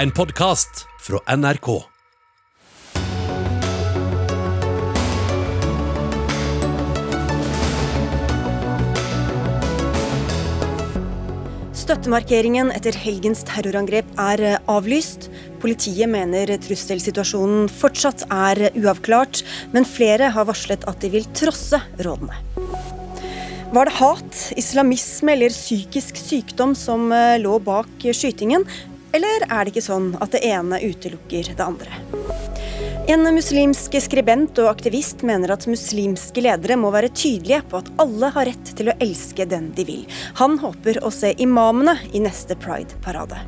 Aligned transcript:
En 0.00 0.08
podkast 0.16 0.86
fra 1.04 1.18
NRK. 1.36 1.66
Støttemarkeringen 11.76 12.72
etter 12.72 12.96
helgens 12.96 13.44
terrorangrep 13.44 14.08
er 14.16 14.40
eh, 14.40 14.56
avlyst. 14.72 15.28
Politiet 15.60 16.08
mener 16.08 16.54
trusselsituasjonen 16.64 17.68
fortsatt 17.68 18.24
er 18.32 18.70
uavklart, 18.70 19.42
men 19.76 19.84
flere 19.84 20.30
har 20.32 20.48
varslet 20.48 20.86
at 20.88 21.04
de 21.04 21.12
vil 21.12 21.28
trosse 21.36 21.82
rådene. 22.00 22.40
Var 23.70 23.86
det 23.86 23.98
hat, 24.00 24.46
islamisme 24.58 25.36
eller 25.36 25.52
psykisk 25.52 26.16
sykdom 26.16 26.72
som 26.72 27.12
eh, 27.12 27.36
lå 27.44 27.60
bak 27.68 28.08
skytingen, 28.16 28.64
eller 29.12 29.46
er 29.48 29.64
det 29.64 29.74
ikke 29.74 29.84
sånn 29.84 30.12
at 30.20 30.34
det 30.34 30.44
ene 30.46 30.80
utelukker 30.82 31.52
det 31.56 31.64
andre? 31.64 32.00
En 33.10 33.26
muslimsk 33.34 33.96
skribent 34.04 34.58
og 34.62 34.68
aktivist 34.70 35.24
mener 35.26 35.50
at 35.50 35.64
muslimske 35.66 36.44
ledere 36.44 36.76
må 36.78 36.92
være 36.94 37.10
tydelige 37.10 37.64
på 37.70 37.80
at 37.80 37.88
alle 38.02 38.28
har 38.36 38.46
rett 38.46 38.70
til 38.78 38.92
å 38.92 38.94
elske 39.02 39.46
den 39.50 39.72
de 39.74 39.86
vil. 39.88 40.04
Han 40.38 40.60
håper 40.62 41.00
å 41.02 41.10
se 41.14 41.32
imamene 41.42 41.96
i 42.14 42.22
neste 42.22 42.54
Pride-parade. 42.60 43.40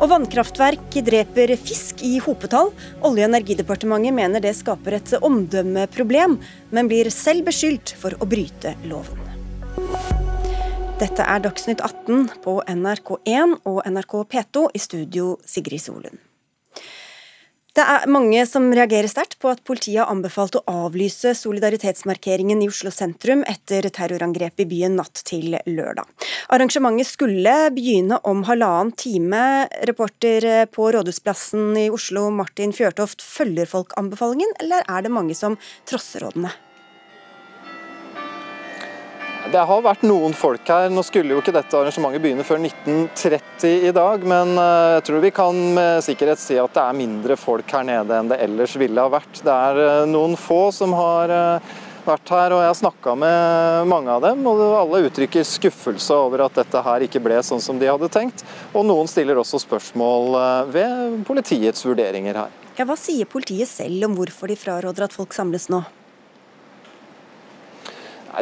Og 0.00 0.08
vannkraftverk 0.12 0.98
dreper 1.06 1.54
fisk 1.60 2.04
i 2.04 2.18
hopetall. 2.20 2.72
Olje- 3.00 3.24
og 3.24 3.30
energidepartementet 3.30 4.16
mener 4.16 4.44
det 4.44 4.52
skaper 4.56 4.98
et 4.98 5.16
omdømmeproblem, 5.20 6.36
men 6.72 6.92
blir 6.92 7.08
selv 7.12 7.48
beskyldt 7.48 7.94
for 8.00 8.16
å 8.20 8.28
bryte 8.28 8.76
loven. 8.88 10.39
Dette 11.00 11.24
er 11.24 11.40
Dagsnytt 11.40 11.80
18 11.80 12.26
på 12.44 12.58
NRK1 12.68 13.54
og 13.64 13.78
NRK 13.88 14.18
P2 14.34 14.66
i 14.76 14.80
studio 14.84 15.30
Sigrid 15.48 15.80
Solund. 15.80 16.18
Det 17.72 17.86
er 17.88 18.04
mange 18.10 18.42
som 18.44 18.66
reagerer 18.76 19.08
sterkt 19.08 19.38
på 19.40 19.48
at 19.48 19.62
politiet 19.64 20.02
har 20.02 20.12
anbefalt 20.12 20.58
å 20.58 20.62
avlyse 20.68 21.32
solidaritetsmarkeringen 21.38 22.60
i 22.60 22.68
Oslo 22.68 22.92
sentrum 22.92 23.46
etter 23.48 23.88
terrorangrepet 23.88 24.66
i 24.66 24.70
byen 24.74 25.00
natt 25.00 25.24
til 25.24 25.56
lørdag. 25.64 26.04
Arrangementet 26.52 27.08
skulle 27.08 27.56
begynne 27.72 28.20
om 28.28 28.44
halvannen 28.50 28.92
time. 28.92 29.44
Reporter 29.88 30.66
på 30.68 30.92
Rådhusplassen 30.92 31.78
i 31.80 31.88
Oslo, 31.88 32.28
Martin 32.28 32.76
Fjørtoft, 32.76 33.24
følger 33.24 33.70
folk 33.70 33.96
anbefalingen, 33.96 34.52
eller 34.60 34.84
er 34.84 35.06
det 35.06 35.16
mange 35.16 35.38
som 35.38 35.56
trosser 35.88 36.28
rådene? 36.28 36.52
Det 39.48 39.60
har 39.66 39.80
vært 39.82 40.02
noen 40.04 40.34
folk 40.36 40.68
her. 40.68 40.90
Nå 40.92 41.02
skulle 41.06 41.32
jo 41.32 41.40
ikke 41.40 41.54
dette 41.54 41.74
arrangementet 41.74 42.22
begynne 42.22 42.44
før 42.46 42.60
1930 42.60 43.86
i 43.88 43.92
dag, 43.96 44.24
men 44.28 44.52
eh, 44.60 44.88
jeg 44.98 45.04
tror 45.08 45.22
vi 45.24 45.30
kan 45.34 45.60
med 45.74 46.04
sikkerhet 46.04 46.42
si 46.42 46.58
at 46.60 46.74
det 46.76 46.82
er 46.84 46.98
mindre 46.98 47.36
folk 47.40 47.72
her 47.72 47.86
nede 47.88 48.18
enn 48.18 48.28
det 48.30 48.38
ellers 48.44 48.76
ville 48.78 49.00
ha 49.00 49.10
vært. 49.10 49.40
Det 49.40 49.54
er 49.54 49.80
eh, 49.86 50.08
noen 50.10 50.36
få 50.38 50.60
som 50.76 50.92
har 50.94 51.32
eh, 51.32 51.70
vært 52.04 52.34
her, 52.36 52.54
og 52.54 52.62
jeg 52.62 52.68
har 52.68 52.78
snakka 52.82 53.14
med 53.22 53.88
mange 53.90 54.12
av 54.12 54.26
dem. 54.28 54.44
og 54.46 54.60
Alle 54.68 55.04
uttrykker 55.08 55.48
skuffelse 55.48 56.20
over 56.20 56.44
at 56.44 56.60
dette 56.60 56.84
her 56.84 57.06
ikke 57.08 57.22
ble 57.24 57.40
sånn 57.46 57.64
som 57.64 57.80
de 57.80 57.88
hadde 57.88 58.12
tenkt. 58.12 58.44
Og 58.74 58.84
noen 58.86 59.08
stiller 59.10 59.40
også 59.40 59.62
spørsmål 59.64 60.36
ved 60.74 61.24
politiets 61.28 61.88
vurderinger 61.88 62.44
her. 62.44 62.60
Ja, 62.76 62.86
Hva 62.88 62.98
sier 63.00 63.28
politiet 63.28 63.72
selv 63.72 64.06
om 64.06 64.20
hvorfor 64.20 64.52
de 64.52 64.58
fraråder 64.60 65.08
at 65.08 65.16
folk 65.16 65.34
samles 65.36 65.70
nå? 65.72 65.82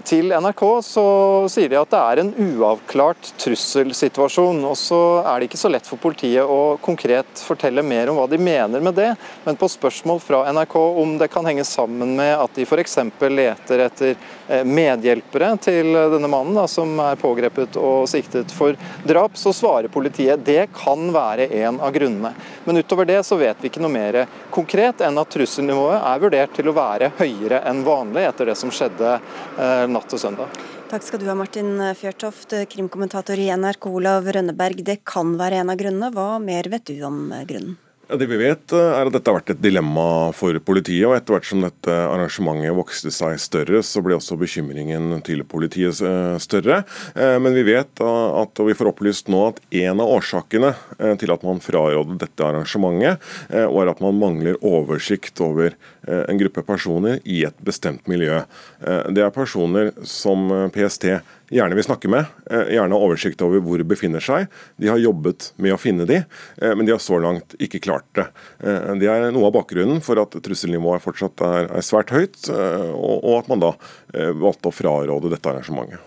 Til 0.05 0.28
NRK 0.36 0.62
så 0.84 1.03
sier 1.48 1.70
de 1.72 1.78
at 1.81 1.89
det 1.89 1.98
er 1.98 2.20
en 2.20 2.31
uavklart 2.44 3.31
trusselsituasjon. 3.41 4.61
og 4.69 4.77
Så 4.77 4.98
er 5.22 5.41
det 5.41 5.48
ikke 5.48 5.61
så 5.61 5.70
lett 5.72 5.89
for 5.89 6.00
politiet 6.00 6.45
å 6.45 6.77
konkret 6.84 7.41
fortelle 7.41 7.83
mer 7.83 8.11
om 8.12 8.19
hva 8.20 8.27
de 8.28 8.36
mener 8.39 8.84
med 8.84 8.98
det. 8.98 9.08
Men 9.47 9.56
på 9.56 9.69
spørsmål 9.72 10.20
fra 10.20 10.42
NRK 10.53 10.77
om 10.77 11.14
det 11.20 11.30
kan 11.33 11.48
henge 11.48 11.64
sammen 11.64 12.12
med 12.19 12.34
at 12.36 12.53
de 12.58 12.67
f.eks. 12.69 12.98
leter 13.33 13.84
etter 13.86 14.12
eh, 14.12 14.64
medhjelpere 14.68 15.55
til 15.64 15.96
denne 16.12 16.29
mannen 16.29 16.58
da, 16.61 16.67
som 16.68 16.92
er 17.02 17.17
pågrepet 17.20 17.80
og 17.80 18.05
siktet 18.12 18.52
for 18.52 18.77
drap, 19.08 19.41
så 19.41 19.55
svarer 19.57 19.89
politiet 19.92 20.45
det 20.45 20.68
kan 20.77 21.08
være 21.14 21.48
en 21.62 21.80
av 21.80 21.96
grunnene. 21.96 22.35
Men 22.68 22.83
utover 22.83 23.08
det 23.08 23.23
så 23.24 23.41
vet 23.41 23.57
vi 23.62 23.73
ikke 23.73 23.83
noe 23.83 23.95
mer 23.95 24.20
konkret 24.52 25.01
enn 25.05 25.17
at 25.20 25.33
trusselnivået 25.33 25.96
er 26.02 26.23
vurdert 26.23 26.55
til 26.57 26.68
å 26.68 26.77
være 26.77 27.12
høyere 27.17 27.64
enn 27.70 27.85
vanlig 27.86 28.29
etter 28.29 28.52
det 28.52 28.58
som 28.58 28.73
skjedde 28.74 29.17
eh, 29.17 29.77
natt 29.86 30.08
til 30.11 30.22
søndag. 30.22 30.55
Takk 30.89 31.05
skal 31.05 31.20
du 31.22 31.27
ha, 31.28 31.36
Martin 31.39 31.77
Fjørtoft, 31.98 32.56
krimkommentator 32.72 33.39
i 33.39 33.50
NRK 33.55 33.90
Olav 33.92 34.27
Rønneberg. 34.27 34.80
Det 34.83 35.02
kan 35.06 35.36
være 35.39 35.62
en 35.62 35.74
av 35.74 35.78
grunnene. 35.78 36.11
Hva 36.16 36.30
mer 36.42 36.70
vet 36.72 36.89
du 36.89 36.96
om 37.06 37.28
grunnen? 37.46 37.77
Ja, 38.08 38.17
det 38.17 38.30
vi 38.30 38.38
vet 38.40 38.72
eh, 38.72 38.90
er 38.96 39.05
at 39.05 39.12
Dette 39.12 39.28
har 39.28 39.36
vært 39.36 39.50
et 39.52 39.61
dilemma 39.61 40.33
for 40.33 40.56
politiet. 40.64 41.05
og 41.05 41.12
Etter 41.12 41.34
hvert 41.34 41.48
som 41.48 41.61
dette 41.61 41.92
arrangementet 41.92 42.72
vokste 42.72 43.12
seg 43.12 43.36
større, 43.42 43.83
så 43.84 44.00
ble 44.05 44.17
også 44.17 44.38
bekymringen 44.40 45.18
til 45.27 45.44
politiet 45.44 46.00
eh, 46.00 46.38
større. 46.40 46.80
Eh, 47.12 47.36
men 47.36 47.52
vi 47.52 47.67
vet 47.68 48.00
at, 48.00 48.62
og 48.62 48.70
vi 48.70 48.77
får 48.78 48.94
opplyst 48.94 49.28
nå 49.28 49.42
at 49.50 49.61
en 49.83 50.00
av 50.00 50.14
årsakene 50.14 50.72
til 51.20 51.34
at 51.34 51.44
man 51.44 51.61
frarådet 51.61 52.17
dette 52.22 52.46
arrangementet, 52.46 53.20
var 53.77 53.90
at 53.92 54.00
man 54.02 54.17
mangler 54.18 54.56
oversikt 54.64 55.40
over 55.44 55.77
en 56.08 56.41
gruppe 56.41 56.64
personer 56.67 57.20
i 57.29 57.42
et 57.48 57.64
bestemt 57.64 58.08
miljø. 58.08 58.41
Det 58.80 59.23
er 59.24 59.35
personer 59.35 59.92
som 60.08 60.48
PST 60.74 61.11
gjerne 61.51 61.77
vil 61.77 61.85
snakke 61.85 62.08
med, 62.13 62.27
eh, 62.51 62.74
gjerne 62.77 62.95
har 62.95 63.05
oversikt 63.05 63.42
over 63.45 63.63
hvor 63.64 63.80
de 63.80 63.86
befinner 63.89 64.20
seg. 64.20 64.48
De 64.80 64.89
har 64.89 65.01
jobbet 65.01 65.52
med 65.57 65.73
å 65.73 65.80
finne 65.80 66.07
de, 66.07 66.24
eh, 66.61 66.74
men 66.74 66.86
de 66.86 66.92
har 66.92 67.01
så 67.01 67.20
langt 67.20 67.57
ikke 67.58 67.80
klart 67.80 68.05
det. 68.14 68.29
Eh, 68.61 68.95
det 69.01 69.08
er 69.08 69.30
noe 69.33 69.47
av 69.47 69.55
bakgrunnen 69.55 70.02
for 70.02 70.20
at 70.20 70.30
trusselnivået 70.30 71.02
fortsatt 71.02 71.41
er, 71.41 71.68
svært 71.83 72.11
høyt, 72.11 72.48
og 72.51 73.39
at 73.39 73.48
man 73.48 73.61
da 73.61 73.73
valgte 74.13 74.68
å 74.68 74.74
fraråde 74.74 75.30
dette 75.30 75.47
arrangementet. 75.47 75.98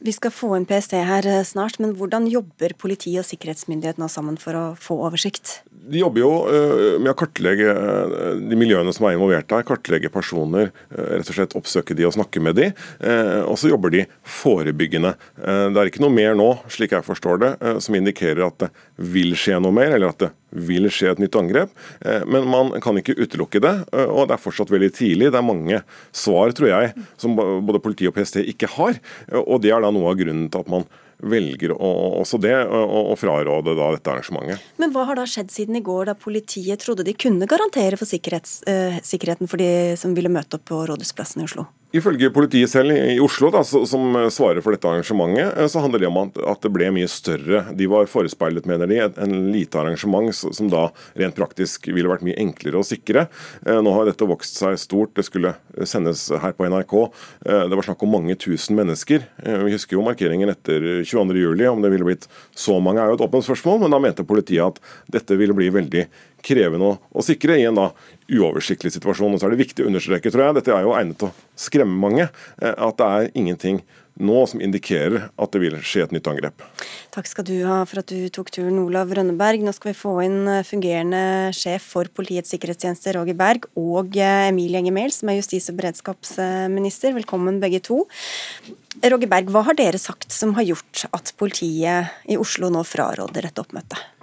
Vi 0.00 0.12
skal 0.12 0.30
få 0.30 0.54
inn 0.56 0.66
PST 0.66 0.92
her 0.92 1.22
snart, 1.42 1.80
men 1.80 1.94
hvordan 1.96 2.28
jobber 2.30 2.74
politiet 2.78 3.18
og 3.18 3.26
sikkerhetsmyndighetene 3.26 4.08
sammen 4.08 4.36
for 4.38 4.52
å 4.52 4.64
få 4.76 5.00
oversikt? 5.08 5.62
De 5.86 6.00
jobber 6.00 6.22
jo 6.22 6.30
eh, 6.50 6.96
med 6.98 7.12
å 7.12 7.16
kartlegge 7.18 7.70
eh, 7.70 8.38
de 8.50 8.58
miljøene 8.58 8.92
som 8.94 9.06
er 9.06 9.16
involvert 9.16 9.48
der. 9.50 9.64
Kartlegge 9.66 10.10
personer, 10.12 10.72
eh, 10.90 11.12
rett 11.16 11.30
og 11.30 11.38
slett 11.38 11.56
oppsøke 11.58 11.94
de 11.96 12.06
og 12.08 12.14
snakke 12.16 12.42
med 12.42 12.58
de. 12.58 12.70
Og 13.46 13.54
så 13.60 13.70
jobber 13.70 13.92
de 13.92 14.02
forebyggende. 14.26 15.12
Det 15.36 15.78
er 15.80 15.88
ikke 15.88 16.02
noe 16.02 16.14
mer 16.14 16.34
nå, 16.38 16.48
slik 16.72 16.94
jeg 16.94 17.06
forstår 17.06 17.40
det, 17.42 17.50
som 17.84 17.96
indikerer 17.96 18.42
at 18.46 18.58
det 18.64 18.68
vil 19.12 19.34
skje 19.38 19.60
noe 19.62 19.74
mer, 19.74 19.94
eller 19.94 20.10
at 20.10 20.24
det 20.24 20.30
vil 20.66 20.88
skje 20.92 21.12
et 21.12 21.22
nytt 21.22 21.38
angrep. 21.38 21.72
Men 22.26 22.48
man 22.50 22.72
kan 22.82 22.98
ikke 22.98 23.16
utelukke 23.18 23.62
det, 23.62 23.74
og 24.06 24.28
det 24.28 24.36
er 24.36 24.42
fortsatt 24.42 24.72
veldig 24.72 24.90
tidlig. 24.96 25.30
Det 25.32 25.40
er 25.40 25.46
mange 25.46 25.82
svar, 26.16 26.54
tror 26.56 26.72
jeg, 26.72 27.06
som 27.20 27.36
både 27.36 27.82
politi 27.84 28.08
og 28.10 28.16
PST 28.16 28.42
ikke 28.44 28.70
har. 28.76 29.00
Og 29.44 29.60
det 29.64 29.74
er 29.74 29.84
da 29.84 29.92
noe 29.94 30.12
av 30.12 30.20
grunnen 30.20 30.48
til 30.52 30.64
at 30.64 30.72
man 30.72 30.88
velger 31.18 31.72
å, 31.72 31.90
også 32.20 32.38
det, 32.42 32.54
å, 32.66 33.14
fraråde 33.18 33.76
da 33.78 33.90
dette 33.94 34.12
arrangementet. 34.12 34.64
Men 34.80 34.92
hva 34.94 35.06
har 35.08 35.18
da 35.18 35.26
skjedd 35.28 35.52
siden 35.52 35.78
i 35.78 35.84
går, 35.84 36.10
da 36.10 36.16
politiet 36.18 36.82
trodde 36.82 37.06
de 37.06 37.16
kunne 37.16 37.48
garantere 37.48 37.98
for 38.00 38.06
uh, 38.06 38.98
sikkerheten 39.00 39.50
for 39.50 39.62
de 39.62 39.96
som 40.00 40.14
ville 40.16 40.32
møte 40.32 40.58
opp 40.58 40.66
på 40.68 40.82
Rådhusplassen 40.90 41.42
i 41.42 41.48
Oslo? 41.48 41.66
Ifølge 41.96 42.28
politiet 42.34 42.70
selv 42.70 42.92
i 42.92 43.16
Oslo, 43.22 43.48
da, 43.54 43.62
som 43.64 44.16
svarer 44.32 44.62
for 44.64 44.74
dette 44.74 44.88
arrangementet, 44.90 45.52
eh, 45.56 45.68
så 45.70 45.80
handler 45.84 46.02
det 46.02 46.10
om 46.10 46.18
at 46.26 46.64
det 46.64 46.72
ble 46.74 46.90
mye 46.94 47.08
større. 47.10 47.62
De 47.76 47.88
var 47.90 48.10
forespeilet, 48.10 48.66
mener 48.68 48.90
de, 48.90 48.98
en 49.06 49.36
lite 49.54 49.80
arrangement 49.80 50.28
som 50.34 50.70
da 50.72 50.88
rent 51.16 51.38
praktisk 51.38 51.88
ville 51.88 52.10
vært 52.10 52.24
mye 52.26 52.38
enklere 52.42 52.80
å 52.80 52.86
sikre. 52.86 53.26
Eh, 53.64 53.80
nå 53.80 53.94
har 53.96 54.10
dette 54.10 54.28
vokst 54.28 54.60
seg 54.60 54.76
stort. 54.80 55.14
Det 55.16 55.26
skulle 55.26 55.54
sendes 55.88 56.28
her 56.42 56.54
på 56.56 56.68
NRK. 56.68 56.94
Det 57.46 57.76
var 57.78 57.86
snakk 57.86 58.02
om 58.04 58.14
mange 58.16 58.36
tusen 58.40 58.76
mennesker. 58.78 59.24
Vi 59.42 59.74
husker 59.74 59.96
jo 59.96 60.04
markeringen 60.04 60.50
etter 60.52 60.82
22.07. 61.06 61.66
Om 61.70 61.84
det 61.84 61.92
ville 61.92 62.08
blitt 62.08 62.28
så 62.56 62.78
mange 62.82 63.02
er 63.02 63.10
jo 63.10 63.18
et 63.18 63.26
åpent 63.26 63.46
spørsmål, 63.46 63.82
men 63.84 63.94
da 63.94 64.00
mente 64.02 64.26
politiet 64.26 64.64
at 64.66 64.80
dette 65.18 65.36
ville 65.38 65.56
bli 65.56 65.70
veldig 65.74 66.06
krevende 66.46 66.92
å, 66.92 66.96
å 67.10 67.24
sikre 67.24 67.58
i 67.58 67.66
en 67.68 67.78
da 67.78 67.90
uoversiktlig 68.30 68.94
situasjon. 68.94 69.34
Og 69.34 69.42
så 69.42 69.48
er 69.48 69.54
det 69.54 69.62
viktig 69.64 69.84
å 69.84 69.90
understreke, 69.90 70.32
tror 70.32 70.48
jeg, 70.48 70.58
dette 70.60 70.74
er 70.74 70.86
jo 70.86 70.96
egnet 70.96 71.20
til 71.20 71.30
å 71.30 71.36
skremme 71.58 72.02
mange, 72.06 72.28
eh, 72.62 72.74
at 72.74 72.98
det 73.00 73.12
er 73.12 73.32
ingenting 73.34 73.82
nå 74.16 74.46
som 74.48 74.62
indikerer 74.64 75.26
at 75.28 75.52
det 75.52 75.60
vil 75.60 75.76
skje 75.84 76.06
et 76.06 76.12
nytt 76.14 76.28
angrep. 76.30 76.64
Takk 77.12 77.28
skal 77.28 77.46
du 77.48 77.54
ha 77.68 77.82
for 77.88 78.00
at 78.00 78.08
du 78.08 78.30
tok 78.32 78.50
turen, 78.54 78.78
Olav 78.80 79.12
Rønneberg. 79.12 79.64
Nå 79.64 79.74
skal 79.76 79.92
vi 79.92 79.98
få 79.98 80.14
inn 80.24 80.38
eh, 80.48 80.64
fungerende 80.66 81.52
sjef 81.56 81.90
for 81.92 82.08
Politiets 82.16 82.54
sikkerhetstjeneste, 82.54 83.12
Roger 83.18 83.36
Berg, 83.38 83.68
og 83.76 84.16
eh, 84.16 84.48
Emilie 84.48 84.80
Enger 84.80 84.96
Mehl, 84.96 85.14
som 85.14 85.32
er 85.32 85.40
justis- 85.40 85.68
og 85.72 85.78
beredskapsminister. 85.80 87.16
Velkommen 87.18 87.60
begge 87.62 87.82
to. 87.84 88.02
Roger 89.04 89.28
Berg, 89.28 89.52
hva 89.52 89.66
har 89.68 89.76
dere 89.76 90.00
sagt 90.00 90.32
som 90.32 90.56
har 90.56 90.64
gjort 90.64 91.04
at 91.12 91.34
politiet 91.36 92.30
i 92.32 92.40
Oslo 92.40 92.72
nå 92.72 92.86
fraråder 92.88 93.50
dette 93.50 93.60
oppmøtet? 93.60 94.15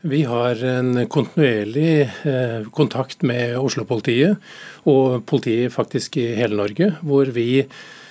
Vi 0.00 0.22
har 0.24 0.62
en 0.64 1.06
kontinuerlig 1.12 2.08
eh, 2.24 2.68
kontakt 2.72 3.20
med 3.26 3.58
Oslo-politiet 3.60 4.40
og 4.88 5.26
politiet 5.28 5.74
faktisk 5.74 6.16
i 6.16 6.30
hele 6.38 6.56
Norge, 6.56 6.94
hvor 7.04 7.32
vi 7.36 7.64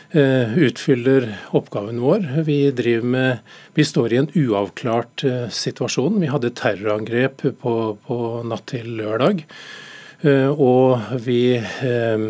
utfyller 0.09 1.27
oppgaven 1.53 1.99
vår. 2.01 2.23
Vi, 2.47 2.71
med, 3.05 3.43
vi, 3.77 3.83
står 3.85 4.13
i 4.13 4.17
en 4.17 4.29
uavklart 4.33 5.21
situasjon. 5.53 6.15
Vi 6.17 6.31
hadde 6.33 6.49
terrorangrep 6.57 7.43
på, 7.61 7.73
på 8.07 8.17
natt 8.41 8.65
til 8.71 8.89
lørdag. 8.97 9.43
Eh, 10.21 10.51
og 10.51 10.99
vi, 11.23 11.55
eh, 11.55 12.23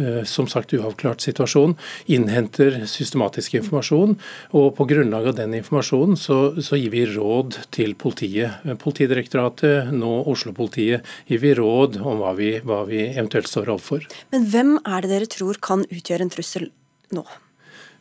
eh, 0.00 0.22
som 0.24 0.46
sagt 0.48 0.72
uavklart 0.72 1.20
situasjon, 1.20 1.76
innhenter 2.08 2.86
systematisk 2.88 3.58
informasjon. 3.60 4.16
Og 4.56 4.70
på 4.76 4.86
grunnlag 4.88 5.28
av 5.28 5.36
den 5.36 5.54
informasjonen 5.58 6.16
så, 6.16 6.56
så 6.62 6.80
gir 6.80 6.94
vi 6.94 7.04
råd 7.10 7.58
til 7.70 7.94
politiet. 7.94 8.64
Politidirektoratet, 8.80 9.92
nå 9.92 10.22
Oslo-politiet, 10.24 11.04
gir 11.28 11.42
vi 11.42 11.52
råd 11.58 12.00
om 12.00 12.22
hva 12.22 12.32
vi, 12.38 12.54
hva 12.64 12.84
vi 12.88 13.04
eventuelt 13.10 13.50
står 13.50 13.74
overfor. 13.76 14.06
Men 14.32 14.48
hvem 14.48 14.78
er 14.84 15.04
det 15.04 15.12
dere 15.12 15.28
tror 15.36 15.60
kan 15.60 15.84
utgjøre 15.90 16.24
en 16.24 16.32
trussel 16.32 16.70
nå? 17.12 17.26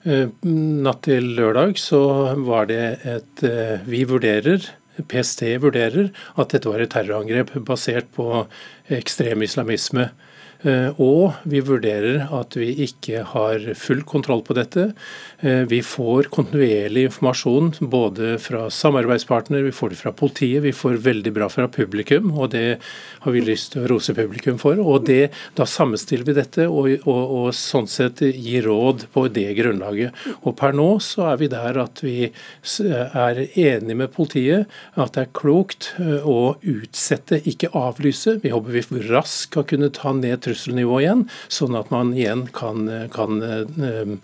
Natt 0.06 1.00
til 1.08 1.32
lørdag 1.34 1.80
så 1.82 2.00
var 2.46 2.68
det 2.70 2.82
et 3.10 3.42
Vi 3.90 4.04
vurderer 4.06 4.62
PST 5.04 5.44
vurderer 5.64 6.12
at 6.40 6.54
dette 6.54 6.70
var 6.72 6.84
et 6.84 6.92
terrorangrep 6.94 7.52
basert 7.68 8.08
på 8.16 8.46
ekstrem 8.94 9.44
islamisme. 9.46 10.10
Eh, 10.66 10.98
og 11.02 11.36
vi 11.46 11.60
vurderer 11.62 12.26
at 12.34 12.56
vi 12.58 12.72
ikke 12.88 13.22
har 13.36 13.62
full 13.78 14.02
kontroll 14.08 14.42
på 14.46 14.56
dette. 14.58 14.88
Eh, 15.46 15.62
vi 15.70 15.82
får 15.86 16.32
kontinuerlig 16.34 17.06
informasjon 17.12 17.72
både 17.94 18.36
fra 18.42 18.66
samarbeidspartner, 18.74 19.62
vi 19.68 19.74
får 19.76 19.94
det 19.94 20.00
fra 20.00 20.14
politiet, 20.16 20.64
vi 20.66 20.74
får 20.74 20.98
veldig 21.06 21.34
bra 21.36 21.50
fra 21.54 21.68
publikum, 21.70 22.32
og 22.34 22.50
det 22.56 22.80
har 23.26 23.36
vi 23.36 23.44
lyst 23.46 23.74
til 23.74 23.86
å 23.86 23.92
rose 23.94 24.16
publikum 24.18 24.58
for. 24.62 24.82
og 24.82 25.06
det, 25.06 25.30
Da 25.54 25.68
sammenstiller 25.70 26.26
vi 26.26 26.38
dette 26.40 26.68
og, 26.68 26.90
og, 27.06 27.24
og 27.38 27.48
sånn 27.54 27.88
sett 27.88 28.24
gir 28.26 28.66
råd 28.66 29.06
på 29.14 29.28
det 29.30 29.52
grunnlaget. 29.60 30.16
Og 30.44 30.56
Per 30.58 30.74
nå 30.74 30.88
så 31.04 31.30
er 31.34 31.38
vi 31.42 31.52
der 31.52 31.78
at 31.78 32.02
vi 32.02 32.32
er 32.66 33.42
enige 33.54 33.96
med 33.96 34.14
politiet 34.16 34.72
at 34.96 35.14
det 35.14 35.28
er 35.28 35.34
klokt 35.36 35.92
eh, 36.02 36.26
å 36.26 36.56
utsette, 36.58 37.44
ikke 37.46 37.74
avlyse. 37.78 38.40
Vi 38.42 38.54
håper 38.54 38.80
vi 38.80 39.06
raskt 39.12 39.34
skal 39.46 39.66
kunne 39.68 39.92
ta 39.94 40.14
ned 40.16 40.42
trusler 40.42 40.55
trusselnivå 40.56 41.04
igjen, 41.04 41.26
sånn 41.52 41.76
at 41.78 41.92
man 41.94 42.16
igjen 42.16 42.48
kan, 42.56 42.88
kan 43.14 43.42
eh, 43.44 44.16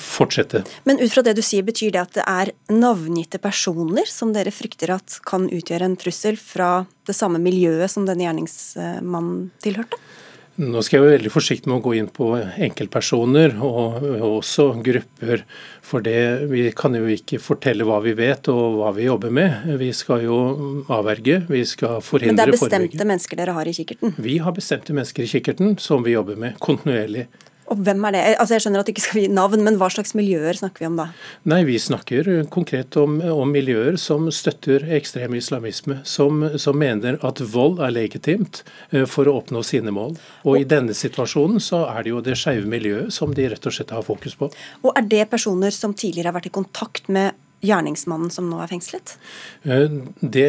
fortsette. 0.00 0.62
Men 0.84 1.00
ut 1.00 1.12
fra 1.12 1.24
det 1.26 1.36
du 1.36 1.42
sier, 1.44 1.64
betyr 1.66 1.92
det 1.94 2.02
at 2.02 2.14
det 2.16 2.24
er 2.26 2.52
navngitte 2.72 3.40
personer 3.42 4.08
som 4.08 4.32
dere 4.36 4.52
frykter 4.54 4.94
at 4.96 5.18
kan 5.28 5.48
utgjøre 5.52 5.90
en 5.90 5.98
trussel 6.00 6.38
fra 6.40 6.86
det 7.06 7.16
samme 7.16 7.40
miljøet 7.42 7.92
som 7.92 8.06
denne 8.08 8.26
gjerningsmannen 8.26 9.50
tilhørte? 9.64 10.00
Nå 10.56 10.80
skal 10.84 10.98
jeg 10.98 11.04
være 11.04 11.16
veldig 11.18 11.30
forsiktig 11.34 11.68
med 11.68 11.78
å 11.78 11.84
gå 11.84 11.92
inn 11.98 12.06
på 12.12 12.30
enkeltpersoner 12.64 13.58
og 13.60 14.04
også 14.24 14.70
grupper. 14.84 15.42
For 15.84 16.04
det, 16.04 16.48
vi 16.48 16.62
kan 16.76 16.96
jo 16.96 17.10
ikke 17.12 17.40
fortelle 17.42 17.84
hva 17.84 17.98
vi 18.04 18.14
vet 18.16 18.48
og 18.52 18.78
hva 18.80 18.92
vi 18.96 19.04
jobber 19.04 19.34
med. 19.36 19.66
Vi 19.82 19.90
skal 19.96 20.24
jo 20.24 20.38
avverge, 20.92 21.42
vi 21.50 21.60
skal 21.68 22.00
forhindre 22.04 22.32
Men 22.32 22.40
det 22.40 22.46
er 22.46 22.54
bestemte 22.56 22.78
forebygge. 22.78 23.08
mennesker 23.12 23.42
dere 23.42 23.56
har 23.58 23.68
i 23.68 23.76
kikkerten? 23.76 24.16
Vi 24.16 24.38
har 24.46 24.56
bestemte 24.56 24.96
mennesker 24.96 25.26
i 25.26 25.30
kikkerten 25.34 25.76
som 25.82 26.06
vi 26.06 26.16
jobber 26.16 26.40
med 26.40 26.56
kontinuerlig. 26.64 27.26
Og 27.72 27.80
hvem 27.86 28.04
er 28.08 28.14
det? 28.14 28.22
Altså 28.40 28.56
Jeg 28.56 28.64
skjønner 28.64 28.82
at 28.82 28.88
det 28.88 28.94
ikke 28.94 29.04
skal 29.04 29.22
gi 29.24 29.30
navn, 29.32 29.62
men 29.66 29.78
hva 29.80 29.88
slags 29.92 30.14
miljøer 30.18 30.58
snakker 30.58 30.84
vi 30.84 30.88
om 30.90 30.98
da? 31.00 31.08
Nei, 31.48 31.62
Vi 31.66 31.78
snakker 31.82 32.28
konkret 32.52 32.96
om, 33.00 33.18
om 33.20 33.50
miljøer 33.52 33.98
som 34.00 34.28
støtter 34.30 34.86
ekstrem 34.96 35.34
islamisme. 35.38 36.00
Som, 36.06 36.44
som, 36.60 36.76
mener 36.76 37.18
at 37.26 37.40
vold 37.40 37.80
er 37.82 37.94
legitimt 37.94 38.62
eh, 38.90 39.06
for 39.08 39.28
å 39.28 39.38
oppnå 39.40 39.62
sine 39.66 39.94
mål. 39.94 40.18
Og 40.44 40.60
i 40.60 40.68
denne 40.68 40.94
situasjonen 40.96 41.62
så 41.62 41.86
er 41.90 42.04
det 42.04 42.12
jo 42.12 42.22
det 42.24 42.36
skeive 42.38 42.68
miljøet 42.70 43.14
som 43.14 43.32
de 43.34 43.48
rett 43.50 43.66
og 43.66 43.74
slett 43.74 43.94
har 43.94 44.04
fokus 44.06 44.36
på. 44.38 44.50
Og 44.84 44.92
Er 44.96 45.08
det 45.08 45.26
personer 45.32 45.74
som 45.74 45.94
tidligere 45.96 46.30
har 46.30 46.38
vært 46.38 46.50
i 46.50 46.54
kontakt 46.54 47.10
med 47.12 47.34
gjerningsmannen 47.66 48.30
som 48.32 48.48
nå 48.50 48.60
er 48.62 48.70
fengslet? 48.70 49.16
Eh, 49.66 49.86
det 50.20 50.46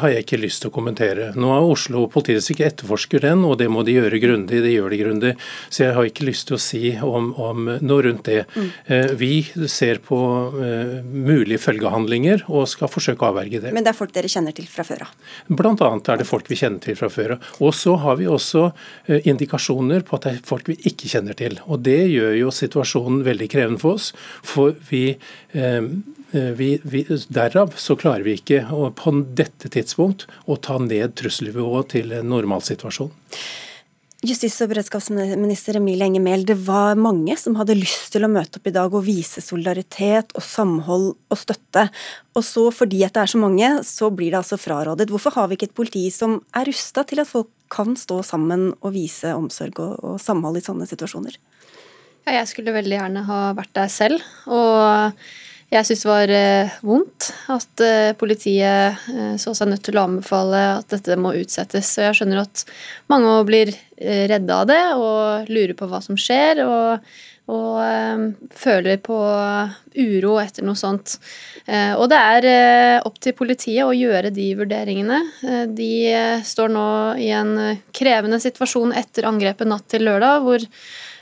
har 0.00 0.12
jeg 0.12 0.24
ikke 0.24 0.40
lyst 0.42 0.64
til 0.64 0.70
å 0.70 0.74
kommentere. 0.74 1.30
Nå 1.38 1.52
har 1.52 1.66
Oslo 1.66 2.04
politidistrikt 2.12 2.64
etterforsker 2.68 3.24
den, 3.24 3.44
og 3.46 3.58
det 3.60 3.70
må 3.72 3.84
de 3.86 3.96
gjøre 3.96 4.20
grundig. 4.22 4.62
Det 4.64 4.72
gjør 4.74 4.94
de 4.94 5.00
grundig. 5.00 5.32
Så 5.68 5.86
jeg 5.86 5.96
har 5.96 6.08
ikke 6.08 6.28
lyst 6.28 6.48
til 6.50 6.58
å 6.58 6.62
si 6.62 6.94
om, 7.04 7.32
om 7.40 7.70
noe 7.80 8.06
rundt 8.08 8.26
det. 8.28 8.42
Mm. 8.54 8.70
Eh, 8.86 9.14
vi 9.18 9.32
ser 9.70 10.00
på 10.04 10.18
uh, 10.54 10.98
mulige 11.04 11.60
følgehandlinger 11.62 12.44
og 12.50 12.66
skal 12.70 12.90
forsøke 12.90 13.24
å 13.24 13.32
avverge 13.32 13.62
det. 13.62 13.72
Men 13.74 13.86
det 13.86 13.92
er 13.94 13.98
folk 13.98 14.14
dere 14.14 14.30
kjenner 14.30 14.54
til 14.56 14.66
fra 14.70 14.84
før 14.86 15.06
av? 15.06 15.14
Blant 15.48 15.82
annet 15.84 16.10
er 16.10 16.20
det 16.20 16.28
folk 16.28 16.48
vi 16.50 16.58
kjenner 16.58 16.82
til 16.84 16.98
fra 16.98 17.10
før 17.12 17.36
av. 17.36 17.48
Og 17.64 17.74
så 17.76 17.94
har 18.02 18.18
vi 18.20 18.28
også 18.30 18.66
indikasjoner 19.28 20.04
på 20.06 20.18
at 20.18 20.26
det 20.26 20.34
er 20.34 20.42
folk 20.46 20.68
vi 20.70 20.78
ikke 20.90 21.10
kjenner 21.10 21.36
til. 21.38 21.58
Og 21.68 21.82
det 21.86 22.00
gjør 22.12 22.36
jo 22.38 22.52
situasjonen 22.54 23.22
veldig 23.26 23.50
krevende 23.52 23.82
for 23.82 23.98
oss. 23.98 24.10
For 24.44 24.74
vi 24.90 25.04
Eh, 25.54 25.82
vi, 26.34 26.70
vi, 26.82 27.04
derav 27.28 27.74
så 27.80 27.96
klarer 27.98 28.24
vi 28.26 28.38
ikke 28.38 28.64
å, 28.74 28.88
på 28.94 29.12
dette 29.38 29.70
tidspunkt 29.72 30.26
å 30.50 30.56
ta 30.56 30.78
ned 30.82 31.14
trusselnivået 31.20 31.94
til 31.94 32.16
en 32.16 32.28
normalsituasjon. 32.32 33.12
Justis- 34.24 34.56
og 34.64 34.70
beredskapsminister 34.70 35.76
Emilie 35.76 36.06
Enger 36.06 36.22
Mehl, 36.24 36.46
det 36.48 36.56
var 36.64 36.96
mange 36.96 37.34
som 37.36 37.58
hadde 37.58 37.76
lyst 37.76 38.14
til 38.14 38.24
å 38.24 38.30
møte 38.32 38.56
opp 38.56 38.70
i 38.70 38.72
dag 38.72 38.94
og 38.96 39.04
vise 39.04 39.42
solidaritet 39.44 40.32
og 40.32 40.44
samhold 40.46 41.10
og 41.12 41.36
støtte. 41.36 41.90
Og 42.32 42.46
så, 42.46 42.64
fordi 42.72 43.02
at 43.04 43.12
det 43.16 43.24
er 43.24 43.32
så 43.34 43.40
mange, 43.42 43.68
så 43.84 44.08
blir 44.08 44.32
det 44.32 44.40
altså 44.40 44.56
frarådet. 44.56 45.10
Hvorfor 45.12 45.36
har 45.36 45.50
vi 45.50 45.58
ikke 45.58 45.68
et 45.68 45.76
politi 45.76 46.06
som 46.14 46.38
er 46.56 46.70
rusta 46.70 47.04
til 47.04 47.20
at 47.20 47.28
folk 47.28 47.50
kan 47.74 47.98
stå 48.00 48.22
sammen 48.24 48.70
og 48.78 48.94
vise 48.96 49.34
omsorg 49.36 49.82
og, 49.84 49.98
og 50.00 50.16
samhold 50.22 50.56
i 50.56 50.64
sånne 50.64 50.88
situasjoner? 50.88 51.36
Ja, 52.24 52.38
jeg 52.38 52.48
skulle 52.48 52.72
veldig 52.72 52.96
gjerne 52.96 53.26
ha 53.28 53.40
vært 53.58 53.74
der 53.76 53.92
selv. 53.92 54.24
og 54.48 55.20
jeg 55.72 55.86
syntes 55.88 56.04
var 56.06 56.30
eh, 56.30 56.74
vondt 56.86 57.30
at 57.52 57.82
eh, 57.82 58.12
politiet 58.18 59.04
eh, 59.10 59.34
så 59.40 59.54
seg 59.56 59.70
nødt 59.72 59.84
til 59.86 59.98
å 59.98 60.06
anbefale 60.06 60.62
at 60.78 60.90
dette 60.92 61.16
må 61.18 61.34
utsettes. 61.40 61.94
Så 61.96 62.04
jeg 62.06 62.18
skjønner 62.20 62.44
at 62.44 62.64
mange 63.12 63.36
blir 63.48 63.72
redde 63.94 64.54
av 64.54 64.66
det 64.68 64.82
og 64.98 65.50
lurer 65.50 65.74
på 65.78 65.88
hva 65.90 66.02
som 66.04 66.18
skjer. 66.18 66.64
og, 66.66 67.14
og 67.44 67.76
føler 68.56 68.96
på 69.04 69.16
uro 70.00 70.38
etter 70.40 70.64
noe 70.64 70.78
sånt. 70.80 71.18
og 71.68 72.06
det 72.08 72.18
er 72.18 73.04
opp 73.04 73.18
til 73.20 73.36
politiet 73.36 73.84
å 73.84 73.92
gjøre 73.92 74.30
de 74.32 74.46
vurderingene. 74.56 75.18
de 75.76 75.90
står 76.40 76.72
nå 76.72 76.86
i 77.20 77.28
en 77.36 77.52
krevende 77.92 78.40
situasjon 78.40 78.96
etter 78.96 79.28
angrepet 79.28 79.68
natt 79.68 79.84
til 79.92 80.08
lørdag, 80.08 80.40
hvor 80.46 80.64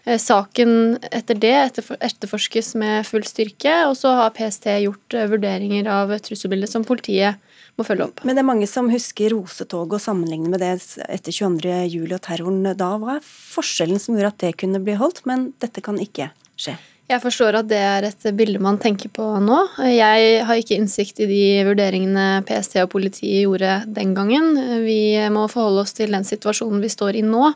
saken 0.02 0.98
etter 1.14 1.38
det 1.38 1.54
etterforskes 2.02 2.72
med 2.78 3.06
full 3.06 3.22
styrke, 3.26 3.74
og 3.86 3.94
så 3.98 4.14
har 4.18 4.34
PST 4.34 4.66
gjort 4.82 5.14
eh, 5.14 5.28
vurderinger 5.30 5.86
av 5.86 6.10
trusselbildet 6.26 6.72
som 6.72 6.86
politiet 6.86 7.38
må 7.78 7.86
følge 7.86 8.08
opp. 8.08 8.22
Men 8.26 8.36
det 8.36 8.42
er 8.42 8.50
mange 8.50 8.68
som 8.68 8.90
husker 8.92 9.32
rosetoget 9.32 10.00
og 10.00 10.02
sammenligner 10.02 10.52
med 10.52 10.62
det 10.64 10.72
etter 11.06 11.32
22.07. 11.32 12.10
og 12.10 12.22
terroren 12.24 12.64
da. 12.66 12.94
Hva 12.98 13.18
er 13.18 13.26
forskjellen 13.26 14.02
som 14.02 14.18
gjorde 14.18 14.32
at 14.34 14.42
det 14.42 14.56
kunne 14.64 14.82
bli 14.82 14.98
holdt, 14.98 15.22
men 15.28 15.52
dette 15.62 15.84
kan 15.84 16.00
ikke 16.02 16.32
skje? 16.58 16.76
Jeg 17.10 17.20
forstår 17.20 17.58
at 17.58 17.68
det 17.68 17.78
er 17.82 18.06
et 18.08 18.26
bilde 18.38 18.60
man 18.62 18.78
tenker 18.80 19.10
på 19.12 19.24
nå. 19.42 19.58
Jeg 19.84 20.42
har 20.48 20.58
ikke 20.58 20.78
innsikt 20.78 21.18
i 21.20 21.28
de 21.28 21.42
vurderingene 21.66 22.44
PST 22.48 22.78
og 22.80 22.92
politiet 22.94 23.42
gjorde 23.44 23.82
den 23.90 24.14
gangen. 24.16 24.54
Vi 24.86 25.18
må 25.34 25.44
forholde 25.52 25.84
oss 25.84 25.94
til 25.98 26.14
den 26.14 26.24
situasjonen 26.24 26.80
vi 26.80 26.90
står 26.92 27.18
i 27.20 27.24
nå. 27.26 27.50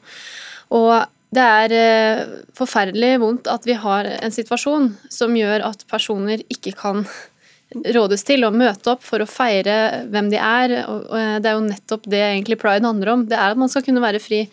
Og 0.77 0.93
det 1.35 1.43
er 1.43 1.73
eh, 1.75 2.21
forferdelig 2.57 3.17
vondt 3.23 3.49
at 3.51 3.67
vi 3.67 3.79
har 3.79 4.07
en 4.19 4.35
situasjon 4.35 4.93
som 5.13 5.35
gjør 5.37 5.65
at 5.67 5.83
personer 5.91 6.45
ikke 6.53 6.75
kan 6.79 7.03
rådes 7.75 8.23
til 8.27 8.47
å 8.47 8.53
møte 8.55 8.93
opp 8.93 9.03
for 9.05 9.23
å 9.23 9.29
feire 9.29 10.05
hvem 10.13 10.29
de 10.31 10.39
er. 10.39 10.75
og 10.87 11.11
Det 11.43 11.51
er 11.51 11.57
jo 11.57 11.65
nettopp 11.65 12.07
det 12.13 12.23
egentlig 12.23 12.61
pride 12.63 12.87
handler 12.87 13.13
om. 13.13 13.25
Det 13.27 13.37
er 13.37 13.55
at 13.55 13.61
man 13.61 13.71
skal 13.73 13.85
kunne 13.87 14.05
være 14.05 14.23
fri. 14.23 14.45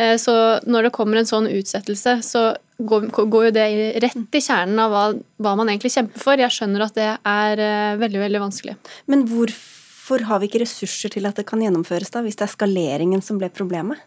Eh, 0.00 0.16
så 0.20 0.34
når 0.64 0.88
det 0.88 0.94
kommer 0.96 1.20
en 1.20 1.28
sånn 1.28 1.50
utsettelse, 1.50 2.16
så 2.24 2.46
går, 2.78 3.10
jo 3.12 3.52
det 3.54 3.68
rett 4.02 4.40
i 4.40 4.42
kjernen 4.42 4.80
av 4.82 4.96
hva, 4.96 5.52
man 5.54 5.68
egentlig 5.68 5.92
kjemper 5.94 6.24
for. 6.24 6.40
Jeg 6.40 6.56
skjønner 6.56 6.86
at 6.88 6.96
det 6.96 7.10
er 7.12 7.64
eh, 7.68 8.00
veldig, 8.00 8.24
veldig 8.24 8.42
vanskelig. 8.46 8.78
Men 9.12 9.28
hvorfor 9.28 10.24
har 10.30 10.40
vi 10.40 10.50
ikke 10.50 10.64
ressurser 10.64 11.12
til 11.12 11.28
at 11.28 11.36
det 11.38 11.46
kan 11.48 11.62
gjennomføres, 11.62 12.10
da, 12.16 12.24
hvis 12.24 12.40
det 12.40 12.48
er 12.48 12.56
skaleringen 12.56 13.22
som 13.24 13.38
ble 13.40 13.52
problemet? 13.52 14.00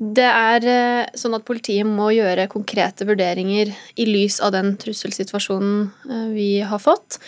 Det 0.00 0.24
er 0.24 0.64
eh, 0.64 1.08
sånn 1.12 1.36
at 1.36 1.44
politiet 1.44 1.84
må 1.84 2.06
gjøre 2.14 2.46
konkrete 2.48 3.04
vurderinger 3.04 3.68
i 4.00 4.06
lys 4.08 4.38
av 4.40 4.54
den 4.54 4.72
trusselsituasjonen 4.80 5.82
eh, 6.08 6.30
vi 6.32 6.46
har 6.64 6.80
fått. 6.80 7.18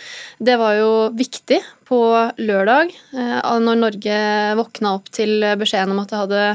Det 0.41 0.55
var 0.57 0.79
jo 0.79 0.93
viktig 1.13 1.59
på 1.85 1.99
lørdag, 2.41 2.89
eh, 3.13 3.51
når 3.61 3.77
Norge 3.77 4.17
våkna 4.57 4.95
opp 4.97 5.13
til 5.13 5.45
beskjeden 5.61 5.93
om 5.93 6.01
at 6.01 6.15
det 6.15 6.23
hadde 6.23 6.47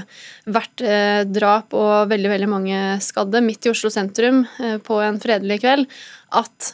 vært 0.59 0.85
drap 1.31 1.79
og 1.79 2.11
veldig, 2.11 2.33
veldig 2.35 2.51
mange 2.51 2.83
skadde 3.05 3.45
midt 3.45 3.69
i 3.69 3.71
Oslo 3.71 3.93
sentrum 3.93 4.43
på 4.59 5.01
en 5.05 5.23
fredelig 5.23 5.61
kveld, 5.63 5.87
at 6.35 6.73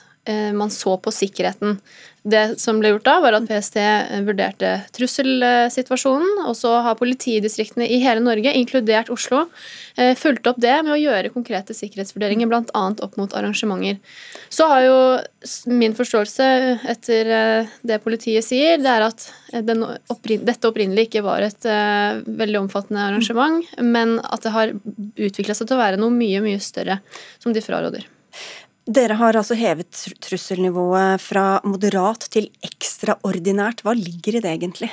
man 0.56 0.70
så 0.72 0.94
på 1.04 1.12
sikkerheten. 1.12 1.74
Det 2.24 2.56
som 2.60 2.78
ble 2.80 2.94
gjort 2.94 3.04
da, 3.04 3.18
var 3.20 3.36
at 3.36 3.44
PST 3.44 3.76
vurderte 4.24 4.70
trusselsituasjonen, 4.96 6.46
og 6.48 6.54
så 6.56 6.78
har 6.86 6.96
politidistriktene 6.96 7.84
i 7.84 7.98
hele 8.00 8.22
Norge, 8.24 8.54
inkludert 8.56 9.10
Oslo, 9.12 9.42
eh, 10.00 10.14
fulgt 10.16 10.48
opp 10.48 10.56
det 10.64 10.72
med 10.86 10.94
å 10.94 11.00
gjøre 11.00 11.32
konkrete 11.34 11.76
sikkerhetsvurderinger, 11.76 12.48
bl.a. 12.48 12.84
opp 13.04 13.18
mot 13.20 13.36
arrangementer. 13.36 14.00
Så 14.48 14.70
har 14.70 14.86
jo 14.86 14.96
min 15.68 15.96
forståelse 15.96 16.48
etter 16.94 17.34
eh, 17.36 17.76
det 17.84 18.00
politiet 18.06 18.48
sier, 18.48 18.80
det 18.80 18.94
er 18.94 19.04
at 19.10 19.28
opprin 20.10 20.48
dette 20.48 20.66
opprinnelig 20.70 21.10
ikke 21.10 21.26
var 21.26 21.44
et 21.44 21.62
veldig 21.62 22.64
omfattende 22.64 23.04
arrangement, 23.04 23.62
men 23.78 24.16
at 24.24 24.42
det 24.42 24.54
har 24.56 24.72
utvikla 24.74 25.54
seg 25.54 25.68
til 25.68 25.76
å 25.76 25.84
være 25.84 26.00
noe 26.00 26.10
mye, 26.14 26.42
mye 26.42 26.62
større, 26.62 26.98
som 27.38 27.54
de 27.54 27.62
fraråder. 27.62 28.08
Dere 28.84 29.16
har 29.16 29.36
altså 29.38 29.56
hevet 29.56 29.96
trusselnivået 30.20 31.22
fra 31.24 31.62
moderat 31.64 32.26
til 32.34 32.50
ekstraordinært. 32.66 33.80
Hva 33.80 33.94
ligger 33.96 34.36
i 34.36 34.42
det 34.44 34.50
egentlig? 34.50 34.90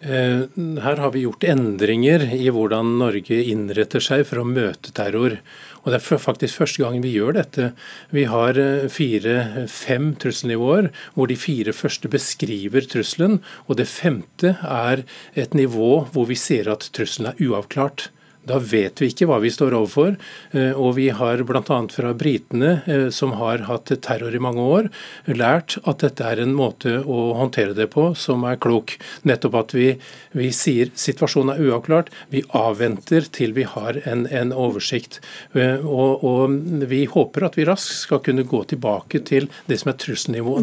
Eh, 0.00 0.44
her 0.80 1.00
har 1.00 1.10
vi 1.12 1.22
gjort 1.26 1.44
endringer 1.44 2.26
i 2.32 2.50
hvordan 2.52 2.98
Norge 3.00 3.36
innretter 3.52 4.04
seg 4.04 4.26
for 4.28 4.40
å 4.40 4.48
møte 4.48 4.92
terror. 4.96 5.38
Og 5.80 5.92
Det 5.92 5.96
er 5.96 6.20
faktisk 6.20 6.60
første 6.60 6.84
gang 6.84 7.00
vi 7.00 7.16
gjør 7.16 7.36
dette. 7.40 7.72
Vi 8.12 8.24
har 8.28 8.60
eh, 8.60 8.88
fire-fem 8.88 10.14
trusselnivåer, 10.20 10.92
hvor 11.16 11.28
de 11.28 11.40
fire 11.40 11.72
første 11.72 12.08
beskriver 12.08 12.84
trusselen. 12.84 13.40
Og 13.68 13.80
det 13.80 13.88
femte 13.88 14.58
er 14.60 15.04
et 15.34 15.56
nivå 15.56 16.06
hvor 16.12 16.28
vi 16.28 16.36
ser 16.36 16.68
at 16.68 16.88
trusselen 16.92 17.32
er 17.32 17.44
uavklart. 17.48 18.10
Da 18.50 18.58
vet 18.58 19.00
vi 19.00 19.10
ikke 19.12 19.28
hva 19.30 19.38
vi 19.42 19.50
står 19.52 19.76
overfor. 19.78 20.16
Eh, 20.56 20.72
og 20.74 20.96
vi 20.98 21.08
har 21.14 21.42
bl.a. 21.46 21.62
fra 21.94 22.12
britene, 22.18 22.72
eh, 22.90 23.06
som 23.14 23.36
har 23.38 23.64
hatt 23.68 23.92
terror 24.02 24.34
i 24.34 24.42
mange 24.42 24.64
år, 24.64 24.88
lært 25.30 25.76
at 25.88 26.02
dette 26.02 26.26
er 26.26 26.42
en 26.42 26.54
måte 26.56 26.98
å 27.00 27.20
håndtere 27.38 27.76
det 27.78 27.90
på 27.94 28.10
som 28.18 28.44
er 28.48 28.58
klok. 28.62 28.96
Nettopp 29.28 29.58
at 29.60 29.74
vi, 29.76 29.88
vi 30.36 30.50
sier 30.54 30.90
situasjonen 30.98 31.54
er 31.54 31.70
uavklart, 31.70 32.10
vi 32.34 32.42
avventer 32.56 33.28
til 33.30 33.54
vi 33.56 33.66
har 33.68 34.00
en, 34.04 34.26
en 34.26 34.54
oversikt. 34.56 35.20
Eh, 35.54 35.78
og, 35.84 36.24
og, 36.26 36.58
vi 36.90 37.04
håper 37.10 37.46
at 37.46 37.58
vi 37.58 37.66
raskt 37.68 38.06
skal 38.06 38.22
kunne 38.24 38.46
gå 38.48 38.62
tilbake 38.70 39.20
til 39.28 39.46
det 39.68 39.78
som 39.80 39.92
er 39.92 39.98
trusselnivå 40.00 40.56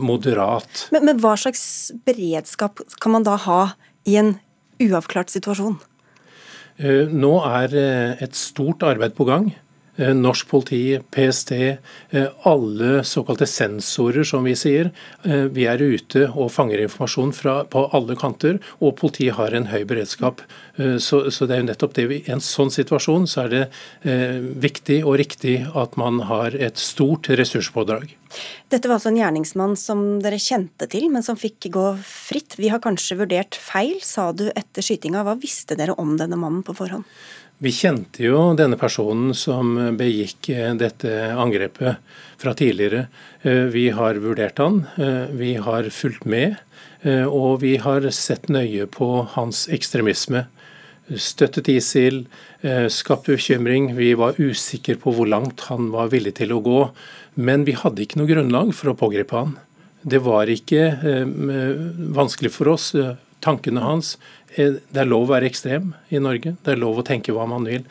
moderat. 0.00 0.86
Men, 0.94 1.04
men 1.08 1.20
hva 1.20 1.34
slags 1.40 1.92
beredskap 2.06 2.80
kan 3.02 3.16
man 3.16 3.26
da 3.26 3.36
ha 3.46 3.60
i 4.08 4.16
en 4.20 4.36
uavklart 4.82 5.32
situasjon? 5.34 5.78
Eh, 6.76 7.08
nå 7.08 7.38
er 7.48 7.72
eh, 7.72 8.24
et 8.24 8.36
stort 8.36 8.84
arbeid 8.84 9.14
på 9.16 9.24
gang. 9.28 9.48
Eh, 9.96 10.12
norsk 10.16 10.48
politi, 10.50 10.98
PST, 11.14 11.52
alle 12.48 13.04
såkalte 13.04 13.46
sensorer, 13.48 14.24
som 14.24 14.44
vi 14.44 14.54
sier. 14.56 14.90
Vi 15.24 15.64
er 15.68 15.82
ute 15.82 16.26
og 16.28 16.50
fanger 16.52 16.82
informasjon 16.84 17.32
fra, 17.34 17.56
på 17.68 17.86
alle 17.96 18.16
kanter, 18.18 18.60
og 18.80 18.96
politiet 19.00 19.36
har 19.38 19.56
en 19.56 19.68
høy 19.72 19.84
beredskap. 19.88 20.42
Så, 20.76 21.22
så 21.32 21.48
det 21.48 21.56
er 21.56 21.62
jo 21.62 21.68
nettopp 21.70 21.94
det 21.96 22.04
vi, 22.10 22.18
I 22.26 22.34
en 22.34 22.42
sånn 22.44 22.70
situasjon 22.72 23.26
så 23.30 23.46
er 23.46 23.52
det 23.52 23.62
eh, 24.04 24.38
viktig 24.66 25.00
og 25.06 25.18
riktig 25.20 25.56
at 25.76 25.96
man 26.00 26.20
har 26.28 26.56
et 26.56 26.80
stort 26.80 27.30
ressurspådrag. 27.30 28.12
Dette 28.72 28.88
var 28.88 28.98
altså 28.98 29.12
en 29.12 29.20
gjerningsmann 29.20 29.76
som 29.80 30.04
dere 30.24 30.40
kjente 30.42 30.88
til, 30.92 31.08
men 31.12 31.24
som 31.24 31.38
fikk 31.38 31.70
gå 31.72 31.86
fritt. 32.04 32.58
Vi 32.60 32.70
har 32.72 32.82
kanskje 32.84 33.18
vurdert 33.22 33.56
feil, 33.56 33.96
sa 34.04 34.32
du 34.36 34.48
etter 34.50 34.84
skytinga. 34.84 35.24
Hva 35.26 35.36
visste 35.40 35.78
dere 35.78 35.96
om 36.00 36.16
denne 36.20 36.38
mannen 36.40 36.64
på 36.66 36.76
forhånd? 36.76 37.06
Vi 37.56 37.70
kjente 37.72 38.20
jo 38.20 38.50
denne 38.52 38.76
personen 38.76 39.30
som 39.32 39.70
begikk 39.96 40.50
eh, 40.52 40.74
dette 40.76 41.12
angrepet 41.40 42.02
fra 42.36 42.52
tidligere. 42.52 43.06
Eh, 43.48 43.64
vi 43.72 43.86
har 43.96 44.20
vurdert 44.20 44.60
han, 44.60 44.82
eh, 45.00 45.32
vi 45.32 45.54
har 45.56 45.88
fulgt 45.88 46.26
med, 46.28 46.58
og 47.06 47.60
vi 47.62 47.76
har 47.78 48.02
sett 48.10 48.48
nøye 48.50 48.88
på 48.90 49.08
hans 49.36 49.66
ekstremisme. 49.70 50.40
Støttet 51.06 51.68
ISIL, 51.70 52.24
skapt 52.90 53.28
bekymring. 53.30 53.92
Vi 53.94 54.08
var 54.18 54.40
usikre 54.40 54.96
på 54.98 55.12
hvor 55.14 55.28
langt 55.30 55.68
han 55.68 55.92
var 55.92 56.08
villig 56.10 56.32
til 56.40 56.56
å 56.56 56.58
gå. 56.64 56.80
Men 57.38 57.62
vi 57.68 57.76
hadde 57.78 58.02
ikke 58.02 58.18
noe 58.18 58.32
grunnlag 58.32 58.72
for 58.74 58.90
å 58.90 58.96
pågripe 58.98 59.38
han. 59.38 59.54
Det 60.02 60.18
var 60.24 60.50
ikke 60.50 60.96
vanskelig 62.16 62.50
for 62.56 62.72
oss. 62.74 62.88
Tankene 63.44 63.84
hans 63.86 64.16
Det 64.54 65.00
er 65.00 65.08
lov 65.08 65.26
å 65.26 65.32
være 65.34 65.48
ekstrem 65.50 65.90
i 66.14 66.20
Norge. 66.22 66.54
Det 66.64 66.72
er 66.72 66.80
lov 66.80 67.00
å 67.00 67.04
tenke 67.06 67.34
hva 67.34 67.44
man 67.50 67.66
vil. 67.68 67.84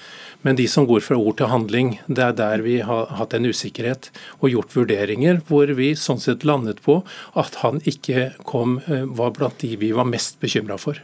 Men 0.45 0.57
de 0.57 0.67
som 0.69 0.87
går 0.87 1.03
fra 1.03 1.17
ord 1.17 1.39
til 1.39 1.49
handling, 1.51 1.95
det 2.07 2.23
er 2.23 2.35
der 2.37 2.63
vi 2.65 2.79
har 2.85 3.09
hatt 3.19 3.33
en 3.33 3.47
usikkerhet 3.49 4.11
og 4.39 4.51
gjort 4.53 4.75
vurderinger 4.77 5.41
hvor 5.49 5.71
vi 5.77 5.91
sånn 5.99 6.21
sett 6.21 6.45
landet 6.45 6.83
på 6.85 6.99
at 7.37 7.59
han 7.63 7.81
ikke 7.89 8.31
kom, 8.45 8.79
eh, 8.87 9.03
var 9.05 9.33
blant 9.37 9.57
de 9.61 9.73
vi 9.81 9.91
var 9.95 10.07
mest 10.09 10.39
bekymra 10.41 10.77
for. 10.81 11.01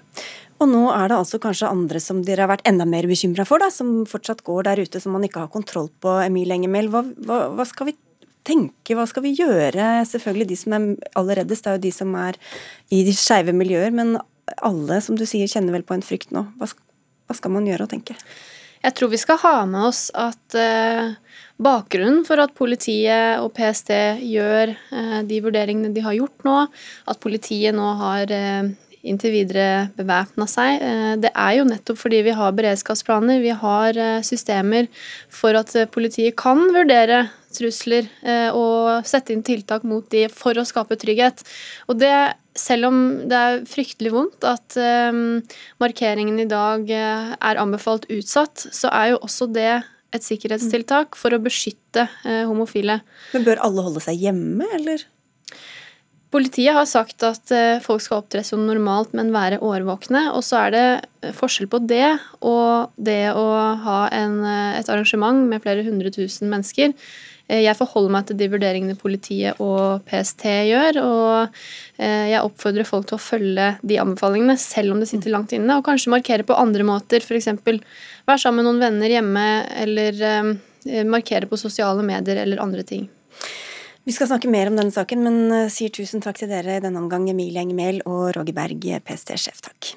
Og 0.62 0.70
nå 0.70 0.84
er 0.94 1.10
det 1.10 1.18
altså 1.18 1.40
kanskje 1.42 1.72
andre 1.74 2.00
som 2.04 2.22
dere 2.26 2.46
har 2.46 2.52
vært 2.52 2.68
enda 2.70 2.86
mer 2.86 3.08
bekymra 3.10 3.48
for, 3.50 3.62
da, 3.64 3.72
som 3.74 4.04
fortsatt 4.10 4.44
går 4.46 4.70
der 4.70 4.84
ute 4.86 5.02
som 5.02 5.16
man 5.18 5.26
ikke 5.26 5.48
har 5.48 5.54
kontroll 5.54 5.90
på, 6.02 6.20
Emil 6.22 6.54
Engemel. 6.54 6.92
Hva, 6.94 7.02
hva, 7.26 7.40
hva 7.58 7.66
skal 7.66 7.90
vi 7.90 7.98
tenke, 8.46 8.94
hva 8.98 9.08
skal 9.10 9.26
vi 9.26 9.34
gjøre? 9.40 9.88
Selvfølgelig 10.10 10.52
de 10.52 10.58
som 10.60 10.76
er 10.78 10.86
aller 11.18 11.42
reddest, 11.42 11.66
det 11.66 11.72
er 11.72 11.80
jo 11.80 11.86
de 11.88 11.94
som 11.96 12.14
er 12.22 12.38
i 12.94 13.02
de 13.08 13.16
skeive 13.18 13.56
miljøer. 13.58 13.90
Men 13.96 14.20
alle, 14.62 15.02
som 15.04 15.18
du 15.20 15.26
sier, 15.30 15.50
kjenner 15.50 15.76
vel 15.76 15.86
på 15.88 15.96
en 15.98 16.06
frykt 16.06 16.34
nå. 16.36 16.46
Hva, 16.60 16.70
hva 17.28 17.38
skal 17.38 17.54
man 17.56 17.68
gjøre 17.70 17.88
og 17.88 17.94
tenke? 17.94 18.18
Jeg 18.82 18.96
tror 18.98 19.12
vi 19.12 19.20
skal 19.22 19.38
ha 19.44 19.56
med 19.70 19.84
oss 19.92 20.08
at 20.18 20.56
eh, 20.58 21.12
bakgrunnen 21.62 22.24
for 22.26 22.42
at 22.42 22.56
politiet 22.58 23.42
og 23.44 23.52
PST 23.54 23.92
gjør 24.26 24.74
eh, 24.74 25.20
de 25.30 25.42
vurderingene 25.46 25.94
de 25.94 26.02
har 26.02 26.18
gjort 26.18 26.48
nå, 26.48 26.56
at 27.06 27.22
politiet 27.22 27.78
nå 27.78 27.92
har 28.00 28.34
eh, 28.34 28.72
inntil 29.08 29.34
videre 29.34 29.90
bevæpna 29.98 30.48
seg. 30.50 30.82
Eh, 30.82 31.14
det 31.22 31.32
er 31.34 31.58
jo 31.58 31.68
nettopp 31.70 32.00
fordi 32.02 32.22
vi 32.28 32.36
har 32.38 32.56
beredskapsplaner, 32.58 33.42
vi 33.44 33.54
har 33.64 33.98
eh, 33.98 34.24
systemer 34.26 34.90
for 35.32 35.58
at 35.58 35.74
eh, 35.76 35.90
politiet 35.90 36.38
kan 36.40 36.68
vurdere 36.74 37.28
trusler 37.52 38.06
og 38.56 39.04
sette 39.04 39.34
inn 39.34 39.42
tiltak 39.44 39.84
mot 39.84 40.06
de 40.14 40.22
for 40.32 40.56
å 40.56 40.64
skape 40.64 40.96
trygghet. 40.96 41.42
Og 41.92 41.98
det, 42.00 42.14
selv 42.58 42.90
om 42.90 42.98
det 43.32 43.38
er 43.38 43.64
fryktelig 43.70 44.12
vondt 44.14 44.46
at 44.48 44.76
markeringen 45.82 46.42
i 46.44 46.50
dag 46.50 46.90
er 46.92 47.62
anbefalt 47.62 48.10
utsatt, 48.12 48.66
så 48.76 48.92
er 48.92 49.14
jo 49.14 49.22
også 49.24 49.48
det 49.56 49.72
et 50.12 50.26
sikkerhetstiltak 50.26 51.16
for 51.16 51.32
å 51.32 51.40
beskytte 51.40 52.10
homofile. 52.50 53.00
Men 53.32 53.48
bør 53.48 53.64
alle 53.64 53.86
holde 53.88 54.04
seg 54.04 54.20
hjemme, 54.20 54.68
eller? 54.76 55.06
Politiet 56.32 56.72
har 56.72 56.88
sagt 56.88 57.26
at 57.28 57.52
eh, 57.52 57.82
folk 57.84 58.00
skal 58.04 58.22
opptre 58.22 58.42
som 58.48 58.64
normalt, 58.64 59.12
men 59.18 59.34
være 59.36 59.60
årvåkne. 59.68 60.30
Og 60.38 60.46
så 60.48 60.62
er 60.62 60.72
det 60.72 60.86
eh, 61.28 61.34
forskjell 61.36 61.68
på 61.72 61.82
det 61.84 62.08
og 62.40 62.94
det 62.96 63.34
å 63.36 63.48
ha 63.84 63.98
en, 64.16 64.38
eh, 64.48 64.78
et 64.80 64.92
arrangement 64.94 65.44
med 65.52 65.64
flere 65.64 65.84
hundre 65.84 66.12
tusen 66.16 66.48
mennesker. 66.52 66.96
Jeg 67.52 67.76
forholder 67.76 68.14
meg 68.16 68.28
til 68.30 68.38
de 68.40 68.48
vurderingene 68.54 68.96
politiet 69.00 69.60
og 69.64 70.06
PST 70.08 70.46
gjør. 70.70 71.00
Og 71.04 71.58
jeg 72.00 72.40
oppfordrer 72.40 72.88
folk 72.88 73.10
til 73.10 73.18
å 73.18 73.22
følge 73.22 73.66
de 73.84 73.98
anbefalingene, 74.00 74.56
selv 74.62 74.96
om 74.96 75.02
det 75.04 75.10
sitter 75.12 75.34
langt 75.36 75.52
inne. 75.58 75.76
Og 75.76 75.84
kanskje 75.84 76.14
markere 76.14 76.48
på 76.48 76.56
andre 76.56 76.86
måter, 76.88 77.20
f.eks. 77.20 77.50
være 77.60 78.40
sammen 78.40 78.62
med 78.62 78.70
noen 78.70 78.84
venner 78.86 79.16
hjemme, 79.18 79.48
eller 79.84 80.24
markere 81.12 81.50
på 81.52 81.60
sosiale 81.60 82.06
medier 82.08 82.40
eller 82.46 82.64
andre 82.64 82.88
ting. 82.88 83.10
Vi 84.04 84.12
skal 84.16 84.32
snakke 84.32 84.50
mer 84.50 84.72
om 84.72 84.78
denne 84.80 84.94
saken, 84.94 85.22
men 85.22 85.52
eh, 85.54 85.68
sier 85.74 85.94
tusen 85.94 86.24
takk 86.26 86.42
til 86.42 86.50
dere 86.50 86.80
i 86.80 86.84
denne 86.84 87.04
omgang, 87.04 87.28
Emilie 87.30 87.62
Engemehl 87.62 88.02
og 88.10 88.32
Roger 88.38 88.56
Berg, 88.58 88.88
PST-sjef. 89.06 89.62
Takk. 89.68 89.94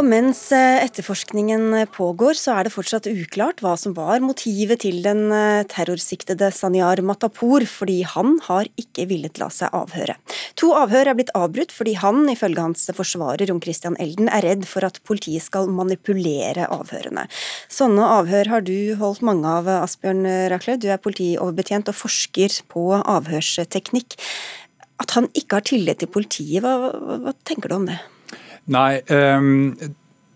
Og 0.00 0.06
mens 0.08 0.38
eh, 0.56 0.80
etterforskningen 0.80 1.74
pågår, 1.92 2.32
så 2.38 2.54
er 2.56 2.64
det 2.64 2.72
fortsatt 2.72 3.04
uklart 3.10 3.58
hva 3.60 3.74
som 3.76 3.92
var 3.92 4.22
motivet 4.24 4.80
til 4.80 5.02
den 5.04 5.26
eh, 5.28 5.66
terrorsiktede 5.68 6.46
Sanyar 6.56 7.02
Matapour, 7.04 7.66
fordi 7.68 7.98
han 8.08 8.38
har 8.46 8.70
ikke 8.80 9.04
villet 9.10 9.36
la 9.42 9.50
seg 9.52 9.74
avhøre. 9.76 10.14
To 10.56 10.70
avhør 10.78 11.10
er 11.10 11.18
blitt 11.18 11.32
avbrutt 11.36 11.74
fordi 11.76 11.98
han, 12.00 12.22
ifølge 12.32 12.64
hans 12.64 12.86
forsvarer 12.96 13.52
Jon 13.52 13.60
Christian 13.60 13.98
Elden, 14.00 14.30
er 14.32 14.46
redd 14.46 14.64
for 14.70 14.86
at 14.88 15.02
politiet 15.04 15.44
skal 15.44 15.68
manipulere 15.68 16.70
avhørene. 16.72 17.26
Sånne 17.68 18.06
avhør 18.14 18.48
har 18.54 18.64
du 18.64 18.94
holdt 19.02 19.20
mange 19.26 19.52
av, 19.52 19.68
Asbjørn 19.82 20.24
Rakle. 20.54 20.78
Du 20.80 20.86
er 20.88 21.02
politioverbetjent 21.02 21.92
og 21.92 21.98
forsker 21.98 22.56
på 22.72 22.86
avhørsteknikk. 23.02 24.16
At 25.04 25.12
han 25.18 25.28
ikke 25.36 25.60
har 25.60 25.68
tillit 25.68 26.00
til 26.00 26.08
politiet, 26.08 26.64
hva, 26.64 26.88
hva, 26.88 27.20
hva 27.26 27.36
tenker 27.44 27.68
du 27.68 27.76
om 27.82 27.86
det? 27.92 27.98
Nei, 28.66 29.00
um, 29.08 29.72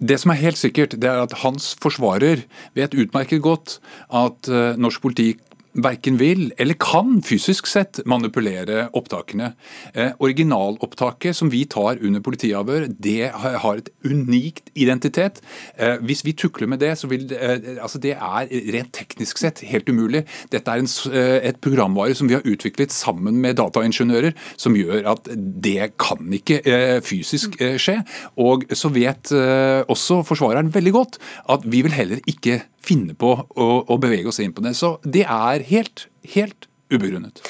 det 0.00 0.18
som 0.20 0.32
er 0.32 0.40
helt 0.40 0.58
sikkert, 0.60 0.96
det 1.00 1.08
er 1.10 1.22
at 1.24 1.36
hans 1.44 1.72
forsvarer 1.82 2.44
vet 2.76 2.96
utmerket 2.96 3.42
godt 3.44 3.78
at 4.12 4.50
uh, 4.50 4.76
norsk 4.80 5.02
politi 5.04 5.34
verken 5.74 6.18
vil 6.20 6.52
eller 6.60 6.76
kan 6.78 7.18
fysisk 7.24 7.66
sett 7.66 8.00
manipulere 8.06 8.88
opptakene. 8.94 9.52
Eh, 9.94 10.12
originalopptaket 10.22 11.36
som 11.36 11.50
vi 11.50 11.64
tar 11.70 11.98
under 12.00 12.22
politiavhør, 12.24 12.86
det 12.88 13.30
har 13.34 13.80
et 13.80 13.90
unikt 14.06 14.70
identitet. 14.74 15.40
Eh, 15.78 15.98
hvis 16.06 16.24
vi 16.24 16.34
tukler 16.38 16.70
med 16.70 16.82
det, 16.82 16.94
så 16.98 17.10
vil 17.10 17.26
eh, 17.34 17.74
altså 17.80 17.98
det 18.02 18.14
er 18.14 18.50
rent 18.74 18.92
teknisk 18.94 19.40
sett 19.42 19.64
helt 19.66 19.88
umulig. 19.90 20.24
Dette 20.52 20.70
er 20.70 20.82
en, 20.82 20.90
eh, 21.12 21.38
et 21.50 21.60
programvare 21.64 22.14
som 22.14 22.30
vi 22.30 22.38
har 22.38 22.46
utviklet 22.46 22.94
sammen 22.94 23.40
med 23.42 23.58
dataingeniører, 23.58 24.34
som 24.56 24.76
gjør 24.78 25.10
at 25.14 25.28
det 25.34 25.94
kan 25.98 26.30
ikke 26.38 26.60
eh, 26.62 27.00
fysisk 27.04 27.58
eh, 27.60 27.76
skje. 27.80 28.00
Og 28.38 28.68
så 28.74 28.90
vet 28.94 29.32
også 29.34 30.20
forsvareren 30.26 30.70
veldig 30.74 30.92
godt 30.94 31.16
at 31.50 31.64
vi 31.70 31.80
vil 31.84 31.94
heller 31.94 32.20
ikke 32.28 32.60
finne 32.84 33.16
på 33.18 33.34
å, 33.34 33.68
å 33.88 34.00
bevege 34.00 34.30
oss 34.30 34.40
inn 34.44 34.54
på 34.54 34.64
det. 34.64 34.74
Så 34.78 34.96
det 35.04 35.24
er 35.24 35.64
helt, 35.68 36.08
helt 36.34 36.68
ubegrunnet. 36.92 37.42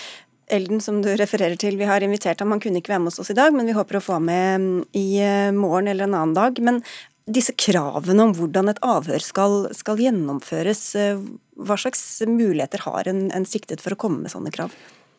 Elden 0.55 0.83
som 0.85 1.00
du 1.03 1.09
refererer 1.17 1.57
til, 1.61 1.79
vi 1.81 1.88
har 1.88 2.05
invitert 2.05 2.43
ham, 2.43 2.53
han 2.53 2.61
kunne 2.62 2.83
ikke 2.83 2.93
være 2.93 3.07
med 3.07 3.17
oss 3.17 3.33
i 3.33 3.37
dag, 3.37 3.55
men 3.57 3.67
vi 3.69 3.76
håper 3.76 3.99
å 3.99 4.05
få 4.05 4.21
med 4.23 4.61
mm, 4.61 4.81
i 5.00 5.07
eh, 5.25 5.50
morgen 5.57 5.88
eller 5.91 6.09
en 6.09 6.19
annen 6.19 6.37
dag. 6.37 6.61
Men 6.64 6.83
disse 7.25 7.55
kravene 7.57 8.26
om 8.26 8.35
hvordan 8.37 8.69
et 8.73 8.83
avhør 8.85 9.25
skal, 9.25 9.57
skal 9.76 10.03
gjennomføres, 10.05 10.83
eh, 11.00 11.23
hva 11.57 11.79
slags 11.81 12.05
muligheter 12.29 12.85
har 12.85 13.09
en, 13.09 13.26
en 13.33 13.49
siktet 13.49 13.81
for 13.85 13.97
å 13.97 14.00
komme 14.05 14.25
med 14.25 14.35
sånne 14.35 14.53
krav? 14.55 14.75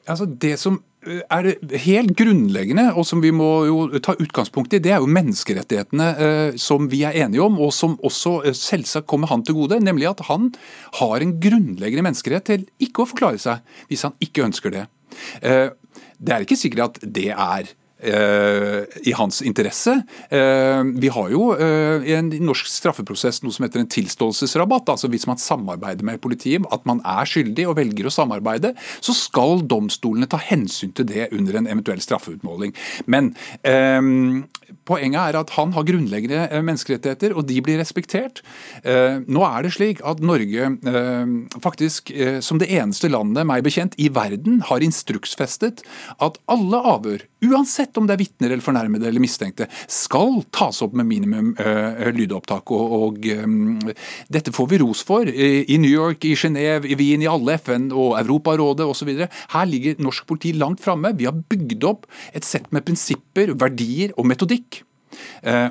Altså 0.05 0.25
Det 0.29 0.53
som 0.61 0.77
eh, 1.05 1.21
er 1.33 1.77
helt 1.85 2.13
grunnleggende, 2.17 2.87
og 2.93 3.07
som 3.07 3.21
vi 3.23 3.31
må 3.33 3.49
jo 3.65 4.01
ta 4.03 4.15
utgangspunkt 4.21 4.75
i, 4.75 4.81
det 4.83 4.93
er 4.93 5.01
jo 5.03 5.09
menneskerettighetene 5.09 6.09
eh, 6.27 6.57
som 6.61 6.89
vi 6.91 7.01
er 7.07 7.17
enige 7.25 7.45
om, 7.45 7.57
og 7.61 7.73
som 7.73 7.97
også 8.05 8.35
eh, 8.45 8.57
selvsagt 8.57 9.09
kommer 9.09 9.31
han 9.31 9.45
til 9.45 9.57
gode. 9.57 9.79
Nemlig 9.83 10.11
at 10.11 10.25
han 10.29 10.51
har 10.99 11.25
en 11.25 11.37
grunnleggende 11.41 12.05
menneskerett 12.05 12.49
til 12.51 12.67
ikke 12.83 13.05
å 13.05 13.09
forklare 13.09 13.41
seg 13.41 13.81
hvis 13.89 14.05
han 14.07 14.15
ikke 14.23 14.45
ønsker 14.45 14.75
det. 14.75 14.85
Det 15.41 16.31
er 16.33 16.43
ikke 16.43 16.57
sikkert 16.59 16.97
at 16.97 17.11
det 17.15 17.29
er 17.31 17.69
i 18.03 19.13
hans 19.15 19.41
interesse. 19.41 19.95
Eh, 20.29 20.81
vi 20.99 21.07
har 21.07 21.29
jo 21.31 21.53
eh, 21.55 22.03
i 22.03 22.15
en 22.17 22.27
norsk 22.43 22.67
straffeprosess 22.67 23.41
noe 23.43 23.55
som 23.55 23.65
heter 23.65 23.81
en 23.81 23.91
tilståelsesrabatt. 23.91 24.89
altså 24.91 25.07
Hvis 25.11 25.27
man 25.29 25.39
samarbeider 25.41 26.05
med 26.05 26.21
politiet, 26.21 26.67
at 26.71 26.85
man 26.85 26.99
er 27.05 27.29
skyldig 27.29 27.67
og 27.69 27.77
velger 27.79 28.09
å 28.09 28.13
samarbeide, 28.13 28.73
så 28.99 29.15
skal 29.15 29.63
domstolene 29.63 30.27
ta 30.29 30.41
hensyn 30.41 30.91
til 30.95 31.07
det 31.09 31.29
under 31.31 31.61
en 31.61 31.71
eventuell 31.71 32.03
straffeutmåling. 32.03 32.75
Men 33.07 33.33
Poenget 34.85 35.31
er 35.31 35.37
at 35.39 35.53
han 35.57 35.73
har 35.75 35.85
grunnleggende 35.87 36.45
eh, 36.49 36.63
menneskerettigheter, 36.65 37.33
og 37.37 37.47
de 37.49 37.57
blir 37.65 37.79
respektert. 37.81 38.41
Eh, 38.85 39.21
nå 39.25 39.43
er 39.47 39.65
det 39.65 39.73
slik 39.75 40.01
at 40.05 40.21
Norge 40.25 40.69
eh, 40.91 41.33
faktisk 41.61 42.11
som 42.45 42.59
det 42.61 42.69
eneste 42.73 43.09
landet, 43.11 43.47
meg 43.47 43.65
bekjent, 43.65 43.97
i 44.01 44.09
verden 44.13 44.61
har 44.69 44.83
instruksfestet 44.85 45.83
at 46.21 46.39
alle 46.51 46.81
avhør, 46.93 47.25
uansett 47.45 47.84
om 47.99 48.07
det 48.07 48.15
er 48.15 48.21
vitner 48.23 48.53
eller 48.53 48.65
fornærmede 48.65 49.09
eller 49.09 49.23
mistenkte, 49.23 49.67
skal 49.91 50.41
tas 50.55 50.81
opp 50.85 50.95
med 50.97 51.07
minimum 51.09 51.53
lydopptak. 52.15 52.73
Og, 52.75 52.95
og 52.99 53.29
dette 54.31 54.53
får 54.55 54.71
vi 54.71 54.81
ros 54.81 55.03
for 55.05 55.29
i 55.29 55.77
New 55.81 55.91
York, 55.91 56.25
i 56.25 56.35
Genéve, 56.39 56.89
i 56.89 56.97
Wien, 56.99 57.23
i 57.23 57.29
alle 57.29 57.57
FN 57.61 57.91
og 57.93 58.17
Europarådet 58.21 58.87
osv. 58.87 59.13
Her 59.53 59.69
ligger 59.69 60.01
norsk 60.03 60.27
politi 60.29 60.55
langt 60.57 60.83
framme. 60.83 61.13
Vi 61.17 61.29
har 61.29 61.37
bygd 61.37 61.87
opp 61.87 62.09
et 62.35 62.47
sett 62.47 62.71
med 62.75 62.85
prinsipper, 62.87 63.55
verdier 63.59 64.15
og 64.17 64.29
metodikk 64.31 64.83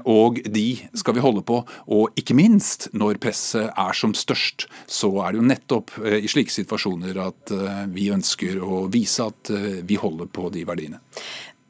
og 0.08 0.40
de 0.50 0.66
skal 0.96 1.16
vi 1.16 1.24
holde 1.24 1.44
på. 1.46 1.60
Og 1.94 2.20
ikke 2.20 2.36
minst 2.36 2.88
når 2.96 3.20
presset 3.22 3.70
er 3.70 3.96
som 3.96 4.14
størst, 4.16 4.68
så 4.86 5.10
er 5.24 5.34
det 5.34 5.40
jo 5.40 5.48
nettopp 5.50 5.96
i 6.04 6.30
slike 6.30 6.54
situasjoner 6.54 7.18
at 7.24 7.54
vi 7.94 8.10
ønsker 8.14 8.60
å 8.62 8.84
vise 8.92 9.26
at 9.30 9.52
vi 9.84 9.98
holder 10.00 10.30
på 10.32 10.50
de 10.54 10.64
verdiene. 10.68 11.02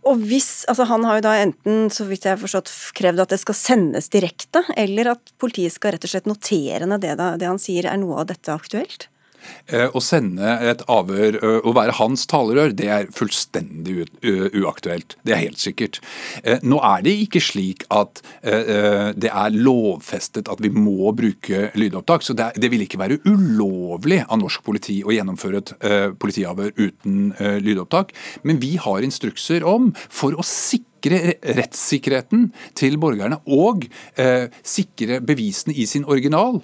Og 0.04 0.20
hvis, 0.28 0.64
altså 0.68 0.84
Han 0.90 1.04
har 1.08 1.18
jo 1.18 1.25
da 1.25 1.32
enten 1.40 1.88
så 1.92 2.04
vidt 2.08 2.26
jeg 2.26 2.37
har 2.37 2.42
forstått, 2.42 2.70
krevd 2.96 3.25
at 3.25 3.32
det 3.32 3.40
skal 3.40 3.56
sendes 3.56 4.11
direkte, 4.12 4.64
eller 4.76 5.14
at 5.14 5.34
politiet 5.40 5.73
skal 5.73 5.94
rett 5.94 6.04
og 6.04 6.12
slett 6.12 6.28
notere 6.28 6.88
ned 6.88 7.04
det, 7.04 7.16
det 7.40 7.49
han 7.49 7.61
sier. 7.62 7.88
Er 7.88 8.00
noe 8.00 8.20
av 8.20 8.28
dette 8.28 8.52
aktuelt? 8.52 9.08
Eh, 9.66 9.88
å 9.90 10.02
sende 10.04 10.54
et 10.68 10.82
avhør 10.90 11.38
og 11.64 11.70
være 11.76 11.96
hans 11.98 12.26
talerør, 12.30 12.74
det 12.76 12.88
er 12.92 13.10
fullstendig 13.14 14.08
uaktuelt. 14.60 15.16
Det 15.24 15.34
er 15.34 15.42
helt 15.42 15.62
sikkert. 15.62 16.00
Eh, 16.42 16.62
nå 16.66 16.80
er 16.84 17.04
det 17.06 17.16
ikke 17.26 17.42
slik 17.44 17.86
at 17.94 18.22
det 18.44 19.30
er 19.30 19.54
lovfestet 19.54 20.48
at 20.50 20.60
vi 20.62 20.70
må 20.72 21.10
bruke 21.16 21.68
lydopptak. 21.78 22.24
Så 22.24 22.34
det 22.36 22.70
vil 22.72 22.84
ikke 22.84 23.00
være 23.00 23.18
ulovlig 23.26 24.20
av 24.24 24.40
norsk 24.40 24.64
politi 24.66 24.99
å 25.04 25.14
gjennomføre 25.14 25.60
et 25.62 25.73
politiavhør 26.21 26.75
uten 26.76 27.32
lydopptak. 27.64 28.12
Men 28.45 28.60
vi 28.62 28.75
har 28.80 29.04
instrukser 29.06 29.64
om, 29.69 29.92
for 30.12 30.36
å 30.36 30.47
sikre 30.47 30.94
sikre 31.04 31.34
rettssikkerheten 31.58 32.49
til 32.76 32.97
borgerne 33.00 33.38
og 33.47 33.84
eh, 34.17 34.49
sikre 34.62 35.21
bevisene 35.21 35.75
i 35.75 35.86
sin 35.86 36.04
original, 36.04 36.60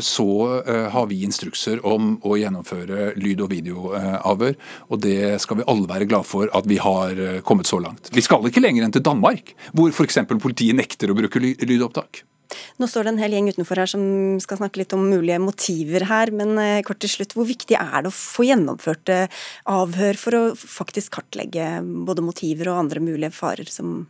så 0.00 0.62
eh, 0.64 0.88
har 0.92 1.06
vi 1.08 1.22
instrukser 1.24 1.84
om 1.86 2.16
å 2.22 2.36
gjennomføre 2.38 3.14
lyd- 3.16 3.42
og 3.44 3.52
videoavhør. 3.52 4.56
Og 4.90 5.02
det 5.02 5.38
skal 5.40 5.60
vi 5.60 5.68
alle 5.68 5.88
være 5.88 6.08
glad 6.08 6.26
for 6.26 6.50
at 6.52 6.66
vi 6.68 6.80
har 6.82 7.18
eh, 7.18 7.40
kommet 7.40 7.66
så 7.70 7.80
langt. 7.82 8.10
Vi 8.12 8.24
skal 8.24 8.46
ikke 8.48 8.62
lenger 8.64 8.84
enn 8.84 8.94
til 8.94 9.04
Danmark, 9.04 9.54
hvor 9.72 9.92
f.eks. 9.92 10.24
politiet 10.38 10.76
nekter 10.76 11.10
å 11.10 11.18
bruke 11.18 11.40
lydopptak. 11.40 12.24
Nå 12.78 12.88
står 12.88 13.06
det 13.06 13.12
en 13.14 13.22
hel 13.22 13.34
gjeng 13.36 13.50
utenfor 13.52 13.82
her 13.82 13.90
som 13.90 14.02
skal 14.42 14.60
snakke 14.60 14.82
litt 14.82 14.94
om 14.96 15.08
mulige 15.10 15.40
motiver 15.42 16.06
her, 16.08 16.32
men 16.34 16.56
eh, 16.62 16.82
kort 16.86 17.02
til 17.04 17.12
slutt, 17.12 17.34
hvor 17.36 17.48
viktig 17.48 17.76
er 17.78 18.04
det 18.04 18.12
å 18.12 18.18
få 18.18 18.46
gjennomført 18.48 19.12
eh, 19.12 19.40
avhør 19.68 20.20
for 20.20 20.38
å 20.38 20.44
faktisk 20.58 21.18
kartlegge 21.18 21.78
både 22.08 22.24
motiver 22.24 22.72
og 22.72 22.84
andre 22.84 23.04
mulige 23.04 23.34
farer 23.36 23.68
som 23.72 24.06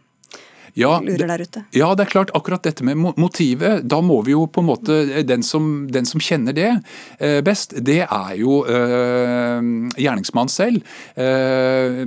ja, 0.76 0.98
lurer 1.04 1.31
der 1.31 1.44
ute? 1.44 1.64
Ja, 1.76 1.92
det 1.94 2.07
er 2.07 2.12
klart. 2.12 2.33
Akkurat 2.37 2.64
dette 2.66 2.85
med 2.87 2.98
motivet, 2.98 3.85
da 3.88 4.00
må 4.04 4.20
vi 4.26 4.35
jo 4.35 4.46
på 4.50 4.62
en 4.62 4.68
måte 4.68 4.98
Den 5.26 5.42
som, 5.46 5.88
den 5.90 6.07
som 6.09 6.20
kjenner 6.22 6.54
det 6.57 6.70
eh, 7.18 7.40
best, 7.44 7.74
det 7.85 8.00
er 8.04 8.35
jo 8.38 8.61
eh, 8.68 9.62
gjerningsmannen 9.98 10.52
selv. 10.52 10.85
Eh, 11.18 12.02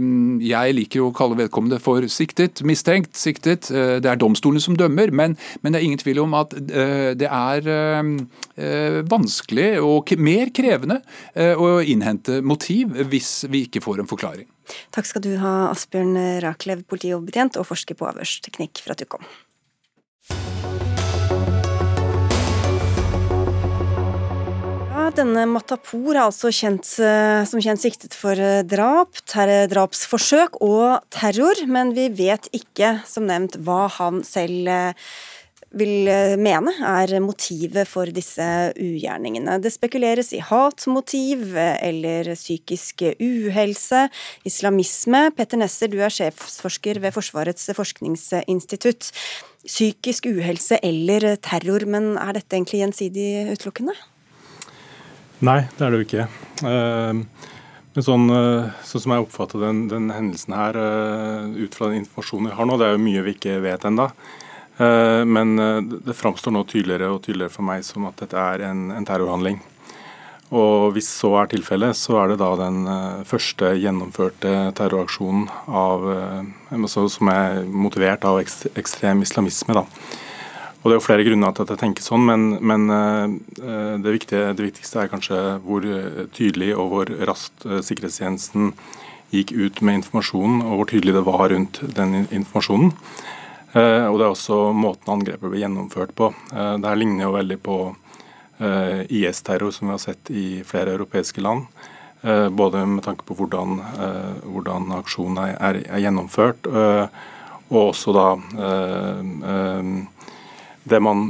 jeg 0.46 0.78
liker 0.78 1.06
å 1.06 1.12
kalle 1.16 1.40
vedkommende 1.40 1.82
for 1.82 2.06
siktet, 2.12 2.64
mistenkt, 2.68 3.16
siktet. 3.20 3.72
Eh, 3.72 3.98
det 4.04 4.12
er 4.12 4.22
domstolene 4.22 4.64
som 4.64 4.78
dømmer, 4.80 5.14
men, 5.16 5.38
men, 5.62 5.74
det 5.74 5.82
er 5.82 5.88
ingen 5.88 6.02
tvil 6.02 6.24
om 6.26 6.38
at 6.40 6.56
eh, 6.58 7.12
det 7.18 7.30
er 7.30 7.72
eh, 7.72 9.02
vanskelig 9.12 9.70
og 9.82 10.14
mer 10.22 10.52
krevende 10.54 11.00
å 11.36 11.80
innhente 11.80 12.40
motiv 12.46 12.94
hvis 13.10 13.46
vi 13.52 13.66
ikke 13.68 13.82
får 13.84 14.02
en 14.02 14.10
forklaring. 14.10 14.48
Takk 14.96 15.10
skal 15.10 15.26
du 15.26 15.32
ha, 15.42 15.72
Asbjørn 15.72 16.18
Raklev, 16.44 16.86
politioverbetjent 16.90 17.60
og 17.62 17.70
forsker 17.72 17.98
på 18.00 18.10
avhørsteknikk, 18.12 18.84
du 19.00 19.08
kom. 19.10 19.26
Denne 25.12 25.44
Matapour 25.50 26.16
er 26.16 26.24
altså 26.24 26.52
kjent, 26.56 26.88
eh, 27.04 27.44
som 27.50 27.60
kjent 27.64 27.82
siktet 27.82 28.16
for 28.16 28.38
eh, 28.40 28.62
drap, 28.64 29.20
drapsforsøk 29.72 30.62
og 30.64 31.02
terror, 31.12 31.60
men 31.68 31.92
vi 31.98 32.08
vet 32.16 32.48
ikke, 32.56 32.94
som 33.08 33.28
nevnt, 33.28 33.58
hva 33.66 33.90
han 33.98 34.22
selv 34.28 34.70
eh, 34.72 35.12
vil 35.78 36.10
eh, 36.12 36.34
mene 36.40 36.74
er 36.84 37.14
motivet 37.24 37.88
for 37.90 38.10
disse 38.12 38.46
ugjerningene. 38.76 39.58
Det 39.64 39.72
spekuleres 39.74 40.34
i 40.36 40.42
hatmotiv 40.44 41.56
eller 41.56 42.34
psykisk 42.36 43.06
uhelse, 43.16 44.08
islamisme. 44.48 45.30
Petter 45.38 45.62
Nesser, 45.62 45.92
du 45.92 46.02
er 46.04 46.14
sjefsforsker 46.14 47.00
ved 47.04 47.16
Forsvarets 47.16 47.72
forskningsinstitutt. 47.78 49.12
Psykisk 49.62 50.28
uhelse 50.32 50.82
eller 50.84 51.36
terror, 51.44 51.86
men 51.88 52.16
er 52.20 52.36
dette 52.40 52.58
egentlig 52.58 52.82
gjensidig 52.82 53.30
utelukkende? 53.54 53.96
Nei, 55.46 55.62
det 55.78 55.86
er 55.86 55.94
det 55.94 56.02
jo 56.02 56.08
ikke. 56.10 56.28
Eh, 56.68 57.48
men 57.92 58.06
sånn, 58.06 58.28
eh, 58.36 58.70
sånn, 58.88 59.08
som 59.08 59.16
jeg 59.16 59.24
oppfatter 59.24 59.64
den, 59.64 59.86
den 59.92 60.12
hendelsen 60.12 60.56
her, 60.56 60.78
ut 61.56 61.76
fra 61.76 61.92
den 61.92 62.04
informasjonen 62.04 62.52
vi 62.52 62.60
har 62.60 62.68
nå, 62.68 62.80
det 62.80 62.90
er 62.90 62.98
jo 62.98 63.06
mye 63.08 63.28
vi 63.30 63.38
ikke 63.40 63.60
vet 63.64 63.88
ennå. 63.88 64.12
Eh, 64.82 65.26
men 65.26 65.60
eh, 65.60 65.82
det 65.82 66.18
framstår 66.18 66.56
nå 66.56 66.64
tydeligere 66.70 67.12
og 67.14 67.22
tydeligere 67.26 67.54
for 67.54 67.68
meg 67.68 67.84
som 67.86 68.08
at 68.10 68.24
dette 68.24 68.40
er 68.40 68.66
en, 68.72 68.88
en 68.96 69.06
terrorhandling. 69.08 69.60
Og 70.52 70.92
Hvis 70.96 71.08
så 71.08 71.30
er 71.40 71.52
tilfellet, 71.52 71.96
så 71.96 72.18
er 72.20 72.32
det 72.34 72.42
da 72.42 72.50
den 72.60 72.82
uh, 72.84 73.22
første 73.24 73.70
gjennomførte 73.80 74.50
terroraksjonen 74.76 75.46
av, 75.72 76.04
som 76.92 77.32
er 77.32 77.62
motivert 77.64 78.28
av 78.28 78.42
ekstrem 78.42 79.24
islamisme. 79.24 79.78
Da. 79.78 79.86
Og 80.82 80.90
Det 80.90 80.92
er 80.92 81.00
jo 81.00 81.06
flere 81.06 81.24
grunner 81.24 81.56
til 81.56 81.64
at 81.64 81.72
jeg 81.72 81.82
tenker 81.86 82.04
sånn, 82.04 82.28
men, 82.28 82.50
men 82.60 82.84
det, 84.04 84.12
viktige, 84.12 84.52
det, 84.52 84.68
viktigste 84.74 85.06
er 85.06 85.14
kanskje 85.14 85.40
hvor 85.64 85.88
tydelig 86.36 86.74
og 86.76 86.92
hvor 86.92 87.16
raskt 87.32 87.64
sikkerhetstjenesten 87.88 88.74
gikk 89.32 89.56
ut 89.56 89.80
med 89.80 90.02
informasjonen, 90.02 90.66
og 90.68 90.82
hvor 90.82 90.92
tydelig 90.92 91.16
det 91.16 91.28
var 91.32 91.48
rundt 91.54 91.80
den 91.96 92.26
informasjonen. 92.26 92.92
Eh, 93.72 94.06
og 94.08 94.18
det 94.20 94.26
er 94.26 94.34
også 94.34 94.60
måten 94.76 95.14
angrepet 95.14 95.48
ble 95.48 95.62
gjennomført 95.62 96.12
på. 96.18 96.32
Eh, 96.52 96.74
det 96.82 96.90
her 96.90 97.00
ligner 97.00 97.28
jo 97.28 97.36
veldig 97.38 97.58
på 97.64 97.78
eh, 98.60 99.04
IS-terror 99.08 99.72
som 99.72 99.88
vi 99.88 99.96
har 99.96 100.04
sett 100.04 100.32
i 100.32 100.46
flere 100.68 100.98
europeiske 100.98 101.44
land. 101.44 101.68
Både 102.54 102.84
med 102.86 103.02
tanke 103.02 103.26
på 103.26 103.34
hvordan, 103.34 103.80
hvordan 104.46 104.92
aksjonen 104.94 105.40
er, 105.42 105.80
er 105.90 106.02
gjennomført, 106.04 106.68
og 106.70 107.80
også 107.80 108.14
da 108.14 108.26
det 110.84 111.00
man 111.04 111.28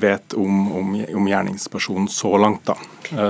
vet 0.00 0.32
om, 0.38 0.72
om, 0.72 0.92
om 1.18 1.26
gjerningspersonen 1.28 2.08
så 2.08 2.30
langt. 2.40 2.64
da. 2.64 2.76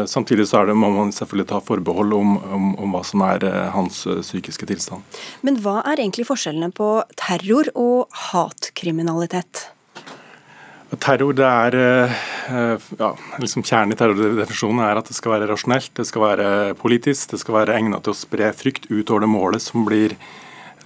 Samtidig 0.07 0.47
så 0.49 0.63
det, 0.69 0.77
må 0.79 0.93
man 0.95 1.11
selvfølgelig 1.13 1.49
ta 1.51 1.61
forbehold 1.65 2.15
om, 2.15 2.37
om, 2.39 2.69
om 2.85 2.95
hva 2.95 3.03
som 3.05 3.25
er 3.27 3.47
hans 3.75 4.05
psykiske 4.07 4.69
tilstand. 4.71 5.19
Men 5.43 5.59
hva 5.65 5.81
er 5.83 5.99
egentlig 5.99 6.29
forskjellene 6.29 6.71
på 6.77 6.91
terror 7.19 7.73
og 7.75 8.21
hatkriminalitet? 8.31 9.67
Terror, 10.95 11.35
det 11.35 11.47
er 11.47 11.75
eh, 11.77 12.85
ja, 13.01 13.09
liksom 13.43 13.65
Kjernen 13.67 13.97
i 13.97 13.99
terrordefinisjonen 13.99 14.85
er 14.87 15.01
at 15.01 15.09
det 15.11 15.17
skal 15.17 15.33
være 15.35 15.49
rasjonelt, 15.51 15.91
det 15.99 16.07
skal 16.07 16.23
være 16.23 16.51
politisk, 16.79 17.33
det 17.33 17.41
skal 17.43 17.57
være 17.59 17.75
egnet 17.75 18.07
til 18.07 18.15
å 18.15 18.19
spre 18.19 18.53
frykt 18.55 18.87
utover 18.93 19.25
det 19.25 19.31
målet 19.33 19.65
som 19.65 19.83
blir, 19.89 20.15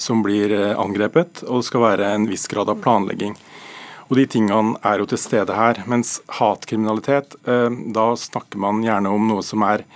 som 0.00 0.24
blir 0.24 0.54
eh, 0.56 0.72
angrepet, 0.72 1.44
og 1.44 1.60
det 1.60 1.68
skal 1.68 1.84
være 1.84 2.14
en 2.14 2.24
viss 2.30 2.48
grad 2.48 2.72
av 2.72 2.80
planlegging. 2.80 3.36
Og 4.10 4.16
De 4.18 4.26
tingene 4.26 4.74
er 4.82 4.98
jo 4.98 5.06
til 5.06 5.22
stede 5.22 5.54
her. 5.54 5.80
Mens 5.86 6.18
hatkriminalitet, 6.40 7.38
eh, 7.46 7.70
da 7.94 8.10
snakker 8.18 8.58
man 8.58 8.82
gjerne 8.82 9.12
om 9.14 9.28
noe 9.30 9.46
som 9.46 9.62
er 9.62 9.86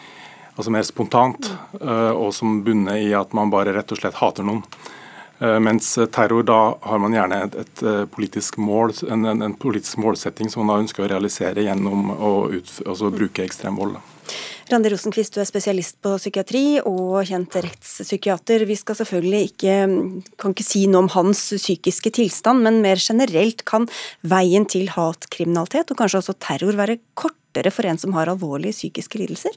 altså 0.55 0.71
mer 0.71 0.85
spontant, 0.87 1.49
og 1.83 2.29
som 2.31 2.61
bunner 2.63 3.01
i 3.03 3.09
at 3.19 3.33
man 3.35 3.51
bare 3.51 3.73
rett 3.75 3.91
og 3.91 3.99
slett 3.99 4.21
hater 4.21 4.47
noen. 4.47 4.63
Eh, 5.39 5.61
mens 5.61 5.99
terror, 6.13 6.43
da 6.43 6.79
har 6.81 6.99
man 6.99 7.15
gjerne 7.15 7.41
et, 7.45 7.55
et 7.59 7.83
eh, 7.83 8.03
politisk 8.07 8.57
mål, 8.63 8.93
en, 9.11 9.25
en, 9.27 9.43
en, 9.43 9.55
politisk 9.59 9.99
målsetting 9.99 10.51
som 10.51 10.63
man 10.63 10.77
da 10.77 10.85
ønsker 10.85 11.05
å 11.05 11.09
realisere 11.11 11.65
gjennom 11.67 12.13
å 12.15 12.33
ut, 12.55 12.71
altså 12.87 13.11
bruke 13.15 13.43
ekstrem 13.43 13.81
vold. 13.81 13.99
Randi 14.71 14.89
Rosenkvist, 14.89 15.35
du 15.35 15.43
er 15.43 15.49
spesialist 15.49 15.99
på 16.05 16.15
psykiatri 16.17 16.79
og 16.89 17.27
kjent 17.29 17.57
rettspsykiater. 17.67 18.65
Vi 18.65 18.77
skal 18.81 18.97
selvfølgelig 18.97 19.51
ikke, 19.51 19.75
kan 20.41 20.55
ikke 20.55 20.65
si 20.65 20.87
noe 20.89 21.05
om 21.05 21.11
hans 21.13 21.43
psykiske 21.53 22.15
tilstand, 22.17 22.65
men 22.65 22.81
mer 22.85 23.01
generelt 23.03 23.67
kan 23.69 23.85
veien 24.25 24.65
til 24.71 24.89
hatkriminalitet 24.95 25.93
og 25.93 26.01
kanskje 26.01 26.23
også 26.23 26.37
terror 26.41 26.81
være 26.81 26.97
kortere 27.13 27.75
for 27.75 27.91
en 27.91 28.01
som 28.01 28.17
har 28.17 28.33
alvorlige 28.33 28.77
psykiske 28.79 29.21
lidelser? 29.21 29.53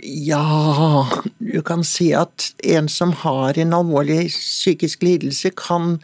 Ja, 0.00 1.04
du 1.38 1.60
kan 1.64 1.84
si 1.84 2.10
at 2.16 2.54
en 2.64 2.88
som 2.88 3.12
har 3.20 3.60
en 3.60 3.76
alvorlig 3.76 4.30
psykisk 4.32 5.04
lidelse, 5.04 5.52
kan 5.60 5.98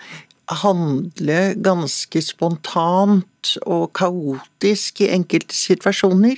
handle 0.50 1.40
ganske 1.62 2.20
spontant 2.24 3.56
og 3.64 3.92
kaotisk 3.96 5.04
i 5.06 5.12
enkelte 5.14 5.56
situasjoner. 5.56 6.36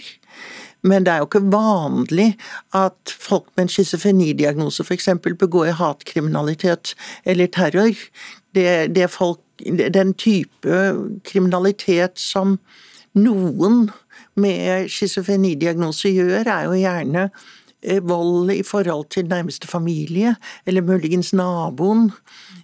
Men 0.83 1.07
det 1.07 1.13
er 1.13 1.23
jo 1.23 1.29
ikke 1.29 1.45
vanlig 1.53 2.29
at 2.75 3.15
folk 3.21 3.47
med 3.57 3.67
en 3.67 3.73
schizofrenidiagnose 3.73 4.85
f.eks. 4.85 5.09
begår 5.39 5.77
hatkriminalitet 5.79 6.95
eller 7.25 7.47
terror. 7.47 7.95
Det, 8.55 8.95
det 8.97 9.11
folk, 9.11 9.41
den 9.95 10.15
type 10.15 10.81
kriminalitet 11.25 12.19
som 12.19 12.59
noen 13.15 13.91
med 14.35 14.89
schizofrenidiagnose 14.91 16.11
gjør, 16.17 16.49
er 16.49 16.65
jo 16.67 16.79
gjerne 16.81 17.29
vold 18.07 18.53
i 18.55 18.63
forhold 18.67 19.09
til 19.11 19.29
nærmeste 19.31 19.69
familie, 19.71 20.37
eller 20.67 20.85
muligens 20.87 21.33
naboen, 21.35 22.11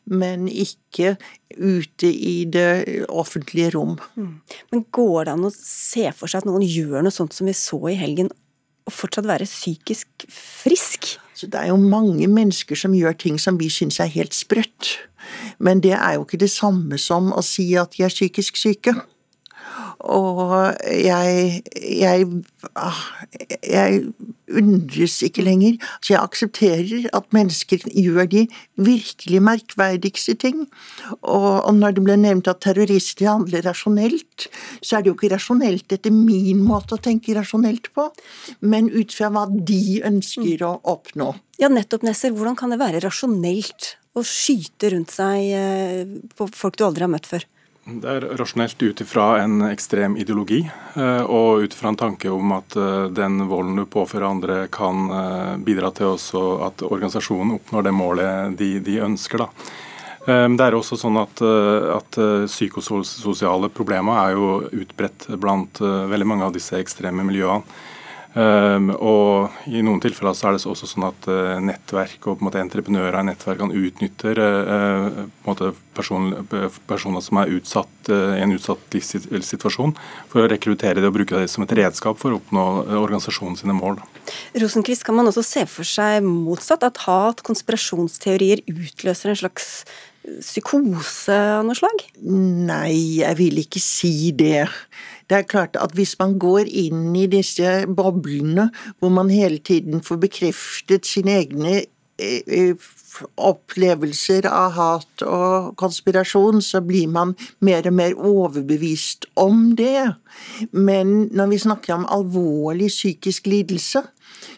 men 0.07 0.49
ikke 0.49 1.17
ute 1.59 2.11
i 2.11 2.45
det 2.45 3.07
offentlige 3.09 3.73
rom. 3.75 3.97
Mm. 4.15 4.35
Men 4.73 4.85
går 4.95 5.25
det 5.27 5.35
an 5.35 5.49
å 5.49 5.55
se 5.55 6.07
for 6.17 6.31
seg 6.31 6.43
at 6.45 6.51
noen 6.51 6.67
gjør 6.67 7.03
noe 7.03 7.15
sånt 7.15 7.35
som 7.37 7.49
vi 7.49 7.57
så 7.57 7.81
i 7.91 7.99
helgen, 7.99 8.31
og 8.89 8.95
fortsatt 8.95 9.29
være 9.29 9.49
psykisk 9.49 10.29
frisk? 10.33 11.17
Så 11.39 11.47
det 11.51 11.61
er 11.61 11.71
jo 11.71 11.79
mange 11.79 12.27
mennesker 12.31 12.79
som 12.79 12.97
gjør 12.97 13.15
ting 13.19 13.37
som 13.39 13.59
vi 13.61 13.69
syns 13.71 14.01
er 14.03 14.11
helt 14.11 14.35
sprøtt. 14.35 14.97
Men 15.63 15.83
det 15.85 15.95
er 15.95 16.17
jo 16.17 16.25
ikke 16.25 16.41
det 16.41 16.51
samme 16.51 16.99
som 16.99 17.31
å 17.35 17.45
si 17.45 17.69
at 17.79 17.95
de 17.95 18.07
er 18.07 18.15
psykisk 18.15 18.59
syke. 18.59 18.95
Og 20.07 20.75
jeg, 20.87 21.63
jeg, 21.75 22.27
ah, 22.79 23.01
jeg 23.67 24.05
undres 24.55 25.17
ikke 25.27 25.43
lenger. 25.43 25.79
Så 26.01 26.15
jeg 26.15 26.23
aksepterer 26.23 27.09
at 27.17 27.27
mennesker 27.35 27.83
gjør 27.91 28.29
de 28.31 28.45
virkelig 28.79 29.43
merkverdigste 29.43 30.37
ting. 30.39 30.63
Og, 31.21 31.67
når 31.75 31.99
det 31.99 32.07
ble 32.07 32.19
nevnt 32.21 32.51
at 32.51 32.63
terrorister 32.63 33.27
handler 33.31 33.67
rasjonelt, 33.67 34.49
så 34.81 34.99
er 34.99 35.05
det 35.05 35.13
jo 35.13 35.19
ikke 35.19 35.35
rasjonelt 35.35 35.99
etter 35.99 36.15
min 36.15 36.63
måte 36.63 36.95
å 36.97 37.03
tenke 37.03 37.35
rasjonelt 37.37 37.91
på, 37.95 38.09
men 38.61 38.93
ut 38.95 39.15
fra 39.15 39.33
hva 39.35 39.49
de 39.51 40.01
ønsker 40.07 40.63
å 40.67 40.77
oppnå. 40.95 41.33
Ja, 41.59 41.71
nettopp, 41.73 42.07
Nesser. 42.07 42.31
Hvordan 42.31 42.57
kan 42.59 42.71
det 42.71 42.79
være 42.79 43.03
rasjonelt 43.03 43.97
å 44.15 44.23
skyte 44.27 44.93
rundt 44.95 45.11
seg 45.15 45.53
eh, 45.59 46.19
på 46.39 46.47
folk 46.55 46.79
du 46.79 46.87
aldri 46.87 47.07
har 47.07 47.11
møtt 47.11 47.27
før? 47.27 47.43
Det 47.89 48.05
er 48.05 48.25
rasjonelt 48.37 48.83
ut 48.83 49.01
ifra 49.01 49.39
en 49.41 49.63
ekstrem 49.65 50.19
ideologi, 50.21 50.59
eh, 50.95 51.23
og 51.25 51.63
ut 51.65 51.73
ifra 51.73 51.89
en 51.89 51.97
tanke 51.97 52.29
om 52.29 52.53
at 52.53 52.77
eh, 52.77 53.07
den 53.17 53.41
volden 53.49 53.81
du 53.81 53.87
påfører 53.89 54.27
andre, 54.29 54.57
kan 54.69 55.07
eh, 55.09 55.55
bidra 55.65 55.89
til 55.97 56.19
at 56.67 56.85
organisasjonen 56.85 57.55
oppnår 57.57 57.87
det 57.87 57.95
målet 57.97 58.59
de, 58.61 58.71
de 58.85 58.99
ønsker. 59.07 59.41
Da. 59.41 59.49
Det 60.29 60.61
er 60.61 60.75
også 60.77 60.99
sånn 61.01 61.17
at, 61.17 61.41
at 61.41 62.17
Psykososiale 62.51 63.71
problemer 63.73 64.19
er 64.21 64.35
jo 64.37 64.49
utbredt 64.83 65.25
blant 65.41 65.81
veldig 65.81 66.27
mange 66.29 66.45
av 66.45 66.53
disse 66.53 66.77
ekstreme 66.77 67.25
miljøene. 67.25 67.65
Um, 68.39 68.93
og 68.95 69.55
I 69.67 69.81
noen 69.83 69.99
tilfeller 70.03 70.37
så 70.37 70.47
er 70.47 70.55
det 70.55 70.67
også 70.69 70.87
sånn 70.87 71.09
at 71.09 71.27
uh, 71.27 71.57
nettverk 71.65 72.29
og 72.29 72.37
på 72.37 72.45
en 72.45 72.47
måte 72.47 72.61
entreprenører 72.61 73.17
i 73.19 73.27
nettverk 73.27 73.59
kan 73.65 73.73
utnytte 73.75 74.35
uh, 74.37 75.09
på 75.17 75.25
en 75.25 75.49
måte 75.49 75.71
person, 75.97 76.29
personer 76.87 77.25
som 77.25 77.41
er 77.41 77.55
utsatt 77.57 78.11
uh, 78.13 78.37
i 78.37 78.45
en 78.45 78.55
utsatt 78.55 78.95
livssituasjon, 78.95 79.97
for 80.31 80.45
å 80.45 80.53
rekruttere 80.53 81.03
det 81.03 81.11
og 81.11 81.17
bruke 81.17 81.41
det 81.41 81.51
som 81.51 81.67
et 81.67 81.75
redskap 81.81 82.21
for 82.21 82.37
å 82.37 82.39
oppnå 82.39 82.67
organisasjonen 83.01 83.59
sine 83.59 83.75
mål. 83.75 83.99
Rosenkvist, 84.61 85.07
kan 85.09 85.19
man 85.19 85.33
også 85.33 85.43
se 85.43 85.65
for 85.67 85.89
seg 85.89 86.23
motsatt, 86.23 86.87
at 86.87 87.03
hat, 87.09 87.43
konspirasjonsteorier 87.49 88.63
utløser 88.71 89.35
en 89.35 89.43
slags 89.43 89.73
psykose 90.39 91.35
av 91.35 91.67
noe 91.67 91.79
slag? 91.79 92.07
Nei, 92.23 93.23
jeg 93.25 93.39
vil 93.41 93.63
ikke 93.65 93.83
si 93.83 94.31
det. 94.37 94.69
Det 95.29 95.37
er 95.37 95.49
klart 95.49 95.77
at 95.77 95.93
hvis 95.97 96.17
man 96.21 96.39
går 96.41 96.69
inn 96.69 97.13
i 97.17 97.27
disse 97.31 97.85
boblene, 97.87 98.71
hvor 98.99 99.13
man 99.13 99.31
hele 99.31 99.59
tiden 99.59 100.03
får 100.05 100.23
bekreftet 100.25 101.07
sine 101.07 101.37
egne 101.43 101.75
eh, 102.19 102.41
eh, 102.47 102.89
opplevelser 103.37 104.47
av 104.49 104.77
hat 104.77 105.25
og 105.27 105.75
konspirasjon, 105.81 106.63
så 106.63 106.81
blir 106.85 107.11
man 107.13 107.35
mer 107.65 107.87
og 107.91 107.97
mer 107.99 108.15
overbevist 108.17 109.27
om 109.37 109.75
det. 109.77 110.15
Men 110.73 111.29
når 111.35 111.53
vi 111.53 111.61
snakker 111.65 111.97
om 111.99 112.09
alvorlig 112.09 112.91
psykisk 112.93 113.51
lidelse, 113.51 114.05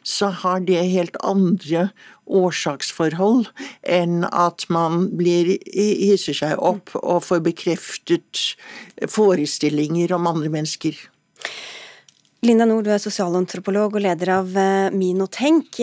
så 0.05 0.31
har 0.43 0.61
det 0.67 0.83
helt 0.93 1.17
andre 1.25 1.89
årsaksforhold 2.31 3.51
enn 3.83 4.25
at 4.31 4.67
man 4.73 5.09
blir, 5.19 5.57
hisser 5.75 6.37
seg 6.37 6.59
opp 6.59 6.95
og 7.03 7.25
får 7.27 7.43
bekreftet 7.51 8.45
forestillinger 9.11 10.15
om 10.17 10.31
andre 10.31 10.53
mennesker. 10.53 10.97
Linda 12.41 12.65
Nord, 12.65 12.87
du 12.87 12.93
er 12.95 13.01
sosialantropolog 13.03 13.99
og 13.99 14.01
leder 14.01 14.31
av 14.33 14.47
Minotenk. 14.49 14.97
Mino 14.97 15.27
Tenk. 15.29 15.77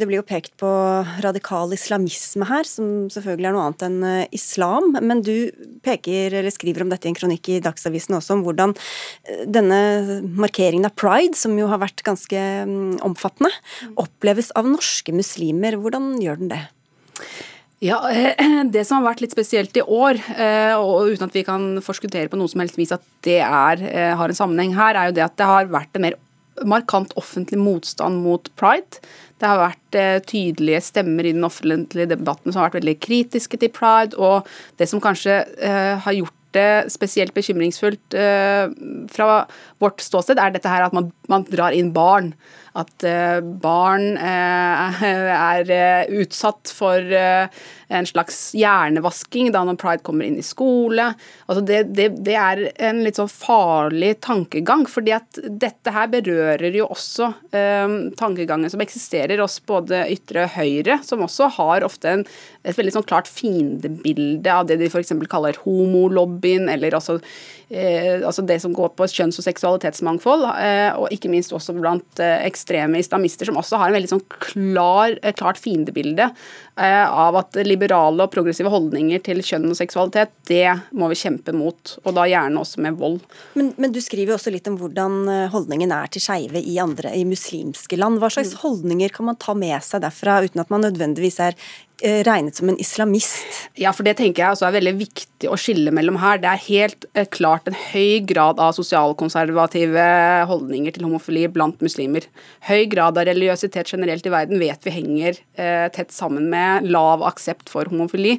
Det 0.00 0.08
blir 0.10 0.18
jo 0.18 0.24
pekt 0.26 0.56
på 0.58 0.70
radikal 1.22 1.70
islamisme 1.76 2.48
her, 2.48 2.66
som 2.66 3.06
selvfølgelig 3.14 3.46
er 3.46 3.54
noe 3.54 3.66
annet 3.68 3.84
enn 3.86 3.98
eh, 4.08 4.32
islam. 4.34 4.90
Men 4.98 5.22
du 5.22 5.52
peker, 5.86 6.34
eller 6.40 6.50
skriver 6.50 6.82
om 6.82 6.90
dette 6.90 7.06
i 7.06 7.12
en 7.12 7.18
kronikk 7.20 7.52
i 7.54 7.60
Dagsavisen 7.62 8.18
også, 8.18 8.34
om 8.34 8.42
hvordan 8.48 8.74
eh, 8.74 9.44
denne 9.46 9.78
markeringen 10.26 10.90
av 10.90 10.96
pride, 10.98 11.38
som 11.38 11.54
jo 11.54 11.70
har 11.70 11.78
vært 11.84 12.02
ganske 12.02 12.42
omfattende, 13.06 13.52
oppleves 14.02 14.50
av 14.58 14.66
norske 14.66 15.14
muslimer. 15.14 15.78
Hvordan 15.78 16.16
gjør 16.24 16.42
den 16.42 16.50
det? 16.56 16.64
Ja, 17.78 18.00
Det 18.74 18.82
som 18.86 18.98
har 18.98 19.12
vært 19.12 19.22
litt 19.22 19.34
spesielt 19.34 19.76
i 19.78 19.84
år, 19.84 20.18
eh, 20.34 20.74
og 20.74 21.12
uten 21.12 21.28
at 21.28 21.36
vi 21.36 21.44
kan 21.46 21.76
forskuttere 21.84 22.30
på 22.30 22.38
noe 22.38 22.50
som 22.50 22.62
helst 22.62 22.78
vis 22.78 22.94
at 22.94 23.04
det 23.26 23.38
er, 23.44 23.84
eh, 23.86 24.14
har 24.18 24.30
en 24.30 24.38
sammenheng 24.38 24.74
her, 24.74 24.98
er 24.98 25.10
jo 25.10 25.18
det 25.18 25.26
at 25.28 25.36
det 25.38 25.46
har 25.46 25.70
vært 25.70 25.94
en 25.94 26.08
mer 26.08 26.18
markant 26.66 27.12
offentlig 27.14 27.60
motstand 27.62 28.18
mot 28.24 28.50
pride. 28.58 28.98
Det 29.38 29.46
har 29.46 29.60
vært 29.62 29.94
eh, 29.94 30.18
tydelige 30.26 30.82
stemmer 30.88 31.28
i 31.28 31.36
den 31.36 31.46
offentlige 31.46 32.10
debatten 32.16 32.50
som 32.50 32.64
har 32.64 32.72
vært 32.72 32.80
veldig 32.80 32.96
kritiske 32.98 33.62
til 33.62 33.70
pride. 33.70 34.18
Og 34.18 34.48
det 34.82 34.90
som 34.90 35.02
kanskje 35.02 35.44
har 36.02 36.16
gjort 36.16 36.34
det 36.56 36.90
spesielt 36.90 37.34
bekymringsfullt 37.36 38.16
fra 39.12 39.28
vårt 39.78 40.00
ståsted, 40.02 40.40
er 40.40 40.50
dette 40.50 40.72
her 40.72 40.86
at 40.86 40.96
man, 40.96 41.12
man 41.30 41.44
drar 41.46 41.76
inn 41.76 41.92
barn. 41.94 42.32
At 42.78 43.04
eh, 43.06 43.40
barn 43.42 44.16
eh, 44.16 45.02
er 45.68 46.12
utsatt 46.20 46.70
for 46.74 47.02
en 47.88 48.06
slags 48.06 48.36
hjernevasking 48.56 49.50
da 49.54 49.62
når 49.64 49.78
pride 49.80 50.04
kommer 50.06 50.28
inn 50.28 50.38
i 50.40 50.44
skole. 50.44 51.10
Altså 51.46 51.62
det, 51.64 51.80
det, 51.96 52.08
det, 52.26 52.36
er 52.36 52.62
en 52.88 53.00
litt 53.04 53.18
sånn 53.20 53.30
farlig 53.32 54.18
tankegang, 54.24 54.84
fordi 54.90 55.14
at 55.16 55.40
dette 55.48 55.92
her 55.94 56.10
berører 56.12 56.76
jo 56.76 56.88
også 56.92 57.30
eh, 57.56 57.94
tankegangen 58.20 58.72
som 58.72 58.84
eksisterer 58.84 59.40
hos 59.42 59.58
både 59.68 60.04
ytre 60.12 60.44
og 60.44 60.56
høyre, 60.58 60.98
som 61.06 61.24
også 61.24 61.48
har 61.56 61.86
ofte 61.86 62.12
en, 62.12 62.26
et 62.68 62.76
veldig 62.76 62.98
sånn 62.98 63.08
klart 63.08 63.30
fiendebilde 63.30 64.52
av 64.52 64.68
det 64.68 64.78
de 64.82 64.90
f.eks. 64.90 65.14
kaller 65.30 65.56
homolobbyen, 65.64 66.68
eller 66.72 66.98
også, 66.98 67.18
eh, 67.72 68.18
altså, 68.20 68.44
det 68.44 68.60
som 68.64 68.76
går 68.76 68.92
på 68.98 69.08
kjønns- 69.08 69.40
og 69.40 69.48
seksualitetsmangfold, 69.48 70.44
eh, 70.60 70.90
og 70.92 71.08
ikke 71.14 71.32
minst 71.32 71.56
også 71.56 71.76
blant 71.78 72.20
eh, 72.20 72.44
ekstreme 72.44 73.00
islamister, 73.00 73.48
som 73.48 73.60
også 73.60 73.80
har 73.80 73.88
en 73.88 73.96
veldig 73.96 74.12
sånn 74.12 74.24
klar, 74.44 75.16
klart 75.40 75.60
fiendebilde 75.62 76.28
av 76.78 77.36
at 77.40 77.58
liberale 77.66 78.24
og 78.24 78.32
progressive 78.32 78.70
holdninger 78.72 79.22
til 79.26 79.42
kjønn 79.44 79.66
og 79.70 79.78
seksualitet, 79.78 80.30
det 80.48 80.66
må 80.94 81.08
vi 81.10 81.18
kjempe 81.18 81.54
mot. 81.56 81.96
Og 82.04 82.14
da 82.16 82.26
gjerne 82.30 82.62
også 82.62 82.84
med 82.84 82.98
vold. 83.00 83.18
Men, 83.58 83.72
men 83.80 83.94
du 83.94 84.00
skriver 84.04 84.34
jo 84.34 84.38
også 84.38 84.52
litt 84.54 84.68
om 84.70 84.78
hvordan 84.80 85.18
eh, 85.32 85.48
holdningen 85.52 85.92
er 85.94 86.12
til 86.12 86.22
skeive 86.22 86.62
i 86.62 86.78
andre, 86.82 87.14
i 87.16 87.26
muslimske 87.28 87.98
land. 87.98 88.20
Hva 88.22 88.30
slags 88.32 88.54
mm. 88.54 88.62
holdninger 88.62 89.14
kan 89.14 89.30
man 89.30 89.40
ta 89.40 89.56
med 89.58 89.82
seg 89.84 90.04
derfra, 90.06 90.40
uten 90.46 90.62
at 90.62 90.72
man 90.72 90.86
nødvendigvis 90.86 91.40
er 91.48 91.58
Eh, 91.58 91.87
regnet 92.02 92.56
som 92.56 92.68
en 92.68 92.78
islamist? 92.78 93.70
Ja, 93.78 93.92
for 93.94 94.06
det 94.06 94.16
tenker 94.18 94.44
jeg 94.44 94.62
er 94.62 94.74
veldig 94.74 94.94
viktig 95.00 95.50
å 95.50 95.58
skille 95.58 95.92
mellom 95.94 96.18
her. 96.22 96.40
Det 96.42 96.50
er 96.50 96.64
helt 96.66 97.06
eh, 97.14 97.28
klart 97.30 97.68
en 97.70 97.76
høy 97.78 98.20
grad 98.26 98.60
av 98.62 98.74
sosialkonservative 98.76 100.06
holdninger 100.50 100.94
til 100.94 101.06
homofili 101.08 101.46
blant 101.52 101.82
muslimer. 101.84 102.26
Høy 102.68 102.86
grad 102.90 103.18
av 103.18 103.28
religiøsitet 103.28 103.92
generelt 103.94 104.26
i 104.26 104.34
verden 104.34 104.62
vet 104.62 104.86
vi 104.86 104.94
henger 104.94 105.38
eh, 105.58 105.86
tett 105.94 106.14
sammen 106.14 106.50
med 106.52 106.88
lav 106.90 107.24
aksept 107.26 107.70
for 107.72 107.90
homofili. 107.90 108.38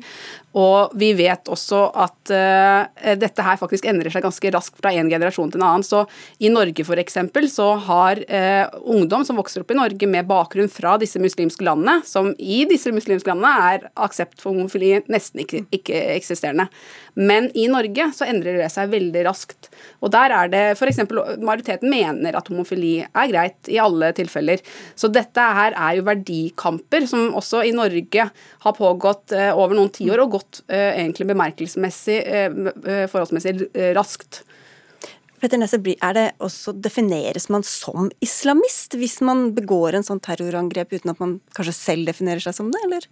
Og 0.57 0.95
vi 0.97 1.11
vet 1.13 1.49
også 1.51 1.83
at 1.93 2.31
uh, 2.33 3.13
dette 3.21 3.43
her 3.45 3.57
faktisk 3.59 3.85
endrer 3.89 4.09
seg 4.09 4.23
ganske 4.25 4.51
raskt 4.55 4.79
fra 4.81 4.91
en 4.97 5.09
generasjon 5.11 5.51
til 5.53 5.61
en 5.61 5.67
annen. 5.67 5.85
Så 5.85 6.07
i 6.41 6.49
Norge 6.49 6.81
f.eks. 6.81 7.19
så 7.53 7.67
har 7.85 8.21
uh, 8.25 8.79
ungdom 8.81 9.25
som 9.27 9.37
vokser 9.37 9.61
opp 9.61 9.69
i 9.69 9.77
Norge 9.77 10.09
med 10.09 10.25
bakgrunn 10.29 10.71
fra 10.73 10.95
disse 11.01 11.21
muslimske 11.21 11.65
landene, 11.67 11.99
som 12.05 12.31
i 12.41 12.63
disse 12.69 12.89
muslimske 12.95 13.29
landene 13.29 13.48
er 13.49 13.87
aksept 13.99 14.41
for 14.41 14.53
homofili 14.53 14.95
nesten 15.11 15.43
ikke, 15.43 15.63
ikke 15.75 16.01
eksisterende. 16.15 16.67
Men 17.19 17.49
i 17.57 17.65
Norge 17.71 18.09
så 18.15 18.27
endrer 18.29 18.59
det 18.61 18.69
seg 18.73 18.91
veldig 18.93 19.23
raskt. 19.27 19.69
Og 20.03 20.13
der 20.13 20.33
er 20.35 20.51
det 20.51 20.63
f.eks. 20.75 21.01
majoriteten 21.09 21.91
mener 21.91 22.37
at 22.37 22.51
homofili 22.51 22.99
er 23.07 23.31
greit 23.31 23.71
i 23.71 23.79
alle 23.81 24.11
tilfeller. 24.17 24.63
Så 24.99 25.11
dette 25.11 25.47
her 25.59 25.75
er 25.75 25.97
jo 25.99 26.07
verdikamper 26.07 27.07
som 27.09 27.33
også 27.39 27.63
i 27.67 27.73
Norge 27.75 28.29
har 28.65 28.77
pågått 28.77 29.35
eh, 29.35 29.51
over 29.53 29.75
noen 29.77 29.91
tiår 29.95 30.23
og 30.23 30.37
gått 30.37 30.63
eh, 30.67 31.01
egentlig 31.01 31.29
bemerkelsesmessig 31.33 32.19
eh, 32.23 33.05
forholdsmessig 33.11 33.57
raskt. 33.97 34.43
Petter 35.39 35.59
Nesse, 35.59 35.79
er 35.79 36.15
det 36.15 36.25
også, 36.43 36.73
Defineres 36.75 37.47
man 37.51 37.63
som 37.63 38.09
islamist 38.23 38.97
hvis 38.99 39.19
man 39.23 39.53
begår 39.55 39.95
en 39.95 40.05
sånn 40.05 40.19
terrorangrep 40.23 40.91
uten 40.97 41.13
at 41.13 41.21
man 41.21 41.37
kanskje 41.55 41.75
selv 41.77 42.09
definerer 42.11 42.43
seg 42.43 42.57
som 42.57 42.71
det, 42.73 42.81
eller? 42.87 43.07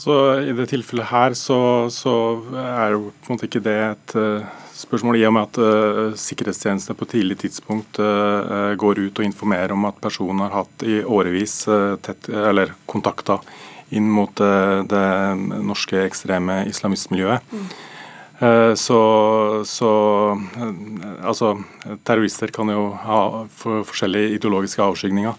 Så 0.00 0.16
I 0.40 0.52
det 0.56 0.68
tilfellet 0.70 1.10
her 1.10 1.36
så, 1.38 1.88
så, 1.92 2.14
er 2.58 2.96
jo 2.96 3.10
på 3.22 3.30
en 3.30 3.36
måte 3.36 3.48
ikke 3.48 3.62
det 3.64 3.76
et 3.84 4.14
uh, 4.16 4.46
spørsmål, 4.76 5.18
i 5.20 5.26
og 5.28 5.34
med 5.36 5.50
at 5.50 5.60
uh, 5.60 6.16
sikkerhetstjenestene 6.18 6.98
på 6.98 7.08
tidlig 7.12 7.38
tidspunkt 7.44 8.00
uh, 8.02 8.72
går 8.80 9.02
ut 9.04 9.20
og 9.20 9.28
informerer 9.28 9.74
om 9.76 9.86
at 9.90 10.00
personen 10.02 10.44
har 10.46 10.62
hatt 10.62 10.86
i 10.88 11.02
årevis 11.04 11.62
tett, 12.02 12.30
eller 12.32 12.74
kontakta 12.90 13.40
inn 13.92 14.06
mot 14.08 14.32
det 14.88 15.08
norske 15.60 15.98
ekstreme 16.06 16.62
islamistmiljøet. 16.70 17.50
Mm. 17.52 17.66
Så, 18.80 19.00
så, 19.68 19.90
altså, 21.20 21.50
terrorister 22.08 22.48
kan 22.56 22.72
jo 22.72 22.86
ha 23.02 23.18
for 23.52 23.84
forskjellige 23.90 24.38
ideologiske 24.38 24.80
avskygninger. 24.82 25.36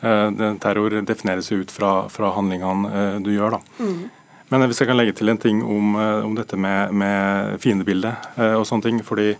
Eh, 0.00 0.54
terror 0.60 0.90
defineres 1.00 1.52
ut 1.52 1.70
fra, 1.70 2.08
fra 2.08 2.30
handlingene 2.36 2.90
eh, 2.92 3.20
du 3.20 3.32
gjør. 3.32 3.56
da. 3.56 3.60
Mm. 3.80 4.08
Men 4.48 4.68
hvis 4.68 4.80
jeg 4.80 4.90
kan 4.90 4.98
legge 4.98 5.16
til 5.16 5.32
en 5.32 5.40
ting 5.40 5.62
om, 5.64 5.94
eh, 5.98 6.24
om 6.26 6.34
dette 6.36 6.58
med, 6.60 6.92
med 6.92 7.56
fiendebildet 7.62 8.36
og 8.54 8.66
sånne 8.68 8.90
ting. 8.90 9.04
fordi 9.04 9.34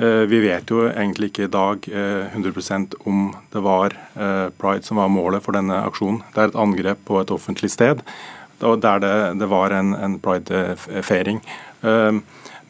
vi 0.00 0.38
vet 0.40 0.70
jo 0.72 0.86
egentlig 0.88 1.28
ikke 1.28 1.44
i 1.44 1.50
dag 1.52 1.84
100% 1.84 2.94
om 3.04 3.34
det 3.52 3.60
var 3.60 3.92
pride 4.56 4.86
som 4.86 4.96
var 4.96 5.10
målet 5.12 5.44
for 5.44 5.52
denne 5.52 5.76
aksjonen. 5.84 6.22
Det 6.32 6.40
er 6.40 6.48
et 6.48 6.56
angrep 6.56 7.02
på 7.04 7.18
et 7.20 7.28
offentlig 7.28 7.68
sted 7.68 8.00
der 8.60 9.02
det, 9.04 9.12
det 9.42 9.48
var 9.52 9.74
en, 9.76 9.92
en 9.92 10.16
pride-feiring. 10.24 11.42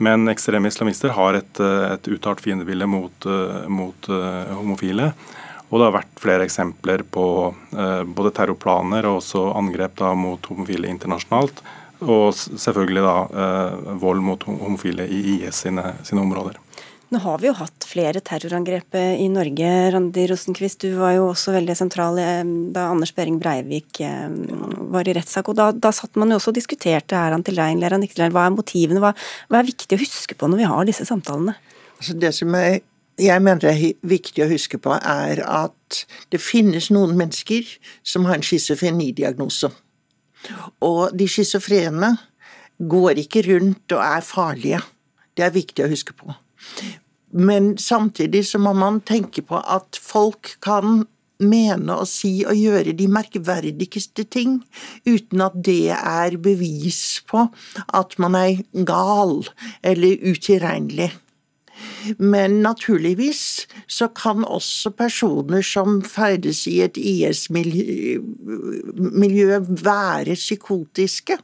Men 0.03 0.27
ekstreme 0.33 0.73
islamister 0.75 1.15
har 1.15 1.39
et, 1.39 1.61
et 1.63 2.11
uttalt 2.11 2.43
fiendebilde 2.43 2.91
mot, 2.91 3.31
mot 3.71 4.11
homofile. 4.11 5.13
Og 5.71 5.79
det 5.79 5.87
har 5.87 5.95
vært 6.01 6.19
flere 6.19 6.47
eksempler 6.47 7.05
på 7.15 7.27
eh, 7.51 8.01
både 8.03 8.33
terrorplaner 8.35 9.07
og 9.07 9.21
også 9.21 9.51
angrep 9.55 10.01
da 10.01 10.15
mot 10.19 10.51
homofile 10.51 10.91
internasjonalt. 10.91 11.63
Og 12.01 12.33
selvfølgelig 12.35 13.05
da 13.05 13.15
eh, 13.45 13.93
vold 14.03 14.25
mot 14.25 14.49
homofile 14.49 15.07
i 15.07 15.21
IS 15.37 15.63
sine, 15.67 15.93
sine, 16.03 16.25
områder. 16.25 16.59
Nå 17.11 17.19
har 17.23 17.41
vi 17.43 17.49
jo 17.49 17.55
hatt 17.59 17.87
flere 17.87 18.23
terrorangrep 18.23 18.99
eh, 18.99 19.23
i 19.23 19.29
Norge. 19.31 19.71
Randi 19.95 20.27
Rosenquist, 20.31 20.83
du 20.83 20.99
var 20.99 21.15
jo 21.15 21.31
også 21.31 21.55
veldig 21.55 21.79
sentral 21.79 22.19
eh, 22.23 22.43
da 22.75 22.89
Anders 22.91 23.15
Behring 23.15 23.39
Breivik 23.43 24.03
eh, 24.03 24.27
var 24.91 25.07
i 25.07 25.15
rettssak. 25.15 25.53
og 25.53 25.59
Da, 25.61 25.71
da 25.71 25.95
satt 25.95 26.19
man 26.19 26.35
jo 26.35 26.41
også 26.41 26.51
og 26.51 26.59
diskuterte 26.59 27.19
er 27.19 27.37
han 27.37 27.47
tilregnelig, 27.47 27.87
er 27.87 27.99
han 27.99 28.07
ikke 28.07 28.19
tilregnelig, 28.19 28.41
hva 28.41 28.49
er 28.51 28.59
motivene? 28.59 29.05
Hva, 29.07 29.15
hva 29.47 29.63
er 29.63 29.71
viktig 29.71 29.99
å 29.99 30.03
huske 30.03 30.39
på 30.39 30.51
når 30.51 30.65
vi 30.65 30.71
har 30.75 30.91
disse 30.91 31.07
samtalene? 31.07 31.55
Altså 32.01 32.17
det 32.17 32.33
som 32.35 32.55
er 32.59 32.81
jeg 33.21 33.43
mener 33.43 33.61
det 33.63 33.71
er 33.73 34.09
viktig 34.09 34.45
å 34.45 34.51
huske 34.51 34.81
på, 34.83 34.95
er 34.97 35.43
at 35.45 36.01
det 36.33 36.41
finnes 36.43 36.91
noen 36.95 37.17
mennesker 37.19 37.67
som 38.03 38.27
har 38.29 38.39
en 38.39 38.47
schizofrenidiagnose. 38.47 39.71
Og 40.87 41.17
de 41.17 41.29
schizofrene 41.29 42.15
går 42.91 43.21
ikke 43.25 43.45
rundt 43.51 43.93
og 43.93 44.03
er 44.05 44.25
farlige. 44.25 44.81
Det 45.37 45.45
er 45.45 45.55
viktig 45.55 45.85
å 45.85 45.91
huske 45.91 46.17
på. 46.17 46.33
Men 47.31 47.77
samtidig 47.79 48.47
så 48.49 48.59
må 48.59 48.73
man 48.75 49.01
tenke 49.07 49.43
på 49.47 49.61
at 49.61 49.99
folk 50.01 50.57
kan 50.65 51.05
mene 51.41 51.97
og 51.97 52.09
si 52.09 52.43
og 52.45 52.59
gjøre 52.59 52.93
de 52.97 53.07
merkverdigste 53.09 54.27
ting 54.29 54.59
uten 55.09 55.45
at 55.45 55.57
det 55.57 55.95
er 55.97 56.37
bevis 56.43 57.21
på 57.31 57.47
at 57.97 58.17
man 58.21 58.37
er 58.37 58.61
gal 58.87 59.39
eller 59.83 60.21
utilregnelig. 60.21 61.11
Men 62.19 62.63
naturligvis 62.65 63.67
så 63.87 64.09
kan 64.09 64.45
også 64.45 64.91
personer 64.97 65.63
som 65.67 66.03
ferdes 66.07 66.67
i 66.71 66.81
et 66.85 66.97
IS-miljø 66.97 67.61
være 69.85 70.35
psykotiske. 70.35 71.39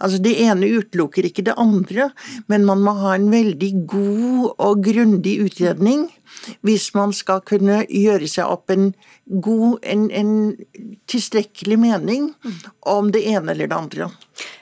Altså 0.00 0.18
det 0.22 0.34
ene 0.44 0.72
utelukker 0.80 1.24
ikke 1.28 1.46
det 1.46 1.54
andre, 1.60 2.10
men 2.48 2.64
man 2.68 2.80
må 2.84 2.92
ha 3.02 3.14
en 3.16 3.30
veldig 3.32 3.72
god 3.90 4.54
og 4.58 4.84
grundig 4.84 5.40
utredning 5.44 6.08
hvis 6.64 6.90
man 6.94 7.12
skal 7.16 7.42
kunne 7.46 7.82
gjøre 7.86 8.28
seg 8.30 8.48
opp 8.48 8.70
en 8.72 8.92
god, 9.30 9.80
en, 9.82 10.08
en 10.10 10.32
tilstrekkelig 11.10 11.78
mening 11.80 12.30
om 12.88 13.10
det 13.14 13.24
ene 13.30 13.52
eller 13.52 13.70
det 13.70 13.76
andre. 13.76 14.08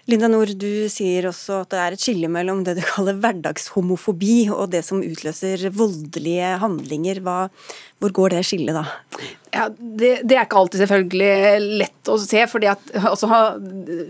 Linda 0.08 0.28
Nord, 0.32 0.54
du 0.58 0.88
sier 0.92 1.28
også 1.28 1.62
at 1.62 1.72
det 1.72 1.80
er 1.80 1.94
et 1.94 2.02
skille 2.02 2.30
mellom 2.32 2.64
det 2.66 2.78
du 2.78 2.82
kaller 2.84 3.18
hverdagshomofobi 3.20 4.48
og 4.54 4.70
det 4.72 4.82
som 4.86 5.02
utløser 5.04 5.37
voldelige 5.74 6.54
handlinger. 6.62 7.20
Hva, 7.24 7.36
hvor 7.98 8.14
går 8.14 8.36
det 8.36 8.46
skillet 8.46 8.76
da? 8.76 8.84
Ja, 9.48 9.64
det, 9.72 10.10
det, 10.28 10.36
er 10.36 10.44
ikke 10.44 10.58
alltid 10.60 10.82
selvfølgelig 10.82 11.76
lett 11.80 12.10
å 12.12 12.16
se. 12.20 12.42
fordi 12.50 12.68
at 12.70 12.90
altså, 13.00 13.28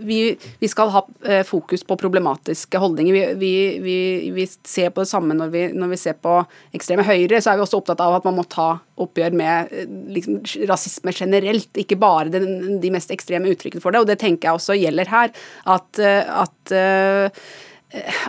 vi, 0.05 0.19
vi, 0.59 0.69
skal 0.69 0.91
ha 0.93 1.03
eh, 1.23 1.41
fokus 1.47 1.85
på 1.87 1.97
problematiske 1.99 2.81
holdninger. 2.81 3.37
Vi, 3.39 3.53
vi, 3.81 3.95
vi 4.35 4.47
ser 4.47 4.91
på 4.93 5.05
det 5.05 5.11
samme 5.11 5.37
når 5.37 5.53
vi, 5.53 5.63
når 5.73 5.93
vi, 5.93 6.01
ser 6.01 6.19
på 6.19 6.35
ekstreme 6.75 7.05
høyre. 7.07 7.39
Så 7.41 7.53
er 7.53 7.59
vi 7.59 7.65
også 7.65 7.79
opptatt 7.79 8.03
av 8.03 8.19
at 8.19 8.27
man 8.27 8.37
må 8.41 8.45
ta 8.51 8.73
oppgjør 8.99 9.39
med 9.39 9.73
eh, 9.73 9.89
liksom, 10.17 10.41
rasisme 10.69 11.15
generelt, 11.15 11.71
ikke 11.79 11.99
bare 11.99 12.33
den, 12.35 12.77
de 12.83 12.93
mest 12.93 13.15
ekstreme 13.15 13.49
uttrykkene 13.53 13.83
for 13.83 13.95
det. 13.95 14.03
Og 14.03 14.11
det 14.11 14.19
tenker 14.21 14.51
jeg 14.51 14.59
også 14.59 14.77
gjelder 14.79 15.13
her. 15.13 15.33
At 15.77 16.03
eh, 16.03 16.21
at 16.29 16.75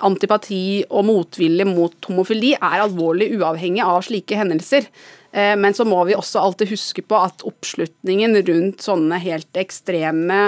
antipati 0.06 0.82
og 0.88 1.04
motvilje 1.04 1.66
mot 1.68 2.08
homofili 2.08 2.54
er 2.56 2.80
alvorlig 2.80 3.34
uavhengig 3.36 3.82
av 3.84 4.00
slike 4.06 4.38
hendelser. 4.38 4.86
Eh, 5.32 5.52
men 5.56 5.74
så 5.76 5.84
må 5.86 6.00
vi 6.08 6.16
også 6.18 6.40
alltid 6.42 6.72
huske 6.72 7.04
på 7.06 7.18
at 7.20 7.44
oppslutningen 7.46 8.34
rundt 8.48 8.82
sånne 8.82 9.18
helt 9.22 9.60
ekstreme 9.60 10.38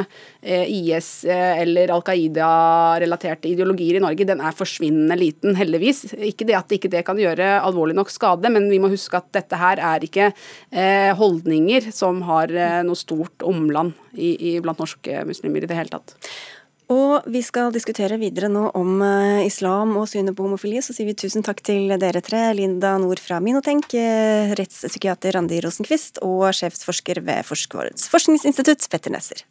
eh, 0.41 0.65
IS- 0.67 1.23
eller 1.29 1.93
Al 1.95 2.03
Qaida-relaterte 2.07 3.51
ideologier 3.53 4.01
i 4.01 4.03
Norge, 4.03 4.27
den 4.27 4.43
er 4.43 4.57
forsvinnende 4.57 5.19
liten, 5.21 5.55
heldigvis. 5.59 6.05
Ikke 6.17 6.49
det 6.49 6.59
at 6.59 6.75
ikke 6.75 6.91
det 6.91 7.05
kan 7.07 7.21
gjøre 7.21 7.61
alvorlig 7.61 7.95
nok 7.99 8.11
skade, 8.11 8.51
men 8.51 8.67
vi 8.73 8.81
må 8.83 8.91
huske 8.91 9.21
at 9.21 9.31
dette 9.37 9.61
her 9.61 9.83
er 9.93 10.03
ikke 10.03 10.33
holdninger 11.19 11.91
som 11.95 12.23
har 12.27 12.51
noe 12.87 12.99
stort 12.99 13.45
omland 13.47 13.93
i, 14.17 14.33
i 14.35 14.57
blant 14.65 14.81
norske 14.83 15.23
muslimer 15.29 15.63
i 15.63 15.71
det 15.71 15.79
hele 15.79 15.93
tatt. 15.93 16.17
Og 16.93 17.29
vi 17.33 17.41
skal 17.45 17.73
diskutere 17.73 18.19
videre 18.21 18.51
nå 18.53 18.67
om 18.77 19.01
uh, 19.01 19.41
islam 19.47 19.95
og 20.01 20.09
synet 20.11 20.37
på 20.37 20.45
homofili. 20.45 20.83
Så 20.85 20.95
sier 20.97 21.09
vi 21.09 21.17
tusen 21.17 21.45
takk 21.47 21.63
til 21.65 21.95
dere 22.03 22.21
tre. 22.25 22.45
Linda 22.59 22.95
Nord 23.01 23.23
fra 23.23 23.41
Minotenk, 23.41 23.95
uh, 23.97 24.53
rettspsykiater 24.59 25.39
Randi 25.39 25.63
Rosenquist 25.65 26.21
og 26.27 26.51
sjefsforsker 26.59 27.23
ved 27.25 27.49
Forsvarets 27.49 28.11
forskningsinstitutt, 28.13 28.91
Petter 28.93 29.15
Nesser. 29.15 29.47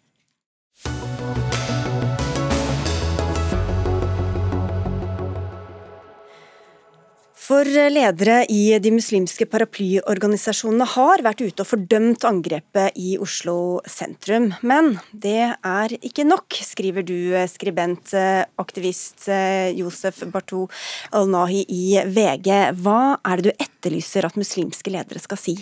For 7.51 7.67
ledere 7.67 8.45
i 8.47 8.77
de 8.79 8.93
muslimske 8.95 9.43
paraplyorganisasjonene 9.51 10.85
har 10.93 11.19
vært 11.25 11.41
ute 11.43 11.65
og 11.65 11.67
fordømt 11.67 12.23
angrepet 12.23 12.95
i 12.95 13.17
Oslo 13.19 13.81
sentrum. 13.91 14.53
Men 14.63 14.93
det 15.11 15.49
er 15.51 15.95
ikke 15.99 16.23
nok, 16.29 16.55
skriver 16.63 17.03
du, 17.03 17.35
skribent, 17.51 18.13
aktivist 18.55 19.27
Josef 19.75 20.21
Bartou 20.31 20.69
Al-Nahi 21.11 21.65
i 21.67 21.99
VG. 22.07 22.47
Hva 22.79 23.17
er 23.19 23.43
det 23.43 23.51
du 23.51 23.65
etterlyser 23.67 24.29
at 24.29 24.39
muslimske 24.39 24.93
ledere 24.95 25.19
skal 25.19 25.41
si? 25.43 25.57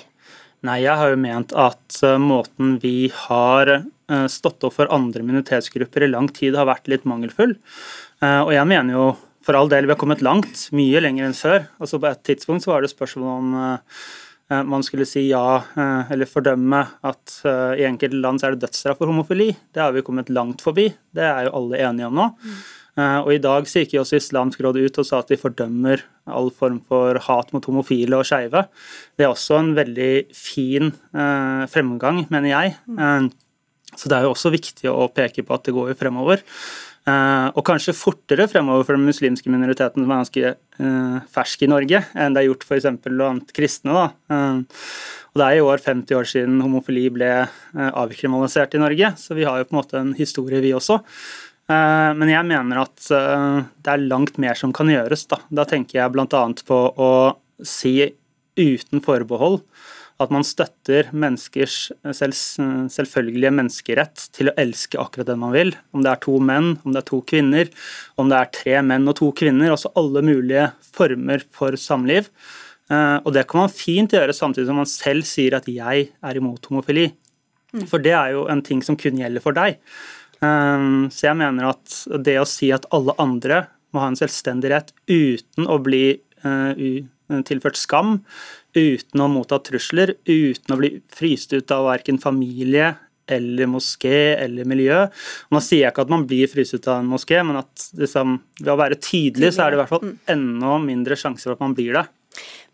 Nei, 0.62 0.84
Jeg 0.84 0.93
har 0.93 1.10
jo 1.10 1.17
ment 1.23 1.56
at 1.58 2.02
eh, 2.04 2.19
måten 2.21 2.75
vi 2.84 3.10
har 3.15 3.71
eh, 3.80 4.28
stått 4.30 4.62
opp 4.67 4.75
for 4.75 4.91
andre 4.93 5.23
minoritetsgrupper 5.23 6.06
i 6.06 6.12
lang 6.12 6.30
tid, 6.36 6.54
har 6.60 6.69
vært 6.69 6.91
litt 6.91 7.10
mangelfull. 7.10 7.56
Eh, 8.21 8.41
og 8.43 8.54
jeg 8.54 8.67
mener 8.67 8.97
jo 8.97 9.06
for 9.45 9.58
all 9.58 9.69
del, 9.71 9.88
vi 9.88 9.93
har 9.93 9.99
kommet 9.99 10.23
langt, 10.25 10.67
mye 10.75 11.02
lenger 11.04 11.30
enn 11.30 11.38
før. 11.38 11.69
Altså 11.80 11.99
På 12.02 12.10
et 12.10 12.23
tidspunkt 12.28 12.65
så 12.65 12.73
var 12.73 12.84
det 12.84 12.91
spørsmål 12.91 13.30
om 13.38 13.54
uh, 13.60 14.63
man 14.67 14.84
skulle 14.86 15.08
si 15.08 15.28
ja 15.30 15.62
uh, 15.62 16.10
eller 16.12 16.30
fordømme 16.30 16.82
at 17.06 17.39
i 17.78 17.86
enkelte 17.88 18.19
land 18.19 18.41
så 18.41 18.49
er 18.49 18.58
det 18.58 18.65
dødsstraff 18.65 18.99
for 18.99 19.12
homofili. 19.12 19.54
Det 19.73 19.84
har 19.84 19.95
vi 19.95 20.04
kommet 20.06 20.32
langt 20.34 20.63
forbi. 20.65 20.89
Det 21.15 21.25
er 21.25 21.47
jo 21.47 21.56
alle 21.62 21.82
enige 21.88 22.10
om 22.10 22.19
nå. 22.19 22.30
Mm. 22.43 22.60
Og 22.99 23.30
I 23.32 23.39
dag 23.39 23.67
så 23.69 23.80
gikk 23.80 23.93
jo 23.95 24.02
også 24.02 24.17
Islamsk 24.17 24.60
råd 24.65 24.75
ut 24.82 24.97
og 24.99 25.06
sa 25.08 25.21
at 25.21 25.30
de 25.32 25.38
fordømmer 25.39 26.02
all 26.28 26.49
form 26.52 26.82
for 26.89 27.15
hat 27.30 27.54
mot 27.56 27.63
homofile 27.69 28.17
og 28.17 28.28
skeive. 28.28 28.65
Det 29.15 29.23
er 29.23 29.32
også 29.32 29.62
en 29.62 29.69
veldig 29.78 30.10
fin 30.36 30.89
fremgang, 31.71 32.25
mener 32.34 32.49
jeg. 32.52 32.73
Mm. 32.91 33.30
Så 33.95 34.10
det 34.10 34.17
er 34.17 34.28
jo 34.28 34.34
også 34.34 34.52
viktig 34.54 34.91
å 34.91 35.08
peke 35.13 35.43
på 35.45 35.56
at 35.56 35.65
det 35.65 35.73
går 35.78 35.93
jo 35.93 35.97
fremover. 35.97 36.43
Uh, 37.10 37.48
og 37.58 37.63
kanskje 37.65 37.95
fortere 37.95 38.45
fremover 38.52 38.86
for 38.86 38.98
den 38.98 39.08
muslimske 39.08 39.50
minoriteten 39.52 40.04
som 40.04 40.12
er 40.12 40.19
ganske 40.19 40.52
uh, 40.82 41.17
fersk 41.32 41.63
i 41.65 41.69
Norge, 41.72 42.02
enn 42.13 42.36
det 42.36 42.41
er 42.41 42.50
gjort 42.50 42.65
f.eks. 42.67 42.88
blant 43.06 43.54
kristne. 43.56 43.95
Da. 43.95 44.06
Uh, 44.30 44.88
og 45.32 45.41
Det 45.41 45.45
er 45.45 45.58
i 45.58 45.63
år 45.63 45.84
50 45.86 46.17
år 46.19 46.30
siden 46.30 46.58
homofili 46.65 47.06
ble 47.13 47.30
avkriminalisert 47.78 48.74
i 48.76 48.82
Norge, 48.82 49.12
så 49.22 49.38
vi 49.38 49.45
har 49.48 49.60
jo 49.60 49.67
på 49.69 49.76
en 49.76 49.80
måte 49.80 50.00
en 50.00 50.15
historie, 50.17 50.62
vi 50.63 50.74
også. 50.74 50.98
Men 51.69 52.32
jeg 52.32 52.48
mener 52.50 52.80
at 52.82 52.98
det 53.06 53.91
er 53.93 54.08
langt 54.10 54.39
mer 54.41 54.58
som 54.58 54.74
kan 54.74 54.89
gjøres. 54.89 55.28
Da, 55.30 55.38
da 55.54 55.67
tenker 55.69 56.00
jeg 56.00 56.15
bl.a. 56.15 56.41
på 56.65 56.80
å 56.98 57.12
si 57.62 57.93
uten 58.58 59.06
forbehold 59.06 59.62
at 60.19 60.32
man 60.34 60.43
støtter 60.43 61.10
menneskers 61.15 61.75
selv, 62.15 62.36
selvfølgelige 62.91 63.51
menneskerett 63.55 64.25
til 64.36 64.51
å 64.51 64.55
elske 64.60 64.99
akkurat 64.99 65.29
den 65.29 65.39
man 65.39 65.53
vil. 65.55 65.71
Om 65.95 66.03
det 66.03 66.12
er 66.12 66.21
to 66.25 66.36
menn, 66.43 66.73
om 66.84 66.95
det 66.95 67.01
er 67.01 67.08
to 67.08 67.21
kvinner, 67.29 67.69
om 68.19 68.32
det 68.32 68.39
er 68.39 68.51
tre 68.58 68.82
menn 68.86 69.08
og 69.08 69.15
to 69.21 69.29
kvinner. 69.39 69.71
Altså 69.71 69.93
alle 69.99 70.23
mulige 70.27 70.65
former 70.91 71.45
for 71.55 71.79
samliv. 71.79 72.27
Eh, 72.89 73.17
og 73.23 73.32
det 73.36 73.45
kan 73.49 73.63
man 73.63 73.73
fint 73.73 74.15
gjøre 74.15 74.36
samtidig 74.36 74.67
som 74.67 74.79
man 74.82 74.89
selv 74.89 75.27
sier 75.29 75.55
at 75.55 75.67
'jeg 75.67 76.10
er 76.10 76.38
imot 76.38 76.67
homofili'. 76.67 77.13
Mm. 77.73 77.88
For 77.88 77.99
det 77.99 78.13
er 78.13 78.32
jo 78.32 78.47
en 78.47 78.62
ting 78.62 78.82
som 78.82 78.97
kun 78.97 79.17
gjelder 79.17 79.41
for 79.41 79.53
deg. 79.53 79.77
Eh, 80.41 80.79
så 81.13 81.21
jeg 81.29 81.38
mener 81.38 81.69
at 81.69 82.23
det 82.23 82.39
å 82.39 82.47
si 82.47 82.71
at 82.71 82.86
alle 82.91 83.13
andre 83.19 83.67
må 83.93 84.01
ha 84.01 84.08
en 84.08 84.19
selvstendig 84.19 84.69
rett 84.69 84.91
uten 85.08 85.65
å 85.65 85.82
bli 85.82 86.19
eh, 86.43 87.03
tilført 87.45 87.77
skam, 87.77 88.25
uten 88.77 89.23
å 89.23 89.29
motta 89.32 89.60
trusler, 89.63 90.15
uten 90.27 90.75
å 90.75 90.79
bli 90.79 90.95
fryst 91.15 91.53
ut 91.55 91.71
av 91.75 91.88
verken 91.89 92.19
familie 92.21 92.93
eller 93.29 93.69
moské 93.69 94.36
eller 94.41 94.65
miljø. 94.65 95.03
Og 95.49 95.58
nå 95.58 95.62
sier 95.63 95.86
jeg 95.86 95.93
ikke 95.93 96.08
at 96.08 96.13
man 96.13 96.25
blir 96.29 96.49
fryst 96.51 96.77
ut 96.77 96.88
av 96.89 97.03
en 97.03 97.12
moské, 97.12 97.41
men 97.45 97.62
at 97.62 97.89
liksom, 97.99 98.39
ved 98.62 98.71
å 98.73 98.79
være 98.79 98.97
tydelig, 99.01 99.53
så 99.55 99.65
er 99.65 99.71
det 99.71 99.79
i 99.79 99.84
hvert 99.84 99.93
fall 99.93 100.08
mm. 100.08 100.15
enda 100.36 100.79
mindre 100.86 101.19
sjanse 101.19 101.45
for 101.45 101.58
at 101.58 101.62
man 101.63 101.77
blir 101.77 101.93
det. 101.99 102.08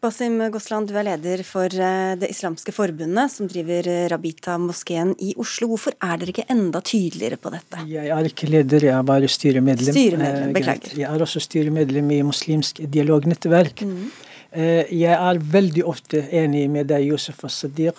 Basim 0.03 0.37
Gosland, 0.51 0.91
du 0.91 0.97
er 0.99 1.05
leder 1.07 1.41
for 1.47 1.71
eh, 1.71 2.13
Det 2.19 2.27
islamske 2.29 2.73
forbundet, 2.75 3.31
som 3.31 3.47
driver 3.49 3.87
eh, 3.89 4.03
Rabita-moskeen 4.11 5.15
i 5.23 5.31
Oslo. 5.41 5.71
Hvorfor 5.71 5.95
er 5.97 6.19
dere 6.21 6.33
ikke 6.35 6.45
enda 6.51 6.81
tydeligere 6.85 7.39
på 7.41 7.49
dette? 7.53 7.85
Jeg 7.89 8.11
er 8.13 8.29
ikke 8.29 8.49
leder, 8.51 8.85
jeg 8.89 8.93
er 8.93 9.07
bare 9.07 9.31
styremedlem. 9.31 9.95
Styremedlem, 9.95 10.51
eh, 10.51 10.55
Beklager. 10.59 10.93
Jeg 10.99 11.09
er 11.09 11.25
også 11.25 11.41
styremedlem 11.47 12.11
i 12.13 12.21
Muslimsk 12.27 12.83
dialognettverk. 12.83 13.85
Mm. 13.87 14.11
Eh, 14.55 14.87
jeg 14.95 15.11
er 15.11 15.41
veldig 15.51 15.83
ofte 15.83 16.21
enig 16.31 16.69
med 16.71 16.87
deg, 16.87 17.09
Josef 17.09 17.43
Assadir, 17.43 17.95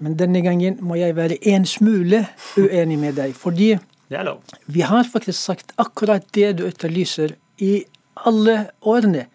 men 0.00 0.16
denne 0.16 0.40
gangen 0.40 0.78
må 0.80 0.96
jeg 0.96 1.16
være 1.18 1.36
en 1.52 1.66
smule 1.68 2.22
uenig 2.56 2.96
med 3.00 3.18
deg. 3.18 3.34
Fordi 3.36 3.74
vi 4.08 4.84
har 4.88 5.04
faktisk 5.04 5.36
sagt 5.36 5.74
akkurat 5.76 6.24
det 6.32 6.54
du 6.60 6.64
etterlyser 6.64 7.34
i 7.60 7.82
alle 8.24 8.70
årene. 8.80 9.26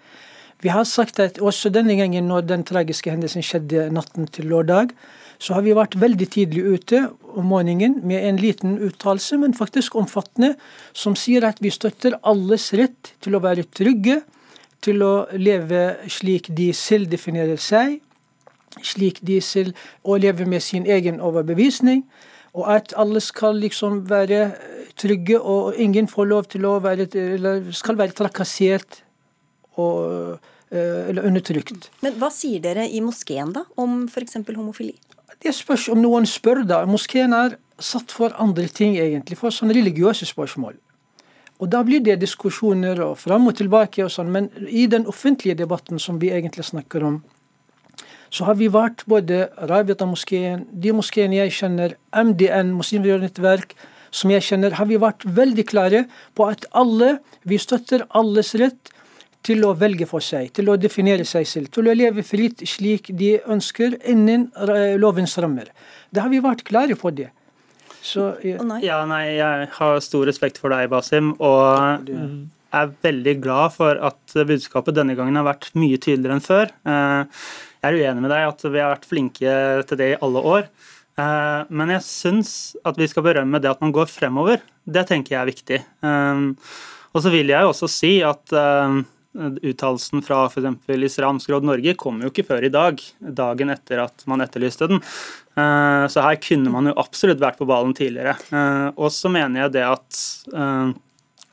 Vi 0.64 0.72
har 0.74 0.88
sagt 0.88 1.20
at 1.20 1.38
også 1.44 1.70
denne 1.70 1.94
gangen 2.00 2.26
når 2.32 2.48
den 2.48 2.64
tragiske 2.66 3.12
hendelsen 3.12 3.46
skjedde 3.46 3.90
natten 3.94 4.26
til 4.32 4.50
lørdag, 4.50 4.96
så 5.38 5.58
har 5.58 5.66
vi 5.66 5.76
vært 5.76 6.00
veldig 6.00 6.28
tidlig 6.32 6.64
ute 6.64 7.04
om 7.36 7.50
morgenen 7.52 8.00
med 8.08 8.24
en 8.24 8.40
liten 8.40 8.78
uttalelse, 8.82 9.38
men 9.38 9.54
faktisk 9.54 9.98
omfattende, 10.00 10.54
som 10.96 11.18
sier 11.20 11.46
at 11.46 11.60
vi 11.62 11.70
støtter 11.74 12.16
alles 12.24 12.72
rett 12.80 13.14
til 13.22 13.36
å 13.36 13.44
være 13.44 13.68
trygge, 13.76 14.22
til 14.84 15.04
å 15.06 15.14
leve 15.34 15.84
slik 16.12 16.52
de 16.56 16.72
selv 16.76 17.10
definerer 17.12 17.60
seg, 17.62 18.00
slik 18.84 19.22
de 19.26 19.40
selv 19.42 19.78
og 20.04 20.24
leve 20.24 20.46
med 20.50 20.64
sin 20.66 20.86
egen 20.90 21.22
overbevisning, 21.22 22.04
og 22.54 22.70
at 22.70 22.94
alle 22.98 23.22
skal 23.24 23.58
liksom 23.62 24.04
være 24.10 24.52
trygge, 25.00 25.40
og 25.40 25.78
ingen 25.82 26.08
får 26.10 26.30
lov 26.30 26.50
til 26.54 26.68
å 26.70 26.78
være 26.84 27.08
eller 27.18 27.72
skal 27.74 27.98
være 27.98 28.14
trakassert 28.18 29.02
og, 29.82 30.38
eh, 30.70 31.10
eller 31.10 31.26
undertrykt. 31.26 31.90
Men 32.06 32.20
hva 32.22 32.30
sier 32.34 32.62
dere 32.62 32.86
i 32.86 33.02
moskeen 33.02 33.54
da, 33.56 33.66
om 33.78 34.06
f.eks. 34.06 34.38
homofili? 34.54 34.94
Det 35.42 35.54
spørs 35.56 35.90
om 35.90 36.02
noen 36.02 36.28
spør, 36.30 36.62
da. 36.68 36.84
Moskeen 36.86 37.34
er 37.34 37.58
satt 37.82 38.14
for 38.14 38.36
andre 38.40 38.68
ting, 38.68 38.96
egentlig. 39.02 39.38
For 39.40 39.52
sånne 39.52 39.76
religiøse 39.76 40.28
spørsmål. 40.30 40.78
Og 41.64 41.70
Da 41.72 41.80
blir 41.88 42.02
det 42.04 42.18
diskusjoner 42.20 43.00
og 43.06 43.18
fram 43.22 43.48
og 43.48 43.56
tilbake, 43.56 44.04
og 44.04 44.12
sånn, 44.12 44.32
men 44.36 44.50
i 44.68 44.84
den 44.92 45.06
offentlige 45.08 45.56
debatten 45.56 46.00
som 46.00 46.18
vi 46.20 46.34
egentlig 46.36 46.66
snakker 46.68 47.06
om, 47.08 47.22
så 48.34 48.50
har 48.50 48.58
vi 48.60 48.68
vært 48.68 49.06
både 49.08 49.46
Rabita-moskeen, 49.70 50.66
de 50.74 50.92
moskeene 50.92 51.38
jeg 51.38 51.54
kjenner, 51.56 51.94
MDN, 52.12 52.74
Muslimnettverk, 52.76 53.78
som 54.12 54.34
jeg 54.34 54.44
kjenner, 54.44 54.76
har 54.76 54.90
vi 54.90 55.00
vært 55.00 55.24
veldig 55.24 55.66
klare 55.70 56.02
på 56.36 56.50
at 56.52 56.68
alle, 56.76 57.20
vi 57.48 57.62
støtter 57.62 58.04
alles 58.12 58.52
rett 58.60 58.92
til 59.48 59.64
å 59.64 59.72
velge 59.78 60.08
for 60.10 60.24
seg, 60.24 60.50
til 60.58 60.68
å 60.68 60.76
definere 60.76 61.24
seg 61.30 61.48
selv, 61.48 61.72
til 61.72 61.88
å 61.88 61.96
leve 61.96 62.26
fritt 62.28 62.66
slik 62.68 63.08
de 63.22 63.38
ønsker 63.56 63.96
innen 64.10 64.50
lovens 65.00 65.38
rammer. 65.40 65.72
Da 66.12 66.26
har 66.26 66.34
vi 66.34 66.44
vært 66.44 66.66
klare 66.68 67.00
på 67.00 67.14
det. 67.16 67.30
Så, 68.04 68.34
ja. 68.44 68.60
nei. 68.68 68.82
ja, 68.84 69.00
nei, 69.08 69.24
jeg 69.38 69.70
har 69.78 70.02
stor 70.04 70.28
respekt 70.28 70.60
for 70.60 70.74
deg, 70.74 70.90
Basim, 70.92 71.32
og 71.40 72.50
er 72.74 72.94
veldig 73.06 73.36
glad 73.44 73.76
for 73.76 74.00
at 74.10 74.36
budskapet 74.48 74.98
denne 74.98 75.16
gangen 75.18 75.38
har 75.38 75.46
vært 75.48 75.70
mye 75.78 76.00
tydeligere 76.02 76.38
enn 76.38 76.44
før. 76.44 76.74
Eh, 76.90 77.46
jeg 77.84 77.90
er 77.90 78.00
uenig 78.00 78.26
med 78.26 78.34
deg 78.34 78.48
at 78.50 78.66
vi 78.66 78.82
har 78.82 78.94
vært 78.96 79.10
flinke 79.10 79.54
til 79.90 80.00
det 80.00 80.10
i 80.14 80.20
alle 80.26 80.44
år. 80.56 80.68
Eh, 81.22 81.62
men 81.70 81.94
jeg 81.94 82.08
syns 82.08 82.54
at 82.88 82.98
vi 83.00 83.10
skal 83.12 83.26
berømme 83.28 83.62
det 83.62 83.72
at 83.72 83.84
man 83.84 83.94
går 83.96 84.10
fremover. 84.12 84.64
Det 84.84 85.06
tenker 85.10 85.36
jeg 85.36 85.42
er 85.42 85.52
viktig. 85.52 85.82
Eh, 86.10 86.46
og 87.14 87.22
så 87.22 87.34
vil 87.34 87.54
jeg 87.54 87.62
jo 87.62 87.74
også 87.74 87.92
si 87.92 88.16
at 88.26 88.56
Uttalelsen 89.34 90.22
fra 90.22 90.44
f.eks. 90.46 90.90
Islamsk 90.94 91.50
Råd 91.50 91.66
Norge 91.66 91.96
kom 91.98 92.20
jo 92.22 92.30
ikke 92.30 92.46
før 92.46 92.66
i 92.68 92.72
dag, 92.74 93.00
dagen 93.18 93.74
etter 93.74 94.04
at 94.04 94.26
man 94.30 94.44
etterlyste 94.46 94.90
den. 94.92 95.02
Eh, 95.54 96.08
så 96.10 96.24
her 96.26 96.40
kunne 96.42 96.72
man 96.74 96.90
jo 96.90 96.96
absolutt 96.98 97.42
vært 97.42 97.60
på 97.62 97.68
ballen 97.70 97.94
tidligere. 97.98 98.36
Eh, 98.50 98.88
og 98.98 99.12
så 99.14 99.30
mener 99.34 99.66
jeg 99.66 99.76
det 99.76 99.84
at 99.86 100.22
eh, 100.50 100.94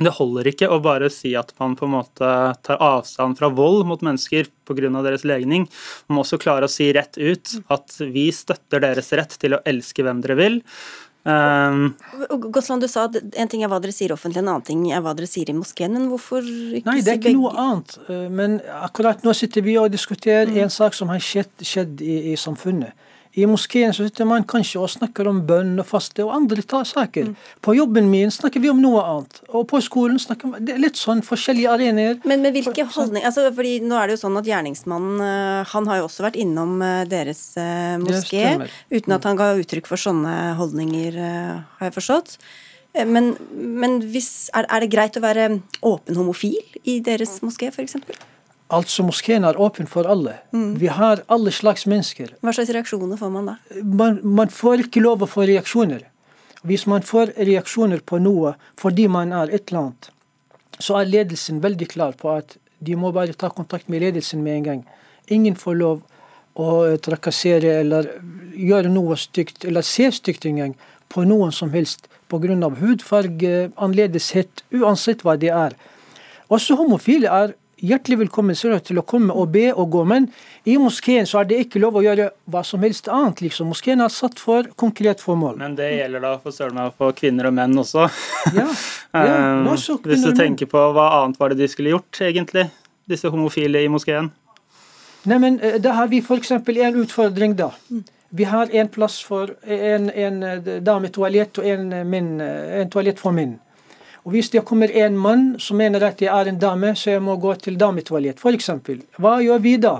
Det 0.00 0.14
holder 0.16 0.48
ikke 0.48 0.70
å 0.72 0.78
bare 0.80 1.10
si 1.12 1.34
at 1.36 1.52
man 1.60 1.74
på 1.76 1.84
en 1.84 1.98
måte 1.98 2.30
tar 2.64 2.80
avstand 2.80 3.36
fra 3.36 3.50
vold 3.52 3.84
mot 3.84 4.00
mennesker 4.00 4.48
pga. 4.64 4.88
deres 5.04 5.26
legning. 5.28 5.68
Man 6.08 6.16
må 6.16 6.24
også 6.24 6.40
klare 6.40 6.64
å 6.64 6.72
si 6.72 6.88
rett 6.96 7.18
ut 7.18 7.60
at 7.68 8.00
vi 8.00 8.30
støtter 8.32 8.80
deres 8.80 9.12
rett 9.12 9.36
til 9.36 9.58
å 9.58 9.62
elske 9.68 10.02
hvem 10.06 10.24
dere 10.24 10.38
vil. 10.40 10.60
Um, 11.20 11.92
Gosland, 12.48 12.80
du 12.80 12.88
sa 12.88 13.04
at 13.10 13.18
en 13.20 13.48
ting 13.52 13.60
er 13.60 13.68
hva 13.68 13.76
dere 13.84 13.92
sier 13.92 14.14
offentlig, 14.14 14.40
en 14.40 14.54
annen 14.54 14.64
ting 14.64 14.86
er 14.88 15.02
hva 15.04 15.12
dere 15.12 15.28
sier 15.28 15.52
i 15.52 15.58
moskeen. 15.58 15.92
Men 15.92 16.08
hvorfor 16.08 16.40
ikke 16.48 16.88
Nei, 16.88 17.02
det 17.04 17.12
er 17.12 17.20
ikke 17.20 17.36
noe 17.36 17.52
annet. 17.60 17.98
Men 18.32 18.56
akkurat 18.80 19.20
nå 19.20 19.36
sitter 19.36 19.68
vi 19.68 19.76
og 19.76 19.92
diskuterer 19.92 20.48
mm. 20.48 20.62
en 20.64 20.72
sak 20.72 20.96
som 20.96 21.12
har 21.12 21.20
skjedd, 21.20 21.52
skjedd 21.60 22.00
i, 22.00 22.32
i 22.32 22.40
samfunnet. 22.40 22.96
I 23.38 23.46
moskeen 23.46 23.92
så 23.94 24.06
sitter 24.06 24.26
man 24.26 24.42
kanskje 24.48 24.80
og 24.82 24.88
snakker 24.90 25.28
om 25.30 25.38
bønn 25.46 25.78
og 25.78 25.86
faste 25.86 26.24
og 26.24 26.32
andre 26.34 26.62
saker. 26.66 27.30
Mm. 27.30 27.34
På 27.62 27.74
jobben 27.76 28.08
min 28.10 28.32
snakker 28.34 28.62
vi 28.62 28.70
om 28.72 28.80
noe 28.82 29.02
annet. 29.06 29.38
Og 29.54 29.68
på 29.70 29.78
skolen 29.84 30.18
snakker 30.18 30.50
vi 30.50 30.64
Det 30.66 30.74
er 30.74 30.82
litt 30.82 30.98
sånn 30.98 31.22
forskjellige 31.22 31.70
arenaer. 31.70 32.18
Men 32.24 32.42
med 32.42 32.58
hvilke 32.58 32.84
holdninger 32.90 33.28
altså, 33.28 33.46
fordi 33.54 33.76
Nå 33.86 33.98
er 33.98 34.08
det 34.08 34.16
jo 34.16 34.22
sånn 34.24 34.38
at 34.40 34.48
gjerningsmannen 34.50 35.22
eh, 35.26 35.68
han 35.70 35.86
har 35.86 36.00
jo 36.00 36.08
også 36.08 36.24
vært 36.26 36.40
innom 36.42 36.80
eh, 36.82 37.04
deres 37.10 37.42
uh, 37.60 37.94
moské, 38.02 38.56
uten 38.90 39.14
at 39.14 39.28
han 39.28 39.38
ga 39.38 39.52
uttrykk 39.60 39.86
for 39.86 40.00
sånne 40.00 40.56
holdninger, 40.58 41.16
har 41.20 41.88
jeg 41.88 41.94
forstått. 41.94 42.36
Men, 43.06 43.32
men 43.54 44.00
hvis, 44.10 44.50
er, 44.56 44.66
er, 44.66 44.82
det 44.82 44.90
greit 44.90 45.18
å 45.18 45.22
være 45.22 45.46
åpen 45.86 46.18
homofil 46.18 46.82
i 46.82 46.98
deres 47.04 47.38
moské, 47.44 47.70
f.eks.? 47.70 47.96
Altså, 48.70 49.02
moskeen 49.02 49.44
er 49.44 49.58
åpen 49.58 49.88
for 49.90 50.06
alle. 50.06 50.36
Mm. 50.54 50.74
Vi 50.78 50.86
har 50.94 51.24
alle 51.26 51.50
slags 51.50 51.86
mennesker. 51.90 52.36
Hva 52.40 52.54
slags 52.54 52.70
reaksjoner 52.70 53.18
får 53.18 53.32
man 53.34 53.50
da? 53.50 53.56
Man, 53.82 54.20
man, 54.22 54.52
får 54.54 54.86
ikke 54.86 55.02
lov 55.02 55.24
å 55.24 55.28
få 55.30 55.48
reaksjoner. 55.50 56.04
Hvis 56.62 56.86
man 56.86 57.02
får 57.06 57.32
reaksjoner 57.40 58.04
på 58.06 58.20
noe 58.22 58.54
fordi 58.78 59.08
man 59.10 59.32
er 59.34 59.50
et 59.50 59.72
eller 59.72 59.80
annet, 59.80 60.10
så 60.78 61.00
er 61.00 61.10
ledelsen 61.10 61.58
veldig 61.64 61.88
klar 61.90 62.14
på 62.20 62.30
at 62.36 62.56
de 62.80 62.96
må 62.96 63.10
bare 63.12 63.36
ta 63.36 63.50
kontakt 63.52 63.90
med 63.92 64.04
ledelsen 64.04 64.44
med 64.44 64.60
en 64.60 64.68
gang. 64.68 64.84
Ingen 65.28 65.58
får 65.58 65.76
lov 65.80 66.04
å 66.60 66.70
trakassere 67.02 67.80
eller 67.82 68.08
gjøre 68.56 68.92
noe 68.92 69.16
stygt, 69.18 69.64
eller 69.64 69.84
se 69.86 70.10
stygt 70.14 70.46
engang, 70.46 70.76
på 71.10 71.24
noen 71.26 71.52
som 71.52 71.72
helst 71.74 72.06
pga. 72.30 72.70
hudfarge, 72.80 73.70
annerledeshet, 73.76 74.62
uansett 74.70 75.24
hva 75.24 75.36
det 75.36 75.50
er. 75.50 75.74
Også 76.48 76.76
homofile 76.78 77.28
er 77.28 77.54
hjertelig 77.84 78.18
velkommen 78.24 78.56
til 78.56 79.00
å 79.00 79.04
komme 79.06 79.34
og 79.34 79.50
be 79.54 79.70
og 79.72 79.90
gå. 79.92 80.04
Men 80.08 80.28
i 80.68 80.76
moskeen 80.80 81.28
så 81.28 81.40
er 81.40 81.48
det 81.50 81.60
ikke 81.64 81.80
lov 81.82 81.98
å 82.00 82.04
gjøre 82.04 82.30
hva 82.50 82.62
som 82.66 82.82
helst 82.84 83.08
annet. 83.08 83.40
liksom. 83.40 83.70
Moskeen 83.72 84.00
er 84.00 84.12
satt 84.12 84.38
for 84.38 84.68
konkret 84.76 85.20
formål. 85.20 85.56
Men 85.60 85.76
det 85.78 85.90
gjelder 85.96 86.24
da 86.26 86.34
for 86.42 86.54
søren 86.54 86.76
meg 86.78 86.92
for 86.98 87.16
kvinner 87.16 87.50
og 87.50 87.56
menn 87.56 87.78
også. 87.80 88.08
Ja, 88.56 88.68
ja, 89.14 89.40
også 89.74 90.00
Hvis 90.04 90.26
du 90.26 90.34
tenker 90.36 90.70
på 90.70 90.84
hva 90.94 91.08
annet 91.22 91.40
var 91.40 91.52
det 91.52 91.62
de 91.62 91.70
skulle 91.70 91.94
gjort, 91.94 92.20
egentlig, 92.20 92.68
disse 93.10 93.30
homofile 93.32 93.82
i 93.84 93.90
moskeen? 93.90 94.30
Nei, 95.28 95.38
men 95.38 95.60
eh, 95.60 95.80
Da 95.82 95.96
har 95.98 96.08
vi 96.08 96.22
f.eks. 96.22 96.52
en 96.52 97.02
utfordring, 97.02 97.56
da. 97.56 97.72
Vi 98.30 98.44
har 98.46 98.70
en 98.72 98.88
plass 98.88 99.18
for 99.26 99.50
en, 99.64 100.10
en 100.10 100.42
eh, 100.42 100.78
dametoalett 100.86 101.58
og 101.58 101.66
en, 101.66 101.92
eh, 101.92 102.06
min, 102.06 102.38
en 102.40 102.92
toalett 102.92 103.20
for 103.20 103.34
menn. 103.36 103.58
Og 104.30 104.36
Hvis 104.36 104.52
det 104.52 104.60
kommer 104.62 104.92
en 104.94 105.16
mann 105.18 105.56
som 105.58 105.80
mener 105.80 106.04
at 106.06 106.20
jeg 106.22 106.30
er 106.30 106.46
en 106.46 106.58
dame, 106.62 106.92
så 106.94 107.16
jeg 107.16 107.22
må 107.26 107.34
gå 107.42 107.50
til 107.58 107.74
dametoalett, 107.74 108.38
f.eks. 108.38 108.70
Hva 109.18 109.40
gjør 109.42 109.58
vi 109.64 109.72
da? 109.82 109.96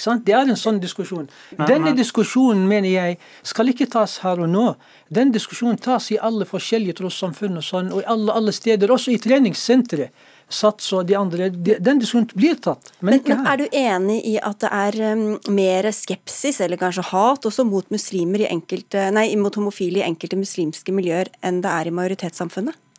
Det 0.00 0.34
er 0.34 0.48
en 0.48 0.58
sånn 0.58 0.80
diskusjon. 0.82 1.28
Denne 1.68 1.92
diskusjonen 1.94 2.64
mener 2.66 2.90
jeg 2.90 3.18
skal 3.46 3.70
ikke 3.70 3.86
tas 3.92 4.16
her 4.24 4.40
og 4.42 4.50
nå. 4.50 4.64
Den 5.12 5.30
diskusjonen 5.30 5.78
tas 5.78 6.08
i 6.10 6.18
alle 6.18 6.48
forskjellige 6.48 6.96
trossamfunn 7.02 7.60
og 7.60 7.66
sånn, 7.68 7.92
og 7.94 8.02
i 8.02 8.08
alle, 8.10 8.34
alle 8.34 8.56
steder, 8.56 8.90
også 8.90 9.14
i 9.14 9.20
treningssentre. 9.22 10.10
Sats 10.50 10.90
og 10.96 11.06
de 11.06 11.14
andre, 11.14 11.52
Den 11.54 12.02
diskusjonen 12.02 12.32
blir 12.34 12.58
tatt, 12.58 12.90
men, 12.98 13.12
men 13.12 13.20
ikke 13.20 13.36
her. 13.36 13.44
Men 13.44 13.52
Er 13.52 13.60
du 13.60 13.80
enig 13.84 14.20
i 14.26 14.36
at 14.42 14.64
det 14.64 14.74
er 14.80 15.00
um, 15.12 15.26
mer 15.54 15.92
skepsis, 15.94 16.58
eller 16.64 16.80
kanskje 16.80 17.06
hat, 17.12 17.46
også 17.46 17.68
mot 17.68 17.86
i 17.94 18.46
enkelte, 18.50 19.10
nei, 19.14 19.28
mot 19.36 19.54
homofile 19.54 20.00
i 20.00 20.08
enkelte 20.08 20.40
muslimske 20.40 20.90
miljøer 20.90 21.30
enn 21.44 21.60
det 21.62 21.70
er 21.70 21.86
i 21.86 21.94
majoritetssamfunnet? 21.94 22.89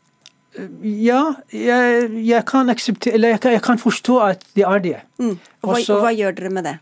Ja, 0.83 1.21
jeg, 1.55 2.07
jeg, 2.27 2.43
kan 2.49 2.67
eller 2.67 3.29
jeg, 3.29 3.39
jeg, 3.43 3.61
kan 3.63 3.79
forstå 3.79 4.17
at 4.25 4.41
det 4.55 4.65
er 4.67 4.81
det. 4.83 4.97
Mm. 5.17 5.37
Hva, 5.61 5.77
Også, 5.77 5.99
hva, 6.03 6.11
gjør 6.11 6.35
dere 6.35 6.51
med 6.51 6.67
det? 6.67 6.75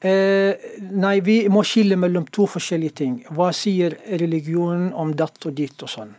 Eh, 0.00 0.70
nei, 0.96 1.18
vi 1.20 1.42
må 1.52 1.60
skille 1.68 1.98
mellom 2.00 2.24
to 2.32 2.46
forskjellige 2.48 2.96
ting. 3.02 3.18
Hva 3.36 3.50
sier 3.52 3.98
religionen 4.22 4.88
om 4.96 5.12
datt 5.12 5.44
og 5.44 5.58
ditt 5.58 5.84
og 5.84 5.92
sånn? 5.92 6.14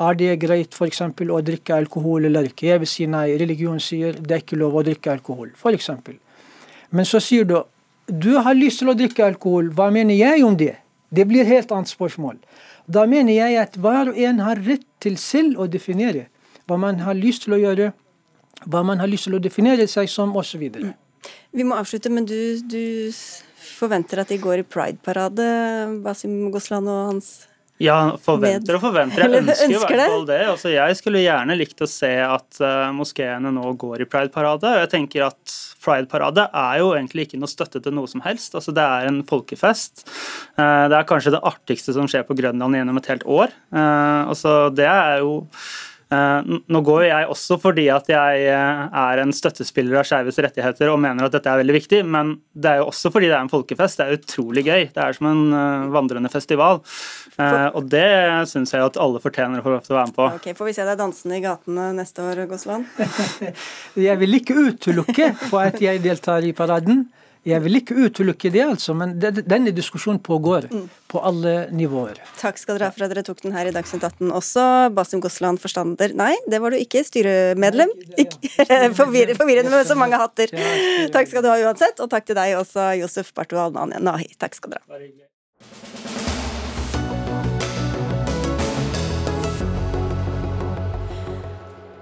Er 0.00 0.16
det 0.16 0.38
greit 0.40 0.72
f.eks. 0.72 1.02
å 1.04 1.42
drikke 1.44 1.76
alkohol 1.76 2.24
eller 2.30 2.48
ikke? 2.48 2.70
Jeg 2.70 2.80
vil 2.80 2.88
si 2.88 3.06
nei. 3.12 3.26
Religionen 3.36 3.82
sier 3.84 4.16
det 4.16 4.38
er 4.38 4.44
ikke 4.46 4.60
lov 4.60 4.80
å 4.80 4.86
drikke 4.86 5.12
alkohol, 5.12 5.52
f.eks. 5.52 5.90
Men 6.96 7.08
så 7.08 7.20
sier 7.20 7.44
du 7.48 7.58
du 8.08 8.32
har 8.42 8.56
lyst 8.58 8.80
til 8.82 8.90
å 8.90 8.96
drikke 8.98 9.24
alkohol, 9.24 9.70
hva 9.76 9.86
mener 9.94 10.16
jeg 10.16 10.42
om 10.44 10.56
det? 10.58 10.74
Det 11.12 11.26
blir 11.28 11.44
et 11.44 11.52
helt 11.52 11.72
annet 11.72 11.92
spørsmål. 11.92 12.40
Da 12.92 13.04
mener 13.08 13.32
jeg 13.34 13.58
at 13.60 13.76
hver 13.80 14.12
og 14.12 14.18
en 14.18 14.42
har 14.44 14.60
rett 14.66 14.86
til 15.02 15.18
selv 15.20 15.60
å 15.62 15.68
definere 15.70 16.28
hva 16.68 16.78
man 16.80 17.00
har 17.02 17.16
lyst 17.18 17.46
til 17.46 17.56
å 17.56 17.60
gjøre, 17.60 17.92
hva 18.70 18.82
man 18.86 19.00
har 19.02 19.10
lyst 19.10 19.26
til 19.28 19.36
å 19.36 19.42
definere 19.42 19.86
seg 19.90 20.10
som, 20.10 20.34
osv. 20.38 20.62
Mm. 20.76 20.92
Vi 21.52 21.66
må 21.66 21.78
avslutte, 21.78 22.10
men 22.12 22.26
du, 22.28 22.36
du 22.62 23.10
forventer 23.62 24.22
at 24.22 24.30
de 24.30 24.38
går 24.42 24.62
i 24.62 24.66
Pride-parade, 24.66 25.46
Basim 26.04 26.36
Goslan 26.54 26.88
og 26.90 27.00
hans 27.12 27.32
ja, 27.82 27.96
forventer 28.22 28.78
og 28.78 28.84
forventer. 28.84 29.24
Jeg 29.24 29.38
ønsker, 29.42 29.68
i 29.68 29.78
hvert 29.80 30.12
fall 30.14 30.26
det. 30.28 30.40
Altså, 30.52 30.70
jeg 30.72 30.98
skulle 30.98 31.22
gjerne 31.24 31.56
likt 31.58 31.82
å 31.84 31.88
se 31.90 32.12
at 32.24 32.62
uh, 32.62 32.88
moskeene 32.94 33.52
nå 33.54 33.74
går 33.80 34.04
i 34.04 34.08
Pride-parade. 34.08 34.70
og 34.70 34.84
jeg 34.84 34.92
tenker 34.94 35.26
at 35.26 35.56
Pride-parade 35.82 36.46
er 36.46 36.80
jo 36.82 36.92
egentlig 36.94 37.26
ikke 37.26 37.40
noe 37.42 37.50
støtte 37.50 37.82
til 37.82 37.96
noe 37.96 38.10
som 38.10 38.22
helst. 38.24 38.54
Altså, 38.58 38.74
det 38.76 38.84
er 38.86 39.10
en 39.10 39.22
folkefest. 39.28 40.06
Uh, 40.56 40.88
det 40.92 40.98
er 40.98 41.08
kanskje 41.08 41.34
det 41.34 41.44
artigste 41.52 41.96
som 41.96 42.10
skjer 42.10 42.26
på 42.28 42.38
Grønland 42.38 42.78
gjennom 42.78 43.00
et 43.02 43.10
helt 43.12 43.26
år. 43.26 43.54
Uh, 43.74 44.30
altså, 44.30 44.56
det 44.74 44.88
er 44.88 45.22
jo 45.24 45.40
nå 46.12 46.80
går 46.84 47.04
jeg 47.06 47.28
også 47.32 47.56
fordi 47.62 47.86
at 47.92 48.08
jeg 48.10 48.46
eh, 48.50 48.82
er 49.02 49.22
en 49.22 49.32
støttespiller 49.34 50.00
av 50.00 50.06
skeives 50.08 50.40
rettigheter 50.44 50.90
og 50.92 51.00
mener 51.02 51.26
at 51.26 51.36
dette 51.36 51.48
er 51.48 51.62
veldig 51.62 51.76
viktig, 51.76 52.02
men 52.04 52.34
det 52.52 52.72
er 52.72 52.82
jo 52.82 52.90
også 52.90 53.12
fordi 53.14 53.30
det 53.30 53.36
er 53.36 53.46
en 53.46 53.52
folkefest. 53.52 54.00
Det 54.00 54.06
er 54.06 54.18
utrolig 54.18 54.66
gøy. 54.66 54.84
Det 54.92 55.04
er 55.04 55.16
som 55.16 55.30
en 55.30 55.42
eh, 55.56 55.86
vandrende 55.94 56.32
festival. 56.32 56.82
Og 57.72 57.86
det 57.90 58.04
syns 58.50 58.74
jeg 58.74 58.84
at 58.84 58.98
alle 59.00 59.20
fortjener 59.22 59.62
å 59.62 59.64
få 59.64 59.72
lov 59.72 59.86
til 59.86 59.94
å 59.94 59.98
være 59.98 60.10
med 60.10 60.18
på. 60.18 60.28
Ok, 60.36 60.50
Får 60.58 60.68
vi 60.68 60.76
se 60.76 60.84
deg 60.86 61.00
dansende 61.00 61.38
i 61.38 61.42
gatene 61.44 61.88
neste 61.96 62.26
år, 62.28 62.44
Gåsland? 62.50 62.86
jeg 64.06 64.20
vil 64.20 64.38
ikke 64.38 64.58
utelukke 64.68 65.32
på 65.48 65.60
at 65.62 65.80
jeg 65.82 66.02
deltar 66.04 66.44
i 66.44 66.52
paraden. 66.56 67.06
Jeg 67.42 67.58
vil 67.64 67.80
ikke 67.80 67.96
utelukke 67.98 68.52
det, 68.54 68.62
altså, 68.62 68.94
men 68.94 69.16
denne 69.18 69.72
diskusjonen 69.74 70.20
pågår 70.22 70.68
mm. 70.70 70.84
på 71.10 71.22
alle 71.26 71.54
nivåer. 71.74 72.20
Takk 72.38 72.60
skal 72.60 72.78
dere 72.78 72.90
ha 72.90 72.94
for 72.94 73.02
at 73.02 73.10
dere 73.10 73.24
tok 73.26 73.42
den 73.42 73.56
her 73.56 73.66
i 73.66 73.74
Dagsnytt 73.74 74.06
18 74.06 74.30
også. 74.30 74.66
Basim 74.94 75.22
Gosland, 75.24 75.58
forstander 75.62 76.14
Nei, 76.18 76.36
det 76.46 76.62
var 76.62 76.70
du 76.70 76.78
ikke. 76.78 77.02
Styremedlem. 77.08 77.90
Forvirrende 79.00 79.72
med 79.72 79.88
så 79.88 79.98
mange 79.98 80.22
hatter. 80.22 80.54
Takk 81.14 81.32
skal 81.32 81.42
du 81.42 81.50
ha 81.50 81.58
uansett, 81.66 81.98
og 81.98 82.12
takk 82.14 82.30
til 82.30 82.38
deg 82.38 82.54
også, 82.60 82.92
Josef 83.02 83.34
Bartual 83.34 83.74
Nahi. 83.74 84.30
Takk 84.38 84.60
skal 84.60 84.76
dere 84.76 84.86
ha. 84.86 86.31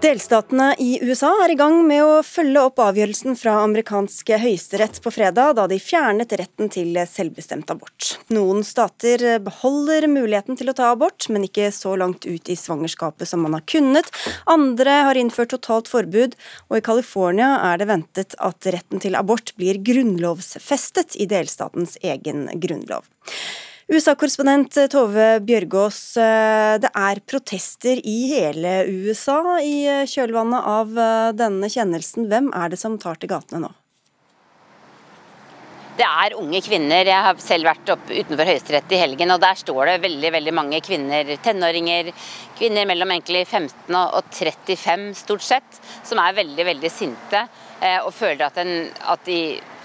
Delstatene 0.00 0.70
i 0.80 0.94
USA 1.04 1.28
er 1.44 1.52
i 1.52 1.56
gang 1.60 1.82
med 1.84 2.00
å 2.00 2.22
følge 2.24 2.62
opp 2.70 2.80
avgjørelsen 2.80 3.34
fra 3.36 3.58
amerikanske 3.66 4.38
høyesterett 4.40 4.96
på 5.04 5.12
fredag, 5.12 5.58
da 5.58 5.66
de 5.68 5.76
fjernet 5.76 6.32
retten 6.40 6.72
til 6.72 6.96
selvbestemt 7.04 7.68
abort. 7.68 8.14
Noen 8.32 8.64
stater 8.64 9.42
beholder 9.44 10.08
muligheten 10.08 10.56
til 10.56 10.72
å 10.72 10.76
ta 10.78 10.88
abort, 10.94 11.28
men 11.28 11.44
ikke 11.44 11.68
så 11.76 11.98
langt 12.00 12.24
ut 12.24 12.48
i 12.48 12.56
svangerskapet 12.56 13.28
som 13.28 13.44
man 13.44 13.58
har 13.58 13.66
kunnet. 13.68 14.08
Andre 14.48 15.02
har 15.10 15.20
innført 15.20 15.52
totalt 15.52 15.92
forbud, 15.92 16.32
og 16.72 16.80
i 16.80 16.86
California 16.88 17.58
er 17.68 17.82
det 17.82 17.92
ventet 17.92 18.38
at 18.40 18.72
retten 18.72 19.04
til 19.04 19.20
abort 19.20 19.52
blir 19.60 19.84
grunnlovsfestet 19.84 21.20
i 21.20 21.28
delstatens 21.28 22.00
egen 22.00 22.46
grunnlov. 22.56 23.04
USA-korrespondent 23.90 24.76
Tove 24.86 25.40
Bjørgaas, 25.42 25.96
eh, 26.22 26.76
det 26.78 26.90
er 26.94 27.20
protester 27.26 27.98
i 28.06 28.18
hele 28.30 28.84
USA 28.86 29.56
i 29.66 29.80
eh, 29.82 30.04
kjølvannet 30.06 30.68
av 30.72 30.92
eh, 30.94 31.30
denne 31.34 31.66
kjennelsen. 31.66 32.28
Hvem 32.30 32.52
er 32.54 32.70
det 32.70 32.78
som 32.78 32.94
tar 33.02 33.18
til 33.18 33.32
gatene 33.32 33.64
nå? 33.64 33.70
Det 35.98 36.06
er 36.06 36.36
unge 36.38 36.60
kvinner. 36.62 37.02
Jeg 37.02 37.24
har 37.26 37.42
selv 37.42 37.66
vært 37.66 37.90
opp 37.96 38.06
utenfor 38.12 38.52
Høyesterett 38.52 38.94
i 38.94 39.00
helgen, 39.02 39.34
og 39.34 39.42
der 39.42 39.58
står 39.58 39.90
det 39.90 39.96
veldig 40.06 40.32
veldig 40.38 40.54
mange 40.54 40.80
kvinner, 40.86 41.34
tenåringer, 41.42 42.12
kvinner 42.62 42.86
mellom 42.86 43.10
egentlig 43.16 43.42
15 43.48 43.98
og 44.04 44.30
35 44.30 45.08
stort 45.18 45.48
sett, 45.48 45.82
som 46.06 46.22
er 46.22 46.38
veldig, 46.38 46.68
veldig 46.70 46.94
sinte 46.94 47.42
og 48.04 48.10
føler 48.12 48.44
at, 48.44 48.58
en, 48.60 48.90
at 49.08 49.22
de 49.24 49.40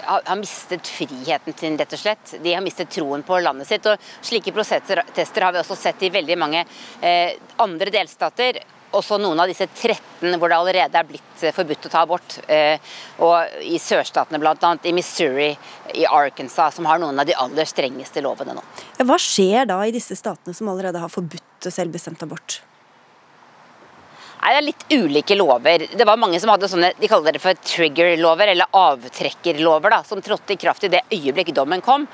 har 0.06 0.36
mistet 0.36 0.88
friheten 0.88 1.54
sin, 1.56 1.78
rett 1.78 1.92
og 1.92 2.00
slett. 2.00 2.34
De 2.42 2.54
har 2.54 2.64
mistet 2.64 2.90
troen 2.92 3.24
på 3.26 3.40
landet 3.40 3.68
sitt. 3.68 3.86
og 3.86 3.98
Slike 4.20 4.54
prosesser 4.54 5.02
har 5.42 5.52
vi 5.52 5.62
også 5.62 5.76
sett 5.78 6.02
i 6.06 6.12
veldig 6.14 6.38
mange 6.38 6.64
eh, 7.00 7.36
andre 7.62 7.92
delstater. 7.92 8.62
også 8.96 9.18
noen 9.18 9.40
av 9.42 9.50
disse 9.50 9.66
13 9.66 10.38
hvor 10.38 10.48
det 10.48 10.56
allerede 10.56 10.98
er 10.98 11.08
blitt 11.08 11.42
eh, 11.42 11.52
forbudt 11.52 11.88
å 11.88 11.92
ta 11.92 12.04
abort. 12.06 12.38
Eh, 12.48 12.78
og 13.18 13.58
i 13.62 13.78
sørstatene 13.82 14.40
bl.a. 14.40 14.76
i 14.82 14.94
Missouri, 14.96 15.50
i 15.94 16.06
Arkansas, 16.06 16.78
som 16.78 16.86
har 16.86 17.02
noen 17.02 17.18
av 17.18 17.26
de 17.26 17.34
aller 17.34 17.68
strengeste 17.68 18.22
lovene 18.24 18.56
nå. 18.56 18.64
Hva 19.02 19.18
skjer 19.20 19.68
da 19.68 19.82
i 19.84 19.92
disse 19.94 20.16
statene 20.16 20.54
som 20.56 20.70
allerede 20.72 21.02
har 21.02 21.12
forbudt 21.12 21.68
selvbestemt 21.68 22.22
abort? 22.24 22.60
Nei, 24.46 24.52
Det 24.54 24.58
er 24.60 24.66
litt 24.68 24.84
ulike 24.94 25.34
lover. 25.34 25.84
Det 25.98 26.04
var 26.06 26.18
mange 26.22 26.38
som 26.38 26.52
hadde 26.52 26.68
sånne 26.70 26.92
de 26.94 27.08
kaller 27.10 27.34
det 27.34 27.40
for 27.42 27.58
trigger-lover, 27.66 28.52
eller 28.52 28.70
avtrekkerlover, 28.78 29.90
da, 29.90 30.04
som 30.06 30.22
trådte 30.22 30.54
i 30.54 30.60
kraft 30.62 30.86
i 30.86 30.90
det 30.92 31.00
øyeblikk 31.10 31.50
dommen 31.56 31.82
kom. 31.82 32.04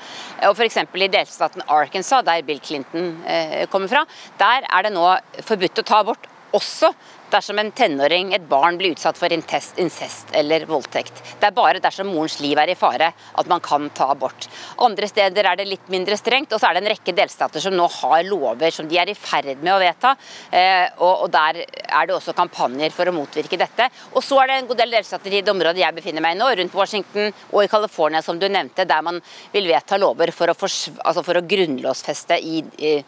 Og 0.49 0.57
F.eks. 0.57 0.79
i 0.81 1.11
delstaten 1.13 1.61
Arkansas, 1.67 2.25
der 2.25 2.41
Bill 2.41 2.57
Clinton 2.57 3.19
eh, 3.29 3.67
kommer 3.69 3.91
fra, 3.91 4.01
der 4.41 4.65
er 4.65 4.87
det 4.87 4.95
nå 4.95 5.05
forbudt 5.45 5.83
å 5.83 5.85
ta 5.85 6.01
abort 6.01 6.25
også 6.57 6.89
dersom 7.33 7.59
en 7.61 7.71
tenåring, 7.75 8.33
et 8.35 8.45
barn, 8.49 8.77
blir 8.79 8.93
utsatt 8.93 9.17
for 9.19 9.33
incest, 9.33 9.77
incest 9.81 10.33
eller 10.37 10.65
voldtekt. 10.69 11.21
Det 11.39 11.49
er 11.49 11.55
bare 11.55 11.81
dersom 11.83 12.09
morens 12.13 12.39
liv 12.43 12.59
er 12.59 12.73
i 12.73 12.77
fare 12.77 13.11
at 13.13 13.49
man 13.49 13.61
kan 13.63 13.89
ta 13.95 14.11
abort. 14.13 14.47
Andre 14.83 15.09
steder 15.09 15.49
er 15.49 15.59
det 15.59 15.67
litt 15.69 15.89
mindre 15.93 16.17
strengt, 16.19 16.53
og 16.53 16.61
så 16.61 16.69
er 16.69 16.77
det 16.77 16.83
en 16.83 16.91
rekke 16.93 17.15
delstater 17.17 17.63
som 17.63 17.75
nå 17.75 17.87
har 17.99 18.23
lover 18.27 18.73
som 18.73 18.87
de 18.89 18.99
er 18.99 19.11
i 19.11 19.17
ferd 19.17 19.51
med 19.63 19.73
å 19.73 19.81
vedta. 19.81 20.15
Eh, 20.51 20.87
og, 21.03 21.29
Der 21.33 21.63
er 21.63 22.07
det 22.07 22.13
også 22.13 22.35
kampanjer 22.37 22.93
for 22.93 23.09
å 23.09 23.15
motvirke 23.15 23.57
dette. 23.57 23.87
Og 24.13 24.23
så 24.23 24.37
er 24.41 24.49
det 24.49 24.57
en 24.59 24.67
god 24.69 24.81
del 24.83 24.93
delstater 24.97 25.33
i 25.33 25.41
det 25.41 25.51
området 25.51 25.81
jeg 25.81 25.97
befinner 25.97 26.21
meg 26.21 26.35
i 26.35 26.39
nå, 26.39 26.49
rundt 26.59 26.77
Washington 26.77 27.31
og 27.51 27.63
i 27.63 27.71
California, 27.71 28.21
som 28.21 28.39
du 28.39 28.47
nevnte, 28.47 28.85
der 28.85 29.01
man 29.05 29.19
vil 29.53 29.69
vedta 29.71 29.97
lover 29.97 30.31
for 30.35 30.51
å, 30.51 30.55
altså 30.55 31.23
for 31.25 31.39
å 31.39 31.45
grunnlovfeste 31.47 32.37
i, 32.37 32.61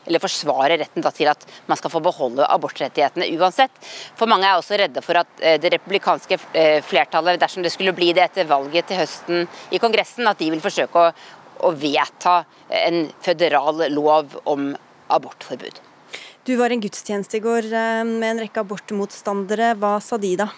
eller 0.07 0.23
forsvare 0.23 0.79
retten 0.81 1.05
til 1.05 1.29
at 1.31 1.45
man 1.69 1.79
skal 1.79 1.93
få 1.93 2.01
beholde 2.03 2.47
abortrettighetene 2.49 3.29
uansett. 3.37 3.71
For 4.15 4.31
mange 4.31 4.47
er 4.47 4.59
også 4.59 4.77
redde 4.79 5.03
for 5.03 5.19
at 5.19 5.41
eh, 5.43 5.57
det 5.61 5.73
republikanske 5.75 6.37
eh, 6.53 6.79
flertallet, 6.85 7.39
dersom 7.41 7.65
det 7.65 7.73
skulle 7.73 7.95
bli 7.95 8.13
det 8.15 8.23
etter 8.29 8.47
valget 8.49 8.87
til 8.89 9.01
høsten 9.01 9.47
i 9.75 9.81
Kongressen, 9.81 10.27
at 10.29 10.39
de 10.39 10.51
vil 10.53 10.63
forsøke 10.63 11.01
å, 11.01 11.09
å 11.67 11.73
vedta 11.75 12.41
en 12.85 13.09
føderal 13.25 13.87
lov 13.91 14.37
om 14.47 14.71
abortforbud. 15.11 15.81
Du 16.45 16.53
var 16.59 16.69
i 16.69 16.77
en 16.77 16.83
gudstjeneste 16.83 17.39
i 17.39 17.43
går 17.43 17.71
eh, 17.73 18.03
med 18.07 18.29
en 18.35 18.45
rekke 18.45 18.63
abortmotstandere. 18.63 19.73
Hva 19.81 19.97
sa 20.03 20.19
de 20.21 20.35
da? 20.43 20.51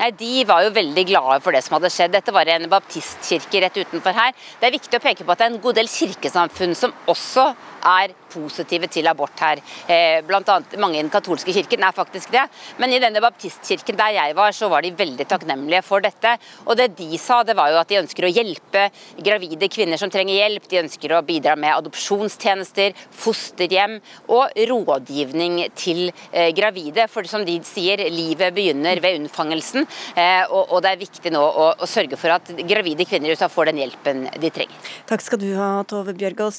Nei, 0.00 0.10
De 0.16 0.44
var 0.48 0.64
jo 0.64 0.72
veldig 0.72 1.04
glade 1.08 1.40
for 1.44 1.52
det 1.56 1.60
som 1.64 1.76
hadde 1.76 1.90
skjedd. 1.92 2.14
Dette 2.14 2.32
var 2.32 2.48
en 2.48 2.68
baptistkirke 2.72 3.60
rett 3.64 3.82
utenfor 3.82 4.16
her. 4.16 4.32
Det 4.60 4.68
er 4.68 4.76
viktig 4.76 4.96
å 4.96 5.02
peke 5.04 5.26
på 5.26 5.34
at 5.34 5.42
det 5.42 5.48
er 5.48 5.54
en 5.54 5.62
god 5.64 5.76
del 5.80 5.90
kirkesamfunn 5.92 6.76
som 6.78 6.94
også 7.10 7.50
er 7.90 8.14
positive 8.30 8.88
til 8.92 9.08
abort 9.10 9.40
her. 9.42 9.60
Eh, 9.86 10.20
blant 10.26 10.48
annet 10.52 10.76
mange 10.80 10.98
i 10.98 11.02
den 11.02 11.12
katolske 11.12 11.54
kirken 11.54 11.84
er 11.86 11.96
faktisk 11.96 12.32
det. 12.34 12.46
Men 12.80 12.92
i 12.94 13.00
denne 13.02 13.22
baptistkirken 13.22 13.98
der 13.98 14.14
jeg 14.16 14.36
var, 14.38 14.54
så 14.56 14.70
var 14.72 14.84
de 14.84 14.92
veldig 14.96 15.26
takknemlige 15.28 15.82
for 15.86 16.04
dette. 16.04 16.36
Og 16.66 16.76
det 16.78 16.92
de 16.98 17.18
sa, 17.20 17.42
det 17.46 17.56
var 17.58 17.72
jo 17.72 17.80
at 17.80 17.90
de 17.90 18.00
ønsker 18.00 18.26
å 18.26 18.32
hjelpe 18.32 18.86
gravide 19.20 19.70
kvinner 19.72 20.00
som 20.00 20.12
trenger 20.12 20.38
hjelp. 20.38 20.68
De 20.70 20.82
ønsker 20.82 21.14
å 21.14 21.22
bidra 21.26 21.56
med 21.60 21.74
adopsjonstjenester, 21.76 22.96
fosterhjem 23.22 23.98
og 24.32 24.56
rådgivning 24.70 25.60
til 25.78 26.08
eh, 26.08 26.50
gravide. 26.56 27.08
For 27.10 27.28
som 27.30 27.44
de 27.46 27.58
sier, 27.66 28.04
livet 28.12 28.54
begynner 28.56 29.02
ved 29.02 29.20
unnfangelsen. 29.20 29.86
Eh, 30.14 30.44
og, 30.50 30.78
det 30.80 30.94
er 30.94 31.00
viktig 31.00 31.32
nå 31.34 31.40
å, 31.42 31.68
sørge 31.90 32.16
for 32.20 32.32
at 32.32 32.48
gravide 32.68 33.04
kvinner 33.08 33.36
får 33.50 33.70
den 33.70 33.80
hjelpen 33.82 34.22
de 34.40 34.50
trenger. 34.54 34.90
Takk 35.08 35.24
skal 35.24 35.40
du 35.42 35.48
ha, 35.58 35.70
Tove 35.88 36.14
Bjørgaas. 36.16 36.58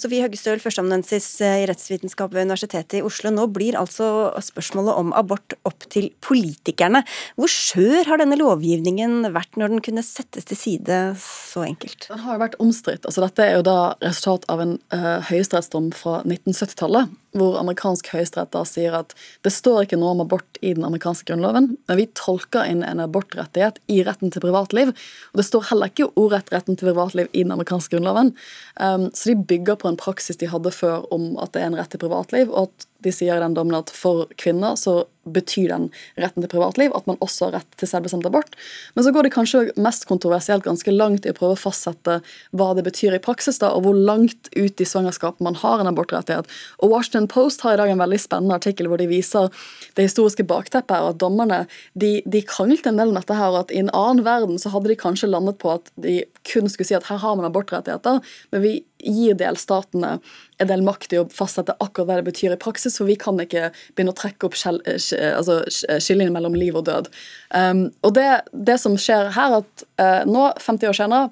Sofie 0.00 0.24
Høgestøl, 0.24 0.60
førsteamanuensis 0.62 0.99
i 1.04 1.66
rettsvitenskap 1.68 2.34
ved 2.34 2.48
Universitetet 2.48 2.98
i 2.98 3.04
Oslo. 3.06 3.32
Nå 3.34 3.46
blir 3.54 3.78
altså 3.78 4.30
spørsmålet 4.44 4.98
om 5.00 5.14
abort 5.16 5.56
opp 5.68 5.86
til 5.92 6.10
politikerne. 6.24 7.02
Hvor 7.38 7.50
skjør 7.50 8.10
har 8.10 8.22
denne 8.22 8.38
lovgivningen 8.40 9.30
vært 9.34 9.58
når 9.60 9.74
den 9.74 9.84
kunne 9.84 10.04
settes 10.06 10.48
til 10.48 10.58
side 10.58 11.00
så 11.20 11.64
enkelt? 11.66 12.08
Den 12.10 12.24
har 12.24 12.36
jo 12.36 12.44
vært 12.44 12.60
omstridt. 12.62 13.06
Altså, 13.06 13.24
dette 13.26 13.46
er 13.46 13.58
jo 13.58 13.66
da 13.66 13.78
resultat 14.02 14.46
av 14.52 14.64
en 14.64 14.76
uh, 14.94 15.18
høyesterettsdom 15.30 15.90
fra 15.96 16.20
1970-tallet 16.26 17.19
hvor 17.36 17.58
amerikansk 17.60 18.10
høyesterett 18.12 18.52
da 18.54 18.64
sier 18.66 18.96
at 18.98 19.14
det 19.46 19.52
står 19.54 19.84
ikke 19.84 19.98
noe 20.00 20.14
om 20.16 20.24
abort 20.24 20.58
i 20.60 20.72
den 20.76 20.84
amerikanske 20.86 21.28
grunnloven, 21.30 21.70
men 21.88 21.98
vi 22.00 22.08
tolker 22.18 22.66
inn 22.66 22.82
en 22.86 23.02
abortrettighet 23.04 23.78
i 23.92 24.00
retten 24.06 24.34
til 24.34 24.42
privatliv. 24.44 24.92
Og 25.32 25.40
det 25.40 25.46
står 25.46 25.68
heller 25.70 25.92
ikke 25.92 26.10
ordrett 26.20 26.50
retten 26.54 26.78
til 26.78 26.90
privatliv 26.90 27.30
i 27.30 27.44
den 27.44 27.54
amerikanske 27.54 27.94
grunnloven. 27.94 28.34
Um, 28.80 29.08
så 29.14 29.32
de 29.32 29.38
bygger 29.52 29.78
på 29.80 29.90
en 29.90 30.00
praksis 30.00 30.40
de 30.40 30.50
hadde 30.50 30.74
før 30.74 31.06
om 31.14 31.32
at 31.42 31.54
det 31.54 31.62
er 31.62 31.70
en 31.70 31.78
rett 31.78 31.92
til 31.94 32.02
privatliv, 32.02 32.50
og 32.50 32.70
at 32.70 32.89
de 33.04 33.12
sier 33.14 33.36
i 33.36 33.42
den 33.42 33.56
dommen 33.56 33.78
at 33.78 33.92
for 33.94 34.28
kvinner 34.40 34.76
så 34.78 35.04
betyr 35.28 35.68
den 35.68 35.88
retten 36.20 36.42
til 36.42 36.50
privatliv 36.50 36.94
at 36.96 37.06
man 37.08 37.18
også 37.20 37.48
har 37.48 37.58
rett 37.58 37.76
til 37.78 37.88
selvbestemt 37.90 38.26
abort. 38.26 38.54
Men 38.96 39.04
så 39.04 39.12
går 39.14 39.26
det 39.26 39.32
kanskje 39.34 39.62
mest 39.80 40.06
kontroversielt 40.08 40.64
ganske 40.64 40.94
langt 40.94 41.26
i 41.26 41.32
å 41.32 41.36
prøve 41.36 41.56
å 41.56 41.60
fastsette 41.60 42.20
hva 42.56 42.70
det 42.76 42.86
betyr 42.86 43.16
i 43.16 43.22
praksis, 43.22 43.60
da, 43.60 43.72
og 43.76 43.84
hvor 43.84 43.98
langt 43.98 44.50
ut 44.56 44.80
i 44.80 44.88
svangerskapet 44.88 45.44
man 45.44 45.58
har 45.60 45.82
en 45.82 45.90
abortrettighet. 45.92 46.48
Og 46.80 46.94
Washington 46.94 47.28
Post 47.30 47.64
har 47.66 47.76
i 47.76 47.80
dag 47.82 47.92
en 47.92 48.02
veldig 48.02 48.20
spennende 48.22 48.56
artikkel 48.56 48.90
hvor 48.90 49.00
de 49.00 49.10
viser 49.10 49.52
det 49.98 50.08
historiske 50.08 50.46
bakteppet 50.48 50.96
her, 50.96 51.12
at 51.12 51.20
dommerne 51.20 51.62
de, 51.92 52.18
de 52.24 52.44
kranglet 52.46 52.88
en 52.88 53.00
del 53.00 53.12
om 53.12 53.20
dette 53.20 53.36
her, 53.36 53.52
og 53.52 53.66
at 53.66 53.74
i 53.74 53.82
en 53.82 53.92
annen 53.92 54.24
verden 54.26 54.60
så 54.60 54.72
hadde 54.74 54.92
de 54.92 55.00
kanskje 55.00 55.30
landet 55.30 55.60
på 55.60 55.76
at 55.76 55.92
de 56.00 56.22
kun 56.48 56.70
skulle 56.70 56.88
si 56.88 56.96
at 56.96 57.10
her 57.10 57.20
har 57.20 57.36
man 57.36 57.48
abortrettigheter, 57.50 58.24
men 58.54 58.64
vi 58.64 58.78
gir 59.04 59.38
delstatene 59.38 60.18
en 60.60 60.70
del 60.70 60.84
makt 60.84 61.14
i 61.14 61.20
å 61.20 61.26
fastsette 61.32 61.76
akkurat 61.78 62.08
hva 62.08 62.20
det 62.20 62.28
betyr 62.28 62.54
i 62.54 62.60
praksis, 62.60 62.98
for 63.00 63.08
vi 63.08 63.18
kan 63.20 63.40
ikke 63.40 63.70
begynne 63.94 64.14
å 64.14 64.20
trekke 64.20 64.48
opp 64.48 64.56
eh, 64.68 65.32
altså 65.32 65.62
skillene 65.70 66.32
mellom 66.34 66.56
liv 66.58 66.76
og 66.76 66.86
død. 66.88 67.10
Um, 67.54 67.88
og 68.06 68.14
det, 68.18 68.30
det, 68.52 68.80
som 68.82 68.98
skjer 69.00 69.32
her, 69.36 69.60
at 69.62 69.86
uh, 70.02 70.22
nå, 70.28 70.50
50 70.60 70.92
år 70.92 70.98
senere, 71.00 71.30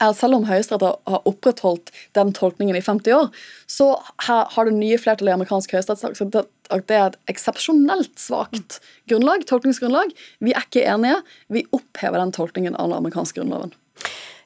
er 0.00 0.10
at 0.10 0.18
selv 0.18 0.40
om 0.40 0.46
Høyesterett 0.48 0.82
har 0.82 1.28
opprettholdt 1.30 1.92
den 2.18 2.32
tolkningen 2.34 2.76
i 2.78 2.82
50 2.82 3.14
år, 3.14 3.28
så 3.70 3.92
har 4.26 4.66
det 4.66 4.74
nye 4.74 4.98
flertallet 4.98 5.30
i 5.30 5.36
amerikansk 5.36 5.76
høyesterett 5.76 6.02
sagt 6.18 6.38
at 6.74 6.88
det 6.90 6.96
er 6.96 7.12
et 7.12 7.18
eksepsjonelt 7.30 8.18
svakt 8.18 8.80
grunnlag, 9.10 9.46
tolkningsgrunnlag. 9.46 10.10
Vi 10.42 10.54
er 10.56 10.66
ikke 10.66 10.86
enige. 10.90 11.20
Vi 11.54 11.66
opphever 11.76 12.18
den 12.18 12.34
tolkningen 12.34 12.74
av 12.74 12.90
den 12.90 12.98
amerikanske 12.98 13.38
grunnloven. 13.38 13.76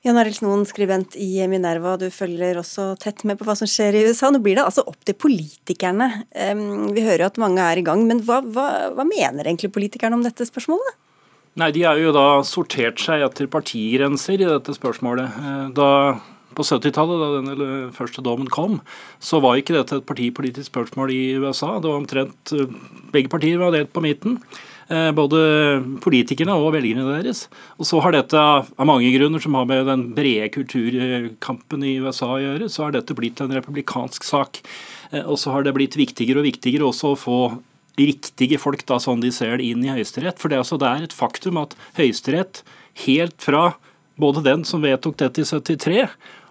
Jan 0.01 0.17
Arild 0.17 0.39
Snoen, 0.39 0.63
skribent 0.65 1.13
i 1.21 1.35
Minerva, 1.53 1.99
du 2.01 2.07
følger 2.09 2.57
også 2.57 2.95
tett 3.03 3.21
med 3.29 3.37
på 3.37 3.45
hva 3.45 3.53
som 3.59 3.69
skjer 3.69 3.99
i 3.99 4.07
USA. 4.09 4.31
Nå 4.33 4.41
blir 4.41 4.57
det 4.57 4.65
altså 4.65 4.87
opp 4.89 4.97
til 5.05 5.17
politikerne. 5.21 6.07
Vi 6.33 7.05
hører 7.05 7.27
jo 7.27 7.29
at 7.29 7.41
mange 7.43 7.61
er 7.61 7.83
i 7.83 7.85
gang, 7.85 8.07
men 8.09 8.23
hva, 8.25 8.39
hva, 8.41 8.67
hva 8.97 9.05
mener 9.05 9.45
egentlig 9.45 9.69
politikerne 9.75 10.17
om 10.17 10.25
dette 10.25 10.49
spørsmålet? 10.49 10.97
Nei, 11.61 11.71
De 11.77 11.85
har 11.85 11.99
jo 12.01 12.15
da 12.17 12.41
sortert 12.47 13.03
seg 13.03 13.27
etter 13.27 13.51
partigrenser 13.51 14.41
i 14.41 14.49
dette 14.49 14.73
spørsmålet. 14.77 15.37
Eh, 15.37 15.65
da 15.77 15.91
på 16.57 16.65
70-tallet, 16.67 17.21
da 17.21 17.29
denne 17.37 17.71
første 17.95 18.23
dommen 18.25 18.49
kom, 18.51 18.81
så 19.23 19.39
var 19.43 19.59
ikke 19.61 19.77
dette 19.77 20.01
et 20.01 20.09
partipolitisk 20.09 20.71
spørsmål 20.71 21.13
i 21.15 21.23
USA. 21.43 21.77
Det 21.77 21.91
var 21.91 22.01
omtrent 22.01 22.55
eh, 22.57 22.73
Begge 23.11 23.33
partier 23.33 23.59
var 23.61 23.75
delt 23.75 23.93
på 23.93 24.05
midten. 24.05 24.39
Eh, 24.91 25.13
både 25.15 25.39
politikerne 26.03 26.57
og 26.59 26.73
velgerne 26.75 27.05
deres. 27.13 27.45
Og 27.79 27.87
så 27.87 28.01
har 28.03 28.15
dette 28.17 28.35
av 28.41 28.89
mange 28.89 29.13
grunner 29.15 29.43
som 29.43 29.55
har 29.55 29.69
med 29.71 29.87
den 29.87 30.09
brede 30.17 30.49
kulturkampen 30.51 31.85
i 31.87 31.93
USA 32.03 32.33
å 32.35 32.41
gjøre, 32.43 32.67
så 32.67 32.89
har 32.89 32.97
dette 32.97 33.15
blitt 33.15 33.39
en 33.43 33.55
republikansk 33.55 34.27
sak. 34.27 34.59
Eh, 35.13 35.23
og 35.23 35.39
så 35.39 35.55
har 35.55 35.63
det 35.67 35.77
blitt 35.77 35.95
viktigere 35.99 36.43
og 36.43 36.49
viktigere 36.49 36.89
også 36.89 37.13
å 37.13 37.21
få 37.21 37.39
riktige 38.01 38.59
folk, 38.59 38.83
da, 38.89 38.99
sånn 39.03 39.23
de 39.23 39.31
ser 39.35 39.61
det, 39.61 39.69
inn 39.71 39.87
i 39.87 39.93
Høyesterett. 39.95 40.41
For 40.43 40.51
det 40.51 40.59
er, 40.59 40.65
altså, 40.65 40.81
det 40.81 40.91
er 40.91 41.07
et 41.07 41.15
faktum 41.15 41.61
at 41.63 41.79
Høyesterett, 42.01 42.65
helt 43.07 43.39
fra 43.39 43.77
både 44.21 44.43
den 44.43 44.67
som 44.67 44.83
vedtok 44.83 45.21
dette 45.23 45.45
i 45.45 45.47
73, 45.47 46.09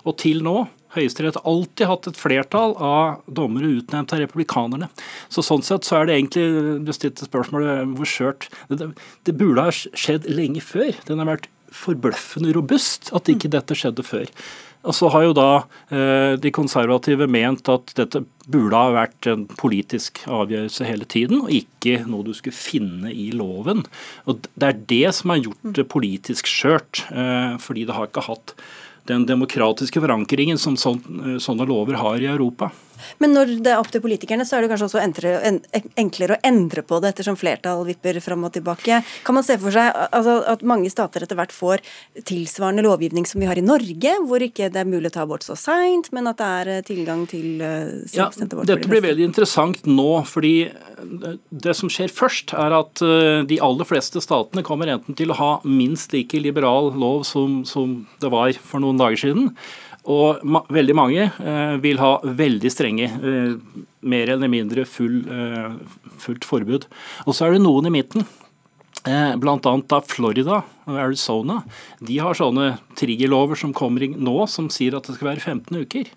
og 0.07 0.15
til 0.21 0.39
nå, 0.45 0.61
Høyesterett 0.95 1.37
har 1.37 1.49
alltid 1.49 1.89
hatt 1.89 2.09
et 2.09 2.17
flertall 2.17 2.73
av 2.81 3.19
dommere 3.25 3.69
utnevnt 3.79 4.13
av 4.15 4.23
republikanerne. 4.23 4.89
Så 5.29 5.43
Sånn 5.45 5.65
sett 5.65 5.85
så 5.85 5.99
er 5.99 6.09
det 6.09 6.17
egentlig 6.17 6.85
du 6.85 6.93
stilte 6.95 7.27
spørsmålet 7.29 7.93
hvor 7.97 8.09
skjørt 8.09 8.49
det, 8.71 8.91
det, 9.27 9.37
burde 9.37 9.67
ha 9.67 9.73
skjedd 9.73 10.25
lenge 10.29 10.63
før. 10.65 10.95
Den 11.05 11.21
har 11.21 11.29
vært 11.35 11.49
forbløffende 11.75 12.55
robust 12.55 13.11
at 13.13 13.29
ikke 13.29 13.51
dette 13.53 13.77
skjedde 13.77 14.05
før. 14.05 14.25
Og 14.87 14.95
så 14.95 15.09
har 15.11 15.25
jo 15.25 15.35
da 15.35 15.47
eh, 15.91 16.33
de 16.39 16.51
konservative 16.55 17.27
ment 17.27 17.67
at 17.71 17.91
dette 17.99 18.21
burde 18.49 18.79
ha 18.79 18.93
vært 18.95 19.27
en 19.27 19.43
politisk 19.59 20.21
avgjørelse 20.31 20.87
hele 20.87 21.07
tiden, 21.09 21.43
og 21.43 21.51
ikke 21.51 21.99
noe 22.07 22.23
du 22.25 22.31
skulle 22.37 22.55
finne 22.55 23.11
i 23.11 23.27
loven. 23.35 23.83
Og 24.25 24.47
Det 24.55 24.69
er 24.69 24.83
det 24.89 25.15
som 25.19 25.35
har 25.35 25.43
gjort 25.43 25.73
det 25.75 25.89
politisk 25.91 26.47
skjørt, 26.47 27.03
eh, 27.11 27.57
fordi 27.59 27.85
det 27.85 27.97
har 27.97 28.07
ikke 28.07 28.29
hatt 28.29 28.55
den 29.07 29.25
demokratiske 29.29 30.01
forankringen 30.01 30.57
som 30.57 30.77
sånne 30.77 31.67
lover 31.69 31.99
har 32.01 32.21
i 32.21 32.29
Europa. 32.31 32.71
Men 33.23 33.33
når 33.35 33.53
det 33.63 33.73
er 33.73 33.81
opp 33.81 33.91
til 33.93 34.03
politikerne, 34.03 34.45
så 34.47 34.57
er 34.57 34.65
det 34.65 34.71
kanskje 34.71 34.89
også 34.89 35.01
enklere 35.99 36.35
å 36.35 36.41
endre 36.47 36.83
på 36.85 36.99
det 37.01 37.13
ettersom 37.13 37.37
flertall 37.39 37.85
vipper 37.87 38.19
fram 38.23 38.45
og 38.47 38.53
tilbake. 38.55 39.01
Kan 39.27 39.37
man 39.37 39.45
se 39.45 39.57
for 39.61 39.75
seg 39.75 39.89
altså, 40.09 40.39
at 40.53 40.65
mange 40.67 40.91
stater 40.91 41.25
etter 41.25 41.39
hvert 41.39 41.55
får 41.55 41.83
tilsvarende 42.29 42.85
lovgivning 42.85 43.27
som 43.29 43.41
vi 43.41 43.49
har 43.49 43.59
i 43.59 43.65
Norge, 43.65 44.15
hvor 44.27 44.43
ikke 44.43 44.71
det 44.73 44.83
er 44.83 44.89
mulig 44.89 45.11
å 45.11 45.15
ta 45.17 45.25
abort 45.25 45.45
så 45.45 45.57
seint, 45.59 46.11
men 46.15 46.29
at 46.31 46.39
det 46.39 46.49
er 46.59 46.73
eh, 46.75 46.83
tilgang 46.87 47.25
til 47.29 47.61
uh, 47.63 47.91
ja, 48.15 48.29
Dette 48.33 48.89
blir 48.89 49.03
veldig 49.03 49.27
interessant 49.27 49.85
nå, 49.89 50.09
fordi 50.27 50.53
det 51.49 51.75
som 51.77 51.91
skjer 51.91 52.11
først, 52.13 52.53
er 52.59 52.73
at 52.75 53.01
de 53.49 53.59
aller 53.63 53.87
fleste 53.87 54.21
statene 54.23 54.63
kommer 54.65 54.91
enten 54.91 55.15
til 55.17 55.31
å 55.31 55.37
ha 55.39 55.51
minst 55.63 56.13
like 56.15 56.39
liberal 56.41 56.91
lov 56.99 57.23
som, 57.27 57.61
som 57.67 58.01
det 58.21 58.31
var 58.33 58.51
for 58.59 58.83
noen 58.83 58.99
dager 58.99 59.19
siden, 59.23 59.51
og 60.09 60.43
ma 60.43 60.63
veldig 60.73 60.95
mange 60.97 61.27
eh, 61.29 61.75
vil 61.83 61.99
ha 62.01 62.15
veldig 62.23 62.71
strenge, 62.73 63.09
eh, 63.09 63.81
mer 64.01 64.31
eller 64.35 64.49
mindre 64.51 64.85
full, 64.89 65.21
eh, 65.29 65.75
fullt 66.21 66.47
forbud. 66.49 66.87
Og 67.27 67.35
så 67.35 67.45
er 67.47 67.55
det 67.55 67.63
noen 67.63 67.89
i 67.89 67.93
midten. 67.99 68.25
Eh, 69.07 69.35
Bl.a. 69.39 69.59
da 69.61 70.01
Florida 70.03 70.63
og 70.89 70.97
Arizona. 70.97 71.61
De 72.03 72.17
har 72.19 72.35
sånne 72.35 72.73
triggerlover 72.99 73.59
som 73.59 73.73
kommer 73.75 74.09
nå, 74.11 74.35
som 74.51 74.67
sier 74.73 74.97
at 74.97 75.07
det 75.07 75.15
skal 75.15 75.31
være 75.33 75.45
15 75.45 75.85
uker. 75.85 76.11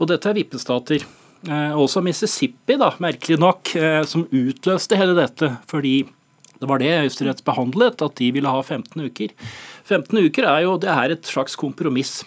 Og 0.00 0.10
dette 0.10 0.28
er 0.28 0.36
vippestater. 0.36 1.06
Eh, 1.48 1.72
også 1.72 2.02
Mississippi, 2.04 2.76
da, 2.80 2.90
merkelig 3.00 3.38
nok, 3.40 3.74
eh, 3.76 4.02
som 4.04 4.26
utløste 4.26 4.98
hele 5.00 5.14
dette. 5.16 5.56
fordi 5.66 6.08
det 6.60 6.68
var 6.68 6.78
det 6.78 6.92
Høyesterett 6.92 7.44
behandlet, 7.44 8.02
at 8.02 8.16
de 8.16 8.30
ville 8.30 8.48
ha 8.48 8.60
15 8.60 9.00
uker. 9.00 9.30
15 9.88 10.18
uker 10.28 10.44
er 10.44 10.66
jo 10.66 10.76
det 10.76 10.90
er 10.92 11.14
et 11.14 11.22
slags 11.24 11.56
kompromiss. 11.56 12.24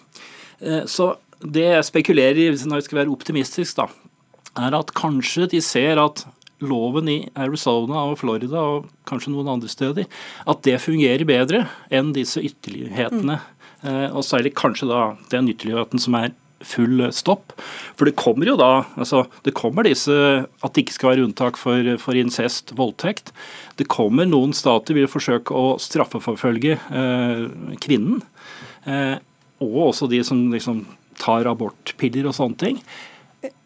Eh, 0.64 0.86
så 0.90 1.14
det 1.44 1.68
jeg 1.68 1.90
spekulerer 1.90 2.40
i, 2.46 2.50
når 2.64 2.82
jeg 2.82 2.88
skal 2.88 3.02
være 3.04 3.14
optimistisk, 3.14 3.82
da, 3.82 3.90
er 4.64 4.78
at 4.78 4.94
kanskje 4.96 5.50
de 5.52 5.62
ser 5.64 6.00
at 6.02 6.26
loven 6.64 7.10
i 7.12 7.18
Arizona 7.36 8.06
og 8.08 8.22
Florida 8.22 8.62
og 8.62 8.86
kanskje 9.10 9.34
noen 9.34 9.50
andre 9.56 9.72
steder, 9.72 10.08
at 10.48 10.62
det 10.64 10.80
fungerer 10.80 11.26
bedre 11.28 11.66
enn 11.92 12.14
disse 12.16 12.40
ytterlighetene. 12.40 13.42
Mm. 13.84 14.14
Og 14.16 14.24
særlig 14.24 14.54
kanskje 14.56 14.88
da 14.88 15.02
den 15.34 15.50
ytterligheten 15.52 16.00
som 16.00 16.16
er 16.16 16.32
full 16.64 17.04
stopp. 17.12 17.54
For 17.98 18.08
det 18.08 18.16
kommer 18.20 18.48
jo 18.48 18.56
da 18.60 18.86
altså 18.96 19.26
det 19.46 19.56
kommer 19.58 19.84
disse 19.88 20.14
at 20.16 20.74
det 20.74 20.86
ikke 20.86 20.98
skal 20.98 21.12
være 21.14 21.28
unntak 21.28 21.60
for, 21.60 21.94
for 22.02 22.18
incest, 22.18 22.74
voldtekt. 22.78 23.34
Det 23.80 23.90
kommer 23.92 24.30
noen 24.30 24.56
stater 24.56 24.98
vil 24.98 25.12
forsøke 25.12 25.56
å 25.56 25.76
straffeforfølge 25.82 26.78
eh, 26.80 27.46
kvinnen. 27.84 28.24
Eh, 28.88 29.20
og 29.62 29.80
også 29.90 30.10
de 30.12 30.24
som 30.26 30.48
liksom 30.54 30.86
tar 31.22 31.48
abortpiller 31.50 32.28
og 32.30 32.38
sånne 32.38 32.60
ting. 32.60 32.84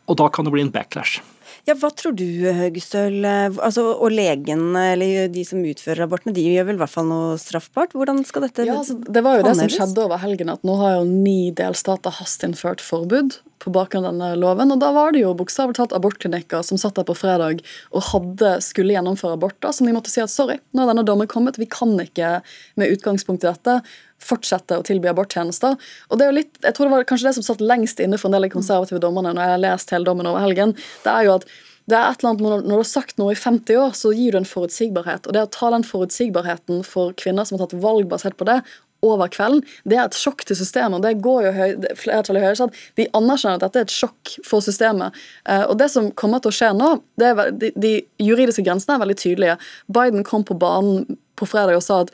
Og 0.07 0.19
da 0.19 0.27
kan 0.31 0.47
det 0.47 0.53
bli 0.55 0.63
en 0.65 0.73
backlash. 0.73 1.21
Ja, 1.67 1.73
Hva 1.75 1.89
tror 1.91 2.13
du, 2.15 2.23
Høgestøl? 2.55 3.25
Altså, 3.27 3.83
og 3.91 4.13
legen, 4.15 4.69
eller 4.79 5.27
de 5.31 5.43
som 5.43 5.59
utfører 5.67 6.05
abortene, 6.05 6.31
de 6.35 6.45
gjør 6.45 6.69
vel 6.69 6.77
i 6.77 6.79
hvert 6.79 6.93
fall 6.93 7.09
noe 7.09 7.33
straffbart? 7.41 7.91
Hvordan 7.97 8.21
skal 8.27 8.45
dette 8.45 8.63
ja, 8.69 8.77
altså, 8.79 8.95
Det 9.03 9.23
var 9.25 9.35
jo 9.35 9.43
det 9.49 9.57
som 9.59 9.73
skjedde 9.73 10.05
over 10.05 10.21
helgen, 10.21 10.53
at 10.53 10.63
nå 10.67 10.77
har 10.79 10.95
jo 11.01 11.03
ni 11.09 11.51
delstater 11.55 12.15
hasteinnført 12.21 12.83
forbud 12.83 13.41
på 13.59 13.73
bakgrunn 13.75 14.07
av 14.07 14.15
denne 14.15 14.39
loven. 14.39 14.71
Og 14.71 14.79
da 14.79 14.93
var 14.95 15.11
det 15.11 15.25
jo 15.25 15.33
bokstavelig 15.35 15.75
talt 15.75 15.95
abortklinikker 15.97 16.63
som 16.63 16.79
satt 16.79 16.95
der 16.95 17.07
på 17.09 17.17
fredag 17.19 17.59
og 17.91 18.05
hadde, 18.13 18.57
skulle 18.63 18.95
gjennomføre 18.95 19.35
aborter, 19.35 19.75
som 19.75 19.89
de 19.89 19.95
måtte 19.97 20.13
si 20.13 20.23
at 20.23 20.31
sorry, 20.31 20.61
nå 20.71 20.85
er 20.85 20.93
denne 20.93 21.03
dommen 21.07 21.27
kommet, 21.27 21.59
vi 21.59 21.67
kan 21.67 21.97
ikke 21.99 22.37
med 22.79 22.95
utgangspunkt 22.95 23.43
i 23.43 23.51
dette 23.51 23.81
fortsette 24.23 24.79
å 24.79 24.85
tilby 24.85 25.11
aborttjenester. 25.11 25.77
Og 26.09 26.17
det 26.17 26.25
er 26.25 26.31
jo 26.31 26.39
litt, 26.39 26.59
jeg 26.63 26.75
tror 26.75 26.87
det 26.87 26.95
var 26.95 27.07
kanskje 27.09 27.29
det 27.29 27.37
som 27.37 27.45
satt 27.45 27.63
lengst 27.63 28.01
inne 28.03 28.19
for 28.19 28.29
en 28.29 28.37
del 28.37 28.45
av 28.45 28.49
de 28.49 28.57
konservative 28.57 29.01
dommerne 29.03 29.35
når 29.35 29.43
jeg 29.43 29.55
har 29.55 29.63
lest 29.63 29.93
hele 29.95 30.09
dommen 30.09 30.29
over 30.29 30.45
helgen. 30.45 30.75
det 31.05 31.13
er 31.13 31.27
jo 31.27 31.37
at 31.39 31.49
det 31.87 31.95
er 31.95 32.09
et 32.11 32.19
eller 32.19 32.33
annet, 32.33 32.65
Når 32.67 32.73
du 32.75 32.81
har 32.81 32.83
sagt 32.83 33.17
noe 33.17 33.31
i 33.31 33.39
50 33.39 33.77
år, 33.79 33.93
så 33.95 34.11
gir 34.11 34.35
du 34.35 34.41
en 34.41 34.49
forutsigbarhet. 34.49 35.27
Og 35.27 35.33
det 35.33 35.45
å 35.45 35.47
ta 35.47 35.69
den 35.71 35.85
forutsigbarheten 35.87 36.81
for 36.83 37.13
kvinner 37.15 37.47
som 37.47 37.55
har 37.55 37.63
tatt 37.63 37.79
valg 37.79 38.09
basert 38.11 38.35
på 38.35 38.47
det, 38.49 38.59
over 39.05 39.29
kvelden, 39.29 39.61
det 39.85 39.97
er 39.97 40.07
et 40.07 40.17
sjokk 40.17 40.43
til 40.47 40.57
systemet. 40.57 40.97
og 40.97 41.03
det 41.05 41.21
går 41.21 41.43
jo 41.45 41.51
høy, 41.53 41.75
flertallet 41.99 42.41
i 42.41 42.45
Høyesterett. 42.47 42.79
De 42.97 43.05
anerkjenner 43.17 43.59
at 43.59 43.65
dette 43.67 43.79
er 43.79 43.85
et 43.85 43.93
sjokk 43.93 44.33
for 44.45 44.65
systemet. 44.65 45.13
Uh, 45.47 45.69
og 45.69 45.77
Det 45.77 45.89
som 45.93 46.09
kommer 46.11 46.41
til 46.41 46.49
å 46.49 46.57
skje 46.57 46.71
nå, 46.73 46.89
det 47.15 47.29
er, 47.29 47.51
de, 47.51 47.71
de 47.77 47.93
juridiske 48.17 48.65
grensene 48.65 48.97
er 48.97 49.03
veldig 49.05 49.19
tydelige. 49.21 49.57
Biden 49.87 50.25
kom 50.27 50.43
på 50.43 50.57
banen 50.57 51.19
på 51.37 51.45
fredag 51.45 51.77
og 51.77 51.85
sa 51.85 52.01
at 52.05 52.13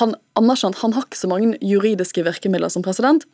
han 0.00 0.16
anerkjent 0.38 0.80
han 0.82 0.94
har 0.96 1.06
ikke 1.06 1.18
så 1.20 1.30
mange 1.30 1.58
juridiske 1.62 2.24
virkemidler 2.26 2.72
som 2.72 2.84
president. 2.86 3.26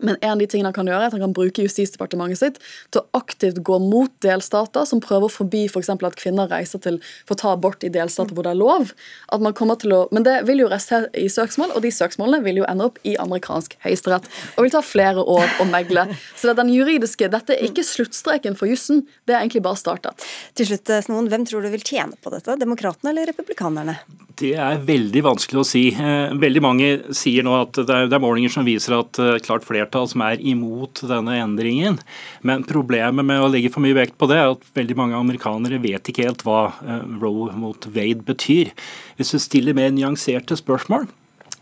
Men 0.00 0.16
en 0.20 0.30
av 0.30 0.38
de 0.40 0.46
tingene 0.48 0.70
han 0.70 0.74
kan 0.74 0.88
gjøre 0.88 1.04
er 1.04 1.10
at 1.10 1.14
han 1.14 1.20
kan 1.20 1.34
bruke 1.36 1.64
Justisdepartementet 1.66 2.40
sitt 2.40 2.58
til 2.94 3.02
å 3.02 3.18
aktivt 3.18 3.60
gå 3.66 3.76
mot 3.82 4.12
delstater 4.24 4.86
som 4.88 5.02
prøver 5.04 5.28
å 5.28 5.32
forby 5.32 5.66
f.eks. 5.68 5.90
For 5.92 6.08
at 6.08 6.16
kvinner 6.18 6.48
reiser 6.48 6.80
til 6.82 6.96
for 7.28 7.36
å 7.36 7.40
ta 7.42 7.52
abort 7.52 7.84
i 7.84 7.90
delstater 7.92 8.32
hvor 8.32 8.46
det 8.46 8.54
er 8.54 8.60
lov. 8.60 8.94
At 9.34 9.44
man 9.44 9.54
kommer 9.58 9.76
til 9.80 9.92
å, 9.94 10.00
men 10.14 10.24
det 10.26 10.38
vil 10.48 10.64
jo 10.64 10.70
reste 10.72 11.04
i 11.18 11.28
søksmål, 11.32 11.76
og 11.76 11.84
de 11.84 11.92
søksmålene 11.92 12.40
vil 12.46 12.62
jo 12.62 12.68
ende 12.70 12.88
opp 12.88 12.98
i 13.04 13.18
amerikansk 13.20 13.76
høyesterett. 13.84 14.30
Og 14.56 14.66
vil 14.66 14.74
ta 14.74 14.82
flere 14.86 15.26
år 15.36 15.60
å 15.60 15.68
megle. 15.68 16.08
Så 16.32 16.48
det 16.48 16.56
er 16.56 16.62
den 16.64 16.72
juridiske, 16.72 17.28
dette 17.32 17.58
er 17.58 17.68
ikke 17.68 17.84
sluttstreken 17.86 18.56
for 18.58 18.72
jussen, 18.72 19.04
det 19.28 19.36
er 19.36 19.42
egentlig 19.42 19.66
bare 19.68 19.80
startet. 19.80 20.24
Til 20.56 20.72
slutt, 20.72 20.96
Snoen, 21.04 21.28
hvem 21.30 21.44
tror 21.46 21.62
du 21.62 21.72
vil 21.74 21.84
tjene 21.84 22.16
på 22.16 22.32
dette? 22.32 22.56
Demokratene 22.64 23.12
eller 23.12 23.28
republikanerne? 23.28 24.00
Det 24.42 24.56
er 24.58 24.80
veldig 24.82 25.20
vanskelig 25.22 25.60
å 25.60 25.66
si. 25.66 25.82
Eh, 25.94 26.32
veldig 26.42 26.62
mange 26.64 26.88
sier 27.14 27.44
nå 27.46 27.54
at 27.60 27.78
det 27.86 27.94
er 28.02 28.22
målinger 28.22 28.50
som 28.50 28.66
viser 28.66 28.96
at 28.96 29.20
eh, 29.22 29.38
klart 29.44 29.62
flertall 29.66 30.08
som 30.10 30.24
er 30.26 30.42
imot 30.42 31.04
denne 31.06 31.36
endringen. 31.38 32.00
Men 32.42 32.64
problemet 32.66 33.26
med 33.28 33.38
å 33.38 33.50
legge 33.52 33.70
for 33.70 33.84
mye 33.84 33.96
vekt 34.00 34.16
på 34.18 34.26
det, 34.30 34.40
er 34.40 34.56
at 34.56 34.66
veldig 34.74 34.98
mange 34.98 35.20
amerikanere 35.20 35.78
vet 35.82 36.10
ikke 36.10 36.26
helt 36.26 36.42
hva 36.46 36.72
eh, 36.82 37.04
Roe 37.22 37.54
mot 37.54 37.86
Wade 37.94 38.26
betyr. 38.26 38.72
Hvis 39.20 39.30
du 39.36 39.38
stiller 39.42 39.78
mer 39.78 39.94
nyanserte 39.94 40.58
spørsmål, 40.58 41.06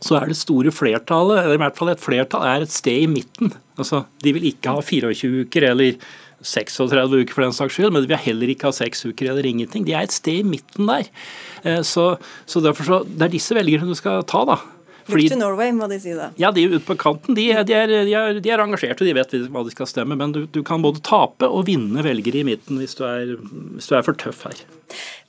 så 0.00 0.16
er 0.16 0.30
det 0.30 0.40
store 0.40 0.72
flertallet, 0.72 1.42
eller 1.42 1.58
i 1.58 1.62
hvert 1.66 1.76
fall 1.76 1.92
et 1.92 2.00
flertall, 2.00 2.46
er 2.48 2.64
et 2.64 2.72
sted 2.72 3.04
i 3.04 3.10
midten. 3.10 3.52
Altså, 3.76 4.06
De 4.24 4.32
vil 4.32 4.48
ikke 4.54 4.72
ha 4.72 4.80
24 4.80 5.44
uker 5.44 5.68
eller 5.74 6.00
36 6.40 7.20
uker 7.20 7.36
for 7.36 7.44
den 7.44 7.52
saks 7.52 7.76
skyld, 7.76 7.92
men 7.92 8.04
de 8.04 8.08
vil 8.08 8.24
heller 8.24 8.52
ikke 8.52 8.70
ha 8.70 8.72
6 8.72 9.10
uker 9.10 9.28
eller 9.34 9.44
ingenting. 9.44 9.84
De 9.84 9.92
er 9.92 10.08
et 10.08 10.16
sted 10.16 10.40
i 10.40 10.46
midten 10.56 10.88
der. 10.88 11.10
Eh, 11.62 11.80
så, 11.86 12.12
så 12.46 12.62
derfor 12.64 12.86
så, 12.86 13.00
Det 13.04 13.26
er 13.28 13.32
disse 13.32 13.56
velgerne 13.56 13.88
du 13.88 13.98
skal 13.98 14.24
ta, 14.28 14.44
da. 14.48 14.60
Fordi, 15.10 15.26
Look 15.26 15.32
to 15.32 15.38
Norway, 15.40 15.72
må 15.74 15.88
de 15.90 15.98
si 16.00 16.12
da. 16.14 16.30
Ja, 16.40 16.50
de 16.54 16.66
ute 16.70 16.82
på 16.86 16.96
kanten 17.00 17.34
de, 17.34 17.46
de, 17.66 17.74
er, 17.74 17.90
de, 17.90 18.14
er, 18.14 18.40
de 18.42 18.52
er 18.52 18.62
engasjerte, 18.62 19.06
de 19.06 19.14
vet 19.16 19.32
hva 19.50 19.64
de 19.66 19.72
skal 19.74 19.88
stemme. 19.90 20.18
Men 20.18 20.34
du, 20.36 20.44
du, 20.46 20.62
kan 20.66 20.84
både 20.84 21.02
tape 21.06 21.48
og 21.48 21.66
vinne 21.70 22.04
velgere 22.06 22.42
i 22.42 22.46
midten 22.46 22.80
hvis 22.80 22.96
du 22.98 23.04
er, 23.08 23.34
hvis 23.76 23.90
du 23.90 23.96
er 23.98 24.06
for 24.06 24.18
tøff 24.20 24.44
her. 24.46 24.62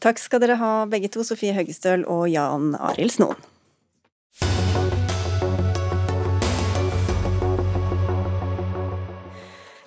Takk 0.04 0.22
skal 0.22 0.44
dere 0.44 0.60
ha 0.62 0.74
begge 0.92 1.12
to, 1.14 1.26
Sofie 1.26 1.56
Høgestøl 1.58 2.06
og 2.10 2.28
Jan 2.32 2.76
Arild 2.80 3.16
Snoen. 3.18 3.48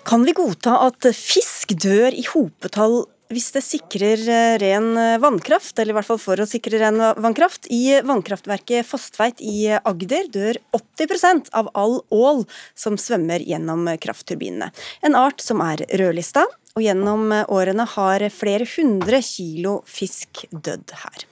Kan 0.04 0.26
vi 0.28 0.34
godta 0.36 0.76
at 0.84 1.06
fisk 1.16 1.72
dør 1.80 2.12
i 2.12 2.26
hopetall 2.28 3.06
hvis 3.32 3.50
det 3.54 3.62
sikrer 3.64 4.20
eh, 4.28 4.56
ren 4.60 4.90
eh, 5.00 5.18
vannkraft, 5.22 5.78
eller 5.78 5.94
i 5.94 5.96
hvert 5.98 6.08
fall 6.08 6.20
for 6.20 6.40
å 6.40 6.48
sikre 6.48 6.80
ren 6.82 7.00
vannkraft. 7.22 7.68
I 7.72 8.00
vannkraftverket 8.04 8.86
Fostveit 8.88 9.40
i 9.44 9.70
Agder 9.76 10.28
dør 10.34 10.60
80% 10.76 11.50
av 11.56 11.70
all 11.78 12.00
ål 12.14 12.44
som 12.78 12.98
svømmer 13.00 13.44
gjennom 13.44 13.88
kraftturbinene. 14.02 14.70
En 15.06 15.16
art 15.18 15.44
som 15.44 15.62
er 15.64 15.86
rødlista, 16.00 16.46
og 16.74 16.82
gjennom 16.82 17.30
årene 17.54 17.86
har 17.94 18.24
flere 18.34 18.66
hundre 18.66 19.20
kilo 19.22 19.78
fisk 19.86 20.42
dødd 20.50 20.96
her. 21.04 21.26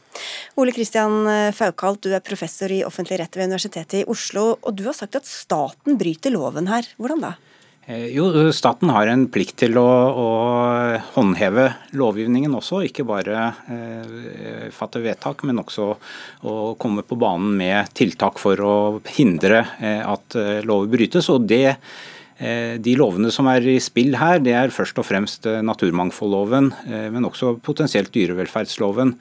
Ole 0.61 0.75
Kristian 0.77 1.27
Faukalt, 1.57 2.05
du 2.05 2.15
er 2.15 2.23
professor 2.23 2.71
i 2.71 2.85
offentlig 2.87 3.19
rett 3.19 3.35
ved 3.35 3.51
Universitetet 3.51 4.03
i 4.03 4.07
Oslo, 4.13 4.53
og 4.61 4.77
du 4.79 4.85
har 4.87 4.95
sagt 4.95 5.19
at 5.19 5.27
staten 5.27 5.99
bryter 5.99 6.31
loven 6.37 6.71
her. 6.71 6.87
Hvordan 7.01 7.25
da? 7.25 7.33
Eh, 7.87 8.07
jo, 8.15 8.29
Staten 8.55 8.93
har 8.95 9.09
en 9.11 9.25
plikt 9.33 9.57
til 9.65 9.75
å, 9.81 9.83
å 10.15 10.27
håndheve 11.17 11.67
lovgivningen 11.99 12.55
også, 12.55 12.85
ikke 12.87 13.07
bare 13.09 13.49
eh, 13.75 14.69
fatte 14.75 15.01
vedtak, 15.03 15.43
men 15.49 15.59
også 15.59 15.89
å 16.47 16.57
komme 16.79 17.03
på 17.03 17.19
banen 17.19 17.57
med 17.59 17.91
tiltak 17.99 18.39
for 18.39 18.63
å 18.63 18.77
hindre 19.17 19.65
eh, 19.83 19.99
at 20.07 20.37
eh, 20.39 20.61
lover 20.63 20.93
brytes. 20.93 21.27
og 21.35 21.49
det 21.51 21.75
eh, 21.75 22.79
de 22.79 22.95
lovene 23.01 23.33
som 23.35 23.51
er 23.51 23.67
i 23.67 23.75
spill 23.83 24.15
her, 24.21 24.39
det 24.47 24.55
er 24.61 24.75
først 24.75 25.01
og 25.03 25.09
fremst 25.09 25.49
naturmangfoldloven, 25.67 26.71
men 26.87 27.27
også 27.27 27.57
potensielt 27.67 28.13
dyrevelferdsloven, 28.15 29.17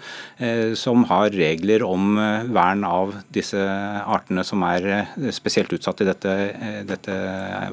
som 0.78 1.08
har 1.10 1.34
regler 1.34 1.86
om 1.86 2.14
vern 2.54 2.86
av 2.88 3.18
disse 3.34 3.62
artene 3.62 4.46
som 4.46 4.66
er 4.70 5.10
spesielt 5.34 5.74
utsatt 5.78 6.06
i 6.06 6.10
dette, 6.12 6.38
dette 6.90 7.18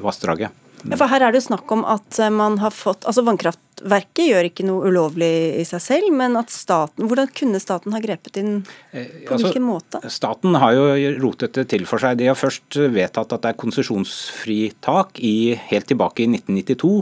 vassdraget. 0.05 0.65
Ja, 0.87 0.95
for 0.95 1.11
her 1.11 1.25
er 1.25 1.33
det 1.33 1.41
jo 1.41 1.47
snakk 1.49 1.71
om 1.75 1.81
at 1.87 2.19
man 2.31 2.55
har 2.61 2.71
fått 2.71 3.03
Altså 3.09 3.25
Vannkraftverket 3.27 4.21
gjør 4.29 4.47
ikke 4.47 4.63
noe 4.67 4.87
ulovlig 4.87 5.31
i 5.59 5.65
seg 5.67 5.83
selv, 5.83 6.13
men 6.15 6.37
at 6.39 6.53
staten 6.53 7.09
Hvordan 7.09 7.33
kunne 7.35 7.59
staten 7.59 7.95
ha 7.95 7.99
grepet 8.03 8.39
inn? 8.39 8.53
På 8.63 9.35
altså, 9.35 9.49
hvilken 9.49 9.67
måte? 9.67 10.01
Staten 10.13 10.55
har 10.61 10.77
jo 10.77 11.13
rotet 11.19 11.57
det 11.59 11.67
til 11.73 11.83
for 11.89 11.99
seg. 12.01 12.21
De 12.21 12.29
har 12.31 12.39
først 12.39 12.79
vedtatt 12.95 13.35
at 13.35 13.43
det 13.43 13.53
er 13.53 13.61
konsesjonsfritak 13.65 15.19
helt 15.69 15.89
tilbake 15.91 16.25
i 16.25 16.31
1992. 16.37 16.95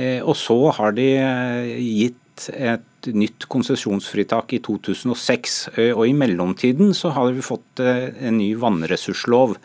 Eh, 0.00 0.20
og 0.22 0.36
så 0.38 0.56
har 0.76 0.96
de 0.96 1.08
eh, 1.18 1.76
gitt 1.82 2.48
et 2.54 3.08
nytt 3.12 3.46
konsesjonsfritak 3.52 4.54
i 4.56 4.60
2006. 4.64 5.60
Eh, 5.76 5.92
og 5.92 6.06
i 6.08 6.16
mellomtiden 6.16 6.94
så 6.96 7.12
har 7.16 7.32
vi 7.36 7.44
fått 7.44 7.82
en 7.84 8.38
ny 8.38 8.52
vannressurslov. 8.60 9.56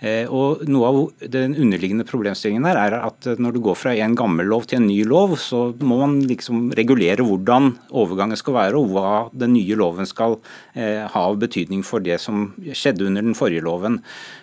Eh, 0.00 0.28
og 0.28 0.64
Noe 0.68 0.88
av 0.90 0.98
den 1.32 1.54
underliggende 1.56 2.04
problemstillingen 2.08 2.66
her 2.68 2.78
er 2.80 2.98
at 2.98 3.28
når 3.40 3.56
du 3.56 3.60
går 3.64 3.78
fra 3.80 3.94
en 3.96 4.16
gammel 4.18 4.48
lov 4.50 4.66
til 4.68 4.80
en 4.80 4.88
ny 4.90 4.98
lov, 5.08 5.36
så 5.40 5.70
må 5.80 6.00
man 6.02 6.18
liksom 6.28 6.68
regulere 6.76 7.24
hvordan 7.24 7.72
overgangen 7.96 8.36
skal 8.36 8.58
være, 8.58 8.80
og 8.80 8.92
hva 8.92 9.14
den 9.32 9.54
nye 9.56 9.78
loven 9.78 10.08
skal 10.08 10.38
eh, 10.74 11.06
ha 11.08 11.24
av 11.26 11.38
betydning 11.40 11.84
for 11.86 12.04
det 12.04 12.18
som 12.22 12.50
skjedde 12.66 13.08
under 13.08 13.24
den 13.24 13.38
forrige 13.38 13.64
loven. 13.64 14.00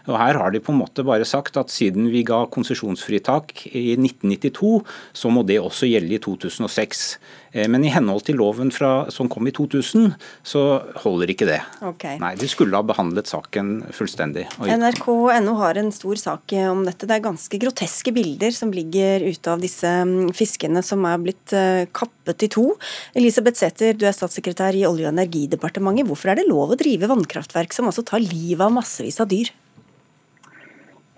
Og 0.10 0.18
Her 0.20 0.42
har 0.42 0.54
de 0.54 0.64
på 0.64 0.74
en 0.74 0.82
måte 0.82 1.06
bare 1.06 1.28
sagt 1.28 1.60
at 1.60 1.72
siden 1.74 2.10
vi 2.14 2.26
ga 2.28 2.44
konsesjonsfritak 2.52 3.68
i 3.72 3.94
1992, 4.00 4.82
så 5.14 5.32
må 5.34 5.46
det 5.48 5.62
også 5.62 5.90
gjelde 5.90 6.18
i 6.18 6.24
2006. 6.24 7.06
Eh, 7.54 7.70
men 7.70 7.86
i 7.86 7.92
henhold 7.94 8.26
til 8.28 8.40
loven 8.42 8.72
fra, 8.74 9.06
som 9.14 9.30
kom 9.32 9.48
i 9.48 9.54
2000, 9.54 10.16
så 10.46 10.64
holder 11.04 11.34
ikke 11.34 11.48
det. 11.48 11.60
Okay. 11.94 12.18
Nei, 12.22 12.34
De 12.40 12.50
skulle 12.50 12.78
ha 12.78 12.86
behandlet 12.86 13.30
saken 13.30 13.72
fullstendig. 13.94 14.48
NRK.no 14.60 15.56
har 15.62 15.80
en 15.80 15.94
stor 15.94 16.20
sak 16.20 16.56
om 16.66 16.84
dette. 16.88 17.08
Det 17.08 17.18
er 17.18 17.26
ganske 17.28 17.62
groteske 17.62 18.14
bilder 18.16 18.56
som 18.56 18.74
ligger 18.74 19.26
ute 19.30 19.54
av 19.54 19.62
disse 19.64 19.88
mm, 19.88 20.34
fiskene 20.36 20.84
som 20.86 21.06
er 21.10 21.22
blitt 21.22 21.54
eh, 21.56 21.86
kappet 21.94 22.48
i 22.48 22.52
to. 22.54 22.72
Elisabeth 23.18 23.62
Sæther, 23.62 23.94
du 23.98 24.08
er 24.10 24.18
statssekretær 24.18 24.76
i 24.78 24.86
Olje- 24.90 25.08
og 25.08 25.14
energidepartementet. 25.14 26.10
Hvorfor 26.10 26.34
er 26.34 26.42
det 26.42 26.50
lov 26.50 26.74
å 26.74 26.80
drive 26.80 27.12
vannkraftverk 27.12 27.76
som 27.76 27.90
altså 27.90 28.06
tar 28.08 28.24
livet 28.24 28.66
av 28.66 28.74
massevis 28.74 29.22
av 29.22 29.30
dyr? 29.32 29.54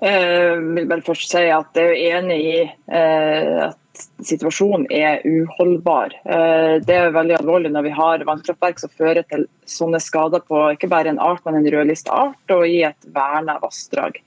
Jeg 0.06 0.60
vil 0.76 0.88
bare 0.90 1.06
først 1.06 1.32
si 1.32 1.42
at 1.56 1.78
jeg 1.80 1.96
er 1.96 2.18
enig 2.20 2.40
i 2.44 2.58
eh, 2.68 3.64
at 3.70 3.80
situasjonen 4.26 4.86
er 4.94 5.24
uholdbar. 5.26 6.16
Eh, 6.26 6.76
det 6.86 6.98
er 6.98 7.16
veldig 7.16 7.38
alvorlig 7.40 7.72
når 7.74 7.88
vi 7.88 7.94
har 7.96 8.26
vannkraftverk 8.28 8.82
som 8.82 8.94
fører 8.94 9.26
til 9.30 9.48
sånne 9.70 10.02
skader 10.04 10.44
på 10.46 10.62
ikke 10.76 10.92
bare 10.92 11.14
en 11.14 11.22
art, 11.22 11.44
men 11.46 11.60
en 11.60 11.72
rødlista 11.74 12.14
art 12.14 12.56
og 12.56 12.68
i 12.68 12.84
et 12.88 13.10
verna 13.16 13.58
vassdrag. 13.64 14.20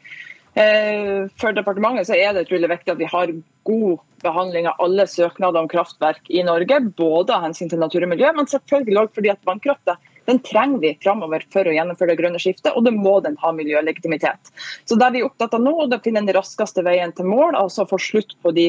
Eh, 0.58 1.28
for 1.38 1.54
departementet 1.54 2.08
så 2.08 2.16
er 2.18 2.34
det 2.34 2.48
utrolig 2.48 2.70
viktig 2.72 2.94
at 2.94 3.00
vi 3.00 3.10
har 3.10 3.32
god 3.68 3.98
behandling 4.24 4.66
av 4.66 4.80
alle 4.82 5.06
søknader 5.06 5.62
om 5.62 5.70
kraftverk 5.70 6.30
i 6.34 6.42
Norge. 6.46 6.80
Både 6.98 7.36
av 7.36 7.44
hensyn 7.46 7.70
til 7.70 7.82
natur 7.82 8.06
og 8.06 8.12
miljø, 8.14 8.32
men 8.34 8.50
selvfølgelig 8.50 9.02
også 9.04 9.20
fordi 9.20 9.34
at 9.34 9.44
vannkrafta 9.46 9.98
den 10.28 10.42
trenger 10.44 10.82
vi 10.82 10.90
framover 11.00 11.44
for 11.52 11.64
å 11.64 11.72
gjennomføre 11.72 12.12
det 12.12 12.18
grønne 12.20 12.40
skiftet, 12.42 12.74
og 12.76 12.84
det 12.84 12.92
må 12.92 13.14
den 13.24 13.38
ha 13.40 13.52
miljølegitimitet. 13.56 14.50
Så 14.84 14.98
det 15.00 15.06
er 15.06 15.14
vi 15.14 15.24
opptatt 15.24 15.56
av 15.56 15.62
nå, 15.64 15.72
det 15.86 15.96
er 15.96 16.02
å 16.02 16.04
finne 16.04 16.24
den 16.26 16.36
raskeste 16.36 16.84
veien 16.84 17.14
til 17.16 17.30
mål, 17.30 17.56
altså 17.56 17.86
få 17.88 17.96
slutt 18.02 18.36
på 18.44 18.52
de 18.52 18.66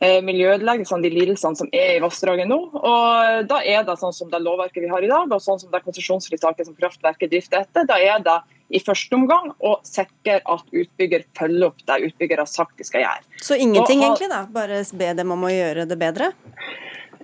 eh, 0.00 0.84
sånn 0.88 1.04
de 1.04 1.10
lidelsene 1.12 1.56
som 1.56 1.68
er 1.72 1.96
i 1.96 2.02
vassdraget 2.02 2.48
nå. 2.48 2.58
Og 2.74 3.46
Da 3.48 3.60
er 3.62 3.84
det 3.84 3.98
sånn 4.00 4.12
som 4.12 4.30
det 4.30 4.42
lovverket 4.42 4.82
vi 4.82 4.90
har 4.90 5.02
i 5.02 5.10
dag, 5.10 5.30
og 5.30 5.42
sånn 5.42 5.60
som 5.60 5.70
det 5.70 5.84
konsesjonsfritaket 5.84 6.66
som 6.66 6.74
kraftverket 6.74 7.30
drifter 7.30 7.62
etter. 7.62 7.86
Da 7.86 7.98
er 7.98 8.22
det 8.24 8.38
i 8.74 8.80
første 8.80 9.14
omgang 9.14 9.52
å 9.60 9.76
sikre 9.86 10.40
at 10.40 10.72
utbygger 10.72 11.26
følger 11.36 11.68
opp 11.68 11.84
det 11.86 12.00
utbygger 12.08 12.42
har 12.42 12.50
sagt 12.50 12.78
de 12.78 12.86
skal 12.88 13.04
gjøre. 13.04 13.22
Så 13.42 13.58
ingenting 13.60 14.02
og, 14.02 14.08
egentlig, 14.08 14.30
da? 14.32 14.44
Bare 14.50 14.82
be 14.96 15.12
dem 15.14 15.34
om 15.34 15.46
å 15.46 15.52
gjøre 15.52 15.86
det 15.90 15.98
bedre? 16.00 16.32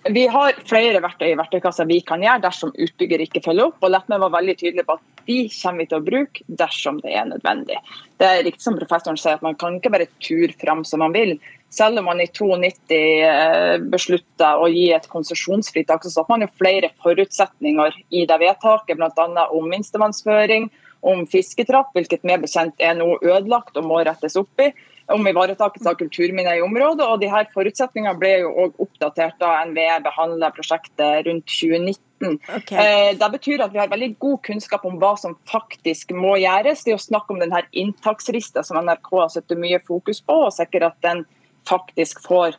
Vi 0.09 0.27
har 0.33 0.57
flere 0.65 1.01
verktøy 1.05 1.27
i 1.29 1.37
verktøykassa 1.37 1.85
vi 1.85 1.99
kan 2.07 2.23
gjøre 2.25 2.41
dersom 2.47 2.71
utbygger 2.73 3.21
ikke 3.27 3.43
følger 3.45 3.69
opp. 3.69 3.83
og 3.85 3.91
lett 3.93 4.09
meg 4.09 4.23
være 4.23 4.37
veldig 4.39 4.57
tydelig 4.57 4.85
på 4.89 4.97
at 4.97 5.25
de 5.27 5.39
kommer 5.53 5.83
vi 5.83 5.87
til 5.91 5.99
å 5.99 6.05
bruke 6.07 6.45
dersom 6.63 7.01
det 7.05 7.13
er 7.13 7.27
nødvendig. 7.29 7.77
Det 8.17 8.27
er 8.27 8.45
riktig 8.47 8.65
som 8.65 8.79
professoren 8.79 9.19
sier 9.21 9.37
at 9.37 9.43
Man 9.45 9.59
kan 9.61 9.77
ikke 9.77 9.93
bare 9.93 10.09
ture 10.25 10.53
fram 10.57 10.85
som 10.89 11.05
man 11.05 11.13
vil. 11.13 11.37
Selv 11.69 12.01
om 12.01 12.09
man 12.09 12.21
i 12.21 12.27
92 12.27 13.91
beslutter 13.93 14.59
å 14.59 14.71
gi 14.73 14.89
et 14.97 15.09
konsesjonsfritak, 15.09 16.03
så 16.03 16.11
satte 16.11 16.33
man 16.33 16.47
jo 16.47 16.55
flere 16.59 16.91
forutsetninger 17.05 18.01
i 18.11 18.25
det 18.27 18.39
vedtaket, 18.41 18.97
bl.a. 18.97 19.49
om 19.53 19.69
minstevannsføring, 19.69 20.71
om 21.01 21.27
fisketrapp, 21.29 21.93
hvilket 21.95 22.25
mer 22.25 22.41
bekjent 22.41 22.81
er 22.81 22.97
nå 22.97 23.19
ødelagt 23.21 23.77
og 23.77 23.87
må 23.87 24.01
rettes 24.05 24.37
opp 24.41 24.65
i 24.65 24.73
om 25.11 25.27
ivaretakelse 25.27 25.91
av 25.91 25.99
kulturminner 26.01 26.59
i 26.59 26.63
området. 26.63 27.07
og 27.07 27.21
de 27.21 27.31
her 27.31 27.49
Forutsetningene 27.55 28.19
ble 28.19 28.33
jo 28.43 28.53
også 28.65 28.87
oppdatert 28.87 29.41
da 29.43 29.65
NVE 29.67 29.99
behandla 30.05 30.53
prosjektet 30.55 31.27
rundt 31.27 31.47
2019. 31.51 32.39
Okay. 32.57 32.79
Eh, 32.79 33.11
det 33.19 33.31
betyr 33.33 33.65
at 33.65 33.73
vi 33.73 33.81
har 33.81 33.91
veldig 33.91 34.15
god 34.21 34.39
kunnskap 34.47 34.85
om 34.85 34.99
hva 35.01 35.15
som 35.19 35.37
faktisk 35.51 36.13
må 36.13 36.37
gjøres. 36.43 36.85
Det 36.85 36.95
er 36.95 37.01
å 37.01 37.03
snakke 37.03 37.35
om 37.35 37.43
denne 37.43 37.63
inntakslista 37.73 38.65
som 38.67 38.81
NRK 38.81 39.13
har 39.17 39.31
satt 39.33 39.57
mye 39.57 39.81
fokus 39.87 40.21
på, 40.21 40.43
og 40.47 40.55
sikre 40.55 40.93
at 40.93 40.99
den 41.07 41.25
faktisk 41.69 42.23
får 42.25 42.57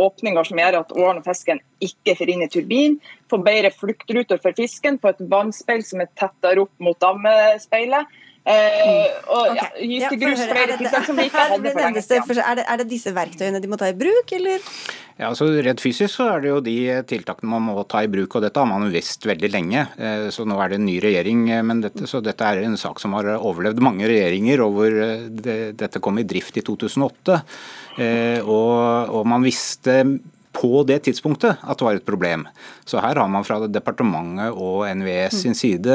åpninger 0.00 0.46
som 0.48 0.58
gjør 0.58 0.78
at 0.78 0.92
åren 0.96 1.20
og 1.20 1.26
fisken 1.26 1.60
ikke 1.84 2.14
får 2.16 2.32
inn 2.32 2.44
i 2.44 2.48
turbin. 2.48 2.96
Får 3.30 3.42
bedre 3.44 3.70
fluktruter 3.74 4.40
for 4.42 4.56
fisken, 4.56 4.98
får 4.98 5.16
et 5.16 5.30
vannspeil 5.32 5.84
som 5.86 6.00
er 6.00 6.08
tettere 6.18 6.64
opp 6.64 6.72
mot 6.82 6.98
dammespeilet. 7.04 8.08
Eh, 8.44 9.06
ja, 9.84 10.08
grus. 10.16 10.40
Er 12.40 12.56
det, 12.56 12.64
er 12.64 12.80
det 12.80 12.86
disse 12.88 13.12
verktøyene 13.14 13.60
de 13.60 13.68
må 13.68 13.76
ta 13.78 13.90
i 13.90 13.96
bruk, 13.96 14.32
eller? 14.32 14.62
Ja, 15.20 15.28
altså 15.28 15.50
Redd 15.60 15.82
fysisk 15.82 16.14
så 16.14 16.30
er 16.32 16.42
det 16.42 16.48
jo 16.48 16.60
de 16.64 16.76
tiltakene 17.08 17.52
man 17.52 17.66
må 17.68 17.84
ta 17.90 18.00
i 18.04 18.08
bruk, 18.10 18.38
og 18.38 18.44
dette 18.46 18.62
har 18.62 18.68
man 18.70 18.88
visst 18.92 19.26
veldig 19.28 19.50
lenge. 19.52 19.84
Eh, 20.00 20.26
så 20.32 20.46
nå 20.48 20.56
er 20.56 20.72
det 20.72 20.80
en 20.80 20.88
ny 20.88 20.96
regjering, 21.04 21.44
eh, 21.52 21.62
men 21.66 21.84
dette, 21.84 22.08
så 22.08 22.22
dette 22.24 22.48
er 22.48 22.64
en 22.64 22.80
sak 22.80 23.02
som 23.02 23.14
har 23.18 23.28
overlevd 23.36 23.84
mange 23.84 24.08
regjeringer, 24.08 24.64
og 24.64 24.76
hvor 24.78 24.98
det, 25.44 25.60
dette 25.80 26.02
kom 26.02 26.20
i 26.22 26.26
drift 26.28 26.56
i 26.56 26.64
2008. 26.66 27.40
Og, 28.00 28.76
og 29.12 29.26
man 29.28 29.44
visste 29.44 30.00
på 30.56 30.82
det 30.86 30.98
tidspunktet 31.06 31.60
at 31.62 31.78
det 31.78 31.86
var 31.86 31.98
et 31.98 32.06
problem. 32.06 32.44
Så 32.88 33.00
her 33.02 33.18
har 33.20 33.28
man 33.30 33.46
fra 33.46 33.60
departementet 33.70 34.56
og 34.56 34.82
NVE 34.98 35.28
sin 35.34 35.54
side 35.56 35.94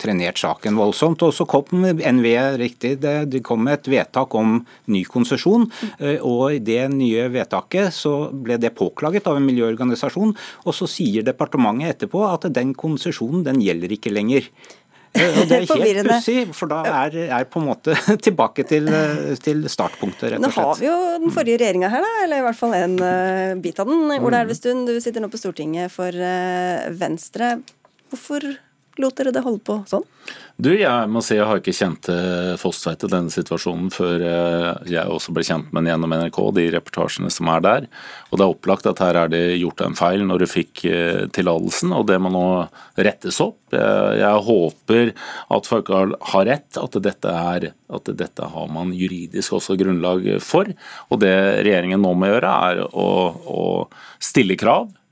trenert 0.00 0.38
saken 0.38 0.78
voldsomt. 0.78 1.22
Og 1.26 1.34
så 1.34 1.46
kom 1.48 1.82
NVE 1.82 2.44
riktig, 2.60 2.96
det 3.02 3.42
kom 3.46 3.64
med 3.66 3.80
et 3.80 3.90
vedtak 3.98 4.34
om 4.38 4.60
ny 4.92 5.02
konsesjon. 5.08 5.66
Eh, 5.98 6.18
og 6.22 6.54
i 6.54 6.62
det 6.62 6.84
nye 6.94 7.28
vedtaket 7.34 7.94
så 7.94 8.30
ble 8.32 8.60
det 8.60 8.76
påklaget 8.78 9.28
av 9.30 9.40
en 9.40 9.48
miljøorganisasjon. 9.48 10.34
Og 10.64 10.76
så 10.76 10.90
sier 10.90 11.26
departementet 11.26 11.96
etterpå 11.96 12.24
at 12.30 12.48
den 12.54 12.74
konsesjonen 12.78 13.44
den 13.46 13.62
gjelder 13.64 13.98
ikke 13.98 14.14
lenger. 14.14 14.46
Og 15.14 15.48
det 15.48 15.56
er 15.56 15.64
helt 15.66 16.08
pussig, 16.08 16.36
for 16.56 16.70
da 16.70 16.82
er, 17.04 17.16
er 17.38 17.46
på 17.48 17.62
en 17.62 17.68
måte 17.70 17.96
tilbake 18.26 18.64
til, 18.68 18.90
til 19.42 19.64
startpunktet, 19.70 20.34
rett 20.34 20.38
og 20.38 20.44
slett. 20.44 20.46
Nå 20.46 20.66
har 20.68 20.80
vi 20.80 20.88
jo 20.88 20.98
den 21.24 21.34
forrige 21.34 21.62
regjeringa 21.62 21.90
her, 21.92 22.04
da, 22.04 22.12
eller 22.26 22.42
i 22.42 22.46
hvert 22.46 22.60
fall 22.60 22.76
en 22.78 22.96
uh, 23.00 23.56
bit 23.64 23.80
av 23.82 23.90
den. 23.90 24.04
Ola 24.18 24.36
mm. 24.36 24.40
Elvestuen, 24.42 24.84
du 24.88 24.94
sitter 25.02 25.24
nå 25.24 25.30
på 25.32 25.40
Stortinget 25.40 25.94
for 25.94 26.12
uh, 26.12 26.88
Venstre. 27.00 27.56
Hvorfor 28.12 28.46
lot 28.98 29.18
dere 29.18 29.32
det 29.34 29.44
holde 29.44 29.62
på 29.64 29.80
sånn? 29.88 30.06
Du, 30.58 30.72
jeg 30.74 31.06
må 31.06 31.20
si 31.22 31.36
jeg 31.36 31.46
har 31.46 31.60
ikke 31.60 31.70
kjent 31.70 32.00
til 32.08 32.56
Fosstveit 32.58 33.04
i 33.06 33.10
denne 33.12 33.30
situasjonen 33.30 33.92
før 33.94 34.24
jeg 34.90 35.04
også 35.06 35.30
ble 35.30 35.44
kjent 35.46 35.68
med 35.70 35.84
den 35.84 35.92
gjennom 35.92 36.14
NRK, 36.18 36.40
de 36.56 36.64
reportasjene 36.74 37.30
som 37.30 37.50
er 37.52 37.62
der. 37.62 37.86
Og 38.32 38.40
det 38.40 38.42
er 38.42 38.54
opplagt 38.56 38.88
at 38.90 38.98
her 39.04 39.20
er 39.20 39.30
det 39.30 39.42
gjort 39.60 39.84
en 39.86 39.94
feil 39.94 40.26
når 40.26 40.42
du 40.42 40.48
fikk 40.50 40.82
eh, 40.90 41.22
tillatelsen, 41.30 41.94
og 41.94 42.08
det 42.10 42.18
må 42.18 42.34
nå 42.34 42.42
rettes 42.98 43.38
opp. 43.44 43.60
Jeg, 43.70 44.42
håper 44.48 45.14
at 45.54 45.70
folk 45.70 45.94
har 45.94 46.50
rett, 46.50 46.82
at 46.82 47.02
dette, 47.06 47.38
er, 47.54 47.70
at 47.70 48.14
dette 48.18 48.50
har 48.50 48.70
man 48.74 48.90
juridisk 48.98 49.60
også 49.60 49.78
grunnlag 49.78 50.26
for. 50.42 50.74
Og 51.06 51.22
det 51.22 51.36
regjeringen 51.62 52.02
nå 52.02 52.16
må 52.18 52.32
gjøre, 52.32 52.60
er 52.72 52.82
å, 52.88 53.10
å 53.30 53.62
stille 54.18 54.58
krav 54.58 54.90
Eh, 54.90 55.07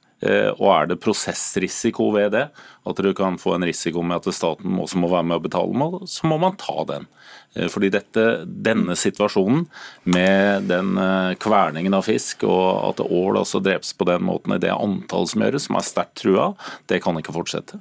og 0.57 0.69
er 0.73 0.91
det 0.91 1.01
prosessrisiko 1.03 2.11
ved 2.15 2.33
det, 2.35 2.47
at 2.87 3.03
du 3.03 3.11
kan 3.17 3.39
få 3.41 3.57
en 3.57 3.67
risiko 3.67 4.03
med 4.03 4.21
at 4.21 4.35
staten 4.35 4.79
også 4.83 5.01
må 5.03 5.11
være 5.13 5.29
med 5.31 5.41
å 5.41 5.45
betale, 5.45 5.91
så 6.11 6.31
må 6.31 6.39
man 6.43 6.59
ta 6.61 6.85
den. 6.89 7.07
Eh, 7.55 7.69
fordi 7.73 7.91
dette, 7.95 8.27
denne 8.45 8.97
situasjonen 8.99 9.65
med 10.13 10.69
den 10.71 10.97
eh, 11.01 11.33
kverningen 11.41 11.97
av 11.97 12.07
fisk, 12.07 12.45
og 12.49 12.69
at 12.91 13.03
ål 13.07 13.41
også 13.43 13.63
drepes 13.65 13.95
på 13.97 14.09
den 14.09 14.27
måten 14.27 14.57
i 14.57 14.61
det 14.63 14.75
antall 14.75 15.29
som 15.31 15.45
gjøres, 15.45 15.69
som 15.69 15.79
er 15.79 15.87
sterkt 15.87 16.17
trua, 16.23 16.53
det 16.91 17.01
kan 17.05 17.19
ikke 17.21 17.35
fortsette. 17.37 17.81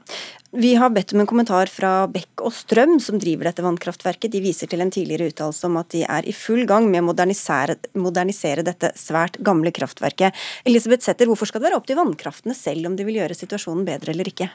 Vi 0.55 0.71
har 0.79 0.93
bedt 0.95 1.11
om 1.11 1.19
en 1.19 1.27
kommentar 1.27 1.67
fra 1.67 2.05
Bekk 2.07 2.45
og 2.47 2.53
Strøm, 2.55 2.95
som 3.03 3.19
driver 3.19 3.49
dette 3.49 3.65
vannkraftverket. 3.65 4.31
De 4.31 4.39
viser 4.39 4.69
til 4.71 4.79
en 4.79 4.93
tidligere 4.93 5.27
uttalelse 5.33 5.67
om 5.67 5.75
at 5.81 5.89
de 5.91 6.05
er 6.07 6.29
i 6.29 6.35
full 6.35 6.63
gang 6.69 6.87
med 6.87 7.01
å 7.03 7.09
modernisere, 7.09 7.75
modernisere 7.99 8.63
dette 8.63 8.93
svært 8.95 9.35
gamle 9.43 9.73
kraftverket. 9.75 10.31
Elisabeth 10.63 11.03
Setter, 11.03 11.27
hvorfor 11.27 11.51
skal 11.51 11.59
det 11.59 11.67
være 11.67 11.81
opp 11.81 11.89
til 11.89 11.99
vannkraftene 11.99 12.55
selv 12.55 12.87
om 12.87 12.95
de 12.95 13.03
vil 13.03 13.19
gjøre 13.19 13.35
situasjonen 13.35 13.83
bedre 13.89 14.15
eller 14.15 14.31
ikke? 14.31 14.47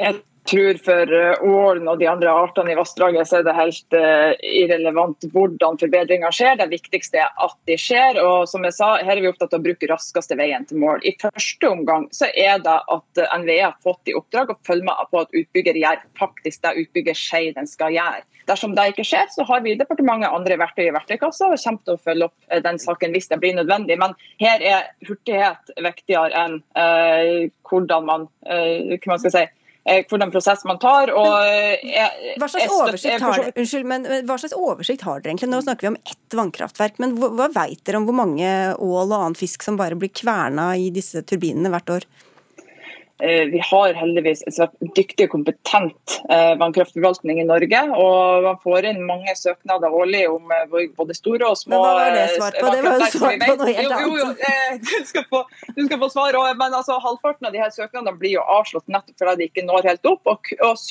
Jeg 0.00 0.22
tror 0.50 0.78
for 0.84 1.12
eh, 1.14 1.42
ålen 1.42 1.88
og 1.88 1.98
de 2.00 2.08
andre 2.10 2.30
artene 2.30 2.72
i 2.72 2.76
vassdraget 2.78 3.28
så 3.28 3.38
er 3.38 3.46
det 3.46 3.54
helt 3.56 3.96
uh, 3.96 4.32
irrelevant 4.42 5.26
hvordan 5.32 5.78
forbedringer 5.80 6.34
skjer. 6.34 6.56
Det 6.58 6.68
viktigste 6.72 7.22
er 7.22 7.30
at 7.46 7.54
de 7.70 7.76
skjer. 7.78 8.18
og 8.22 8.48
som 8.50 8.66
jeg 8.66 8.74
sa, 8.76 8.96
Her 9.02 9.16
er 9.16 9.22
vi 9.22 9.30
opptatt 9.30 9.54
av 9.54 9.62
å 9.62 9.66
bruke 9.66 9.90
raskeste 9.90 10.36
veien 10.38 10.66
til 10.66 10.82
mål. 10.82 11.04
I 11.06 11.14
første 11.20 11.70
omgang 11.70 12.08
så 12.14 12.30
er 12.34 12.58
det 12.64 12.74
at 12.96 13.22
NVE 13.44 13.60
har 13.62 13.78
fått 13.84 14.10
i 14.10 14.16
oppdrag 14.18 14.50
å 14.52 14.58
følge 14.66 14.88
med 14.88 15.06
på 15.12 15.22
at 15.22 15.40
utbygger 15.42 15.78
gjør 15.78 16.04
faktisk 16.18 16.66
det 16.66 16.76
utbygger 16.82 17.18
sier 17.18 17.54
den 17.56 17.70
skal 17.70 17.94
gjøre. 17.94 18.26
Dersom 18.48 18.74
det 18.74 18.88
ikke 18.90 19.06
skjer, 19.06 19.28
så 19.30 19.46
har 19.46 19.62
vi 19.62 19.72
i 19.72 19.78
departementet 19.78 20.34
andre 20.34 20.58
verktøy 20.58 20.88
i 20.88 20.94
verktøykassa 20.94 21.52
og 21.52 21.60
kommer 21.62 21.86
til 21.86 21.94
å 21.94 22.02
følge 22.02 22.26
opp 22.26 22.62
den 22.66 22.80
saken 22.82 23.14
hvis 23.14 23.30
det 23.30 23.38
blir 23.42 23.54
nødvendig. 23.54 23.96
Men 24.02 24.16
her 24.42 24.64
er 24.66 24.90
hurtighet 25.06 25.70
viktigere 25.78 26.34
enn 26.42 26.58
uh, 26.74 27.46
hvordan 27.70 28.08
man, 28.08 28.26
uh, 28.50 28.96
hva 28.98 29.14
man 29.14 29.22
skal 29.22 29.36
si, 29.36 29.44
Eh, 29.46 29.61
hvordan 29.82 30.30
prosess 30.30 30.64
man 30.68 30.78
tar. 30.82 31.10
Og 31.16 31.32
jeg, 31.46 32.34
hva, 32.38 32.48
slags 32.48 32.72
oversikt 32.72 33.24
har 33.24 33.38
dere, 33.38 33.54
unnskyld, 33.58 33.88
men 33.88 34.08
hva 34.28 34.38
slags 34.40 34.56
oversikt 34.56 35.06
har 35.06 35.22
dere 35.22 35.34
egentlig? 35.34 35.50
Nå 35.52 35.62
snakker 35.64 35.88
vi 35.88 35.92
om 35.94 36.00
ett 36.02 36.36
vannkraftverk, 36.38 37.00
men 37.02 37.16
hva, 37.18 37.32
hva 37.38 37.48
vet 37.54 37.82
dere 37.86 38.02
om 38.02 38.08
hvor 38.08 38.18
mange 38.22 38.52
ål 38.76 39.06
og 39.08 39.16
annen 39.18 39.38
fisk 39.38 39.66
som 39.66 39.80
bare 39.80 39.98
blir 39.98 40.12
kverna 40.14 40.72
i 40.78 40.90
disse 40.94 41.24
turbinene 41.26 41.72
hvert 41.72 41.96
år? 41.98 42.08
Eh, 43.20 43.44
vi 43.44 43.60
har 43.62 43.94
heldigvis 43.94 44.40
en 44.48 44.54
svært 44.54 44.72
dyktig 44.96 45.28
og 45.28 45.34
kompetent 45.36 46.14
eh, 46.32 46.54
vannkraftforvaltning 46.58 47.38
i 47.38 47.44
Norge. 47.46 47.82
og 47.94 48.46
Man 48.46 48.58
får 48.64 48.88
inn 48.90 49.02
mange 49.06 49.34
søknader 49.38 49.94
årlig 49.94 50.24
om 50.30 50.50
eh, 50.50 50.88
både 50.96 51.14
store 51.14 51.52
og 51.52 51.60
små 51.60 51.78
Men 51.78 51.84
Hva 51.84 51.92
var 51.98 52.16
det 52.16 52.24
svar 52.32 52.56
på? 52.56 52.72
Det 52.72 52.80
var 52.86 52.96
jo 53.04 53.10
svar 53.14 53.36
på 53.44 53.56
noe 53.60 53.76
helt 53.76 53.94
annet. 53.98 54.08
Jo, 54.08 54.16
jo, 54.18 54.56
du, 54.88 55.06
skal 55.10 55.26
få, 55.30 55.44
du 55.76 55.84
skal 55.86 56.02
få 56.02 56.10
svar. 56.16 56.40
Men 56.58 56.78
altså, 56.80 56.98
halvparten 57.04 57.46
av 57.46 57.54
de 57.54 57.62
her 57.62 57.70
søknadene 57.76 58.16
blir 58.18 58.38
jo 58.38 58.46
avslått 58.56 58.88
nettopp 58.90 59.22
fordi 59.22 59.38
de 59.44 59.50
ikke 59.52 59.66
når 59.68 59.92
helt 59.92 60.10
opp. 60.10 60.32
Og, 60.32 60.52
og 60.66 60.82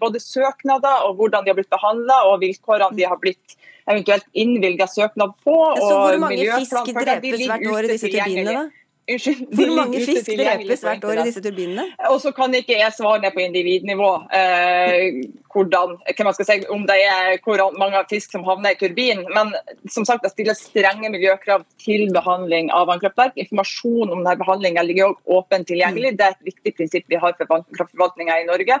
Både 0.00 0.20
søknader 0.20 1.06
og 1.06 1.16
hvordan 1.16 1.46
de 1.46 1.52
har 1.52 1.56
blitt 1.56 1.72
behandla 1.72 2.22
og 2.28 2.42
vilkårene 2.44 2.98
de 2.98 3.08
har 3.08 3.20
blitt 3.22 3.56
eventuelt 3.88 4.26
innvilga 4.36 4.86
søknad 4.90 5.32
på. 5.44 5.56
Så 5.80 5.94
hvor 5.94 6.20
mange 6.20 6.44
fisk 6.44 6.92
drepes 6.92 7.46
hvert 7.46 7.66
år 7.72 7.88
i 7.88 7.94
disse 7.94 8.12
turbinene? 8.12 8.68
Unnskyld. 9.10 9.42
Hvor 9.58 9.72
mange 9.76 10.00
fisk 10.04 10.30
drepes 10.38 10.84
hvert 10.86 11.04
år 11.08 11.20
i 11.20 11.26
disse 11.28 11.42
turbinene? 11.44 11.86
Og 12.10 12.20
så 12.22 12.32
kan 12.36 12.54
ikke 12.54 12.78
jeg 12.78 12.94
svare 12.96 13.20
ned 13.24 13.34
på 13.34 13.42
individnivå 13.44 14.10
eh, 14.36 15.20
hvordan, 15.50 15.96
si, 16.38 16.58
om 16.70 16.86
det 16.86 16.96
er 17.02 17.40
hvor 17.42 17.62
mange 17.78 18.04
fisk 18.10 18.32
som 18.36 18.44
havner 18.46 18.76
i 18.76 18.78
turbinen. 18.80 19.26
Men 19.34 19.52
som 19.90 20.06
sagt, 20.06 20.22
det 20.24 20.32
stilles 20.34 20.62
strenge 20.70 21.10
miljøkrav 21.10 21.66
til 21.82 22.06
behandling 22.14 22.70
av 22.74 22.88
vannkraftverk. 22.90 23.38
Informasjon 23.40 24.10
om 24.12 24.22
denne 24.22 24.38
behandlinga 24.40 24.86
ligger 24.86 25.10
også 25.10 25.38
åpent 25.40 25.70
tilgjengelig. 25.70 26.16
Det 26.18 26.26
er 26.28 26.36
et 26.36 26.50
viktig 26.52 26.76
prinsipp 26.78 27.08
vi 27.10 27.20
har 27.20 27.34
for 27.38 27.50
vannkraftforvaltninga 27.50 28.42
i 28.42 28.50
Norge. 28.50 28.78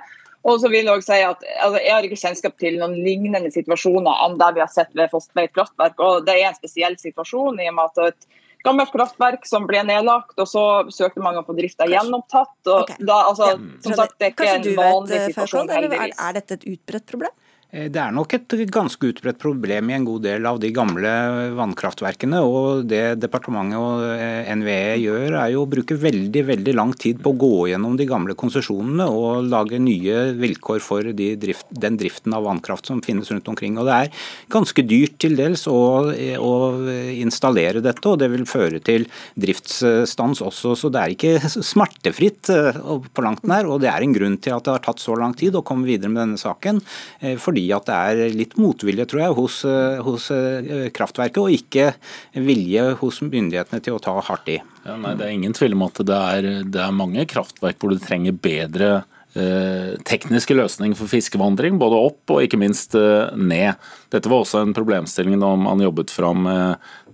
Og 0.48 0.60
så 0.60 0.70
vil 0.72 0.86
Jeg 0.86 0.94
også 0.94 1.12
si 1.12 1.20
at 1.20 1.42
altså, 1.60 1.80
jeg 1.84 1.92
har 1.92 2.06
ikke 2.06 2.20
kjennskap 2.22 2.54
til 2.60 2.78
noen 2.80 2.94
lignende 3.04 3.50
situasjoner 3.52 4.22
enn 4.24 4.38
det 4.40 4.54
vi 4.56 4.62
har 4.64 4.70
sett 4.72 4.94
ved 4.96 5.10
Fosstveit 5.12 5.52
kraftverk. 5.52 6.00
og 6.00 6.24
Det 6.26 6.38
er 6.38 6.48
en 6.48 6.56
spesiell 6.56 6.96
situasjon 7.00 7.60
i 7.60 7.68
og 7.68 7.76
med 7.76 7.90
at 7.90 8.14
et 8.14 8.38
gammelt 8.66 8.92
kraftverk 8.92 9.46
som 9.48 9.66
ble 9.68 9.82
nedlagt, 9.86 10.34
og 10.40 10.48
så 10.48 10.64
søkte 10.92 11.22
mange 11.24 11.42
på 11.46 11.56
drifta 11.58 11.88
gjenopptatt. 11.90 12.56
og 12.66 12.82
okay. 12.84 12.98
da, 13.00 13.20
altså, 13.30 13.52
ja. 13.54 13.60
Som 13.86 13.96
sagt, 13.98 14.18
det 14.20 14.30
er 14.30 14.34
ikke 14.34 14.50
en 14.52 14.68
vanlig 14.78 15.22
situasjon, 15.30 15.72
heldigvis. 15.72 16.04
Er, 16.10 16.16
er 16.28 16.38
dette 16.40 16.58
et 16.60 16.68
utbredt 16.74 17.08
problem? 17.10 17.36
Eh, 17.70 17.86
det 17.92 18.00
er 18.02 18.14
nok 18.14 18.34
et 18.34 18.54
ganske 18.72 19.10
utbredt 19.12 19.38
problem 19.38 19.90
i 19.90 19.94
en 19.94 20.06
god 20.06 20.24
del 20.26 20.46
av 20.48 20.58
de 20.62 20.72
gamle 20.74 21.10
vannkraftverkene. 21.58 22.42
og 22.42 22.88
Det 22.90 23.20
departementet 23.22 23.78
og 23.78 24.02
eh, 24.16 24.50
NVE 24.58 24.96
gjør, 25.04 25.36
er 25.38 25.52
jo 25.54 25.64
å 25.64 25.70
bruke 25.70 25.98
veldig 26.00 26.44
veldig 26.50 26.74
lang 26.74 26.94
tid 26.98 27.20
på 27.22 27.32
å 27.32 27.38
gå 27.38 27.52
gjennom 27.70 27.94
de 27.98 28.08
gamle 28.10 28.34
konsesjonene 28.38 29.06
og 29.06 29.46
lage 29.50 29.78
nye 29.78 30.32
vilkår 30.40 30.82
for 30.82 31.12
de 31.14 31.32
drift, 31.40 31.68
den 31.70 31.98
driften 32.00 32.34
av 32.34 32.48
vannkraft 32.48 32.90
som 32.90 33.02
finnes 33.04 33.30
rundt 33.30 33.48
omkring. 33.50 33.78
Og 33.78 33.86
Det 33.86 33.98
er 34.00 34.26
ganske 34.50 34.86
dyrt 34.86 35.18
til 35.22 35.38
dels 35.38 35.66
å, 35.70 36.10
å 36.10 36.52
installere 37.14 37.82
dette, 37.84 38.02
og 38.08 38.18
det 38.18 38.30
vil 38.34 38.46
føre 38.50 38.82
til 38.82 39.06
driftsstans 39.38 40.42
også. 40.42 40.74
Så 40.74 40.90
det 40.90 41.04
er 41.04 41.14
ikke 41.14 41.52
smertefritt 41.70 42.50
eh, 42.50 42.82
på 43.14 43.26
langt 43.26 43.46
nær, 43.46 43.70
og 43.70 43.84
det 43.84 43.92
er 43.94 44.02
en 44.02 44.16
grunn 44.16 44.40
til 44.42 44.58
at 44.58 44.66
det 44.66 44.74
har 44.74 44.84
tatt 44.90 45.02
så 45.02 45.14
lang 45.14 45.36
tid 45.38 45.54
å 45.54 45.64
komme 45.66 45.86
videre 45.86 46.10
med 46.10 46.24
denne 46.24 46.40
saken. 46.40 46.82
fordi 47.38 47.59
fordi 47.60 47.74
at 47.76 47.88
det 47.88 47.98
er 47.98 48.36
litt 48.36 48.56
motvilje, 48.58 49.06
tror 49.08 49.22
jeg, 49.22 49.36
hos, 49.36 49.60
eh, 49.64 50.00
hos 50.04 50.30
eh, 50.30 50.88
kraftverket, 50.94 51.40
og 51.42 51.52
ikke 51.52 51.92
vilje 52.34 52.96
hos 53.00 53.20
myndighetene 53.20 53.82
til 53.82 53.96
å 53.96 54.02
ta 54.02 54.16
hardt 54.20 54.48
i. 54.48 54.60
Ja, 54.86 54.96
nei, 54.96 55.14
Det 55.14 55.26
er 55.26 55.34
ingen 55.34 55.52
tvil 55.52 55.76
om 55.76 55.86
at 55.88 56.00
det 56.00 56.16
er, 56.16 56.50
det 56.64 56.80
er 56.80 56.92
mange 56.92 57.26
kraftverk 57.26 57.78
hvor 57.80 57.92
du 57.92 58.00
trenger 58.00 58.32
bedre 58.32 59.04
eh, 59.34 59.98
tekniske 60.08 60.56
løsninger 60.56 60.96
for 60.96 61.10
fiskevandring, 61.10 61.78
både 61.78 62.00
opp 62.00 62.32
og 62.32 62.46
ikke 62.46 62.60
minst 62.60 62.96
ned. 63.36 63.76
Dette 64.10 64.30
var 64.30 64.44
også 64.44 64.64
en 64.64 64.74
problemstilling 64.76 65.38
da 65.40 65.52
man 65.56 65.84
jobbet 65.84 66.10
fram 66.10 66.48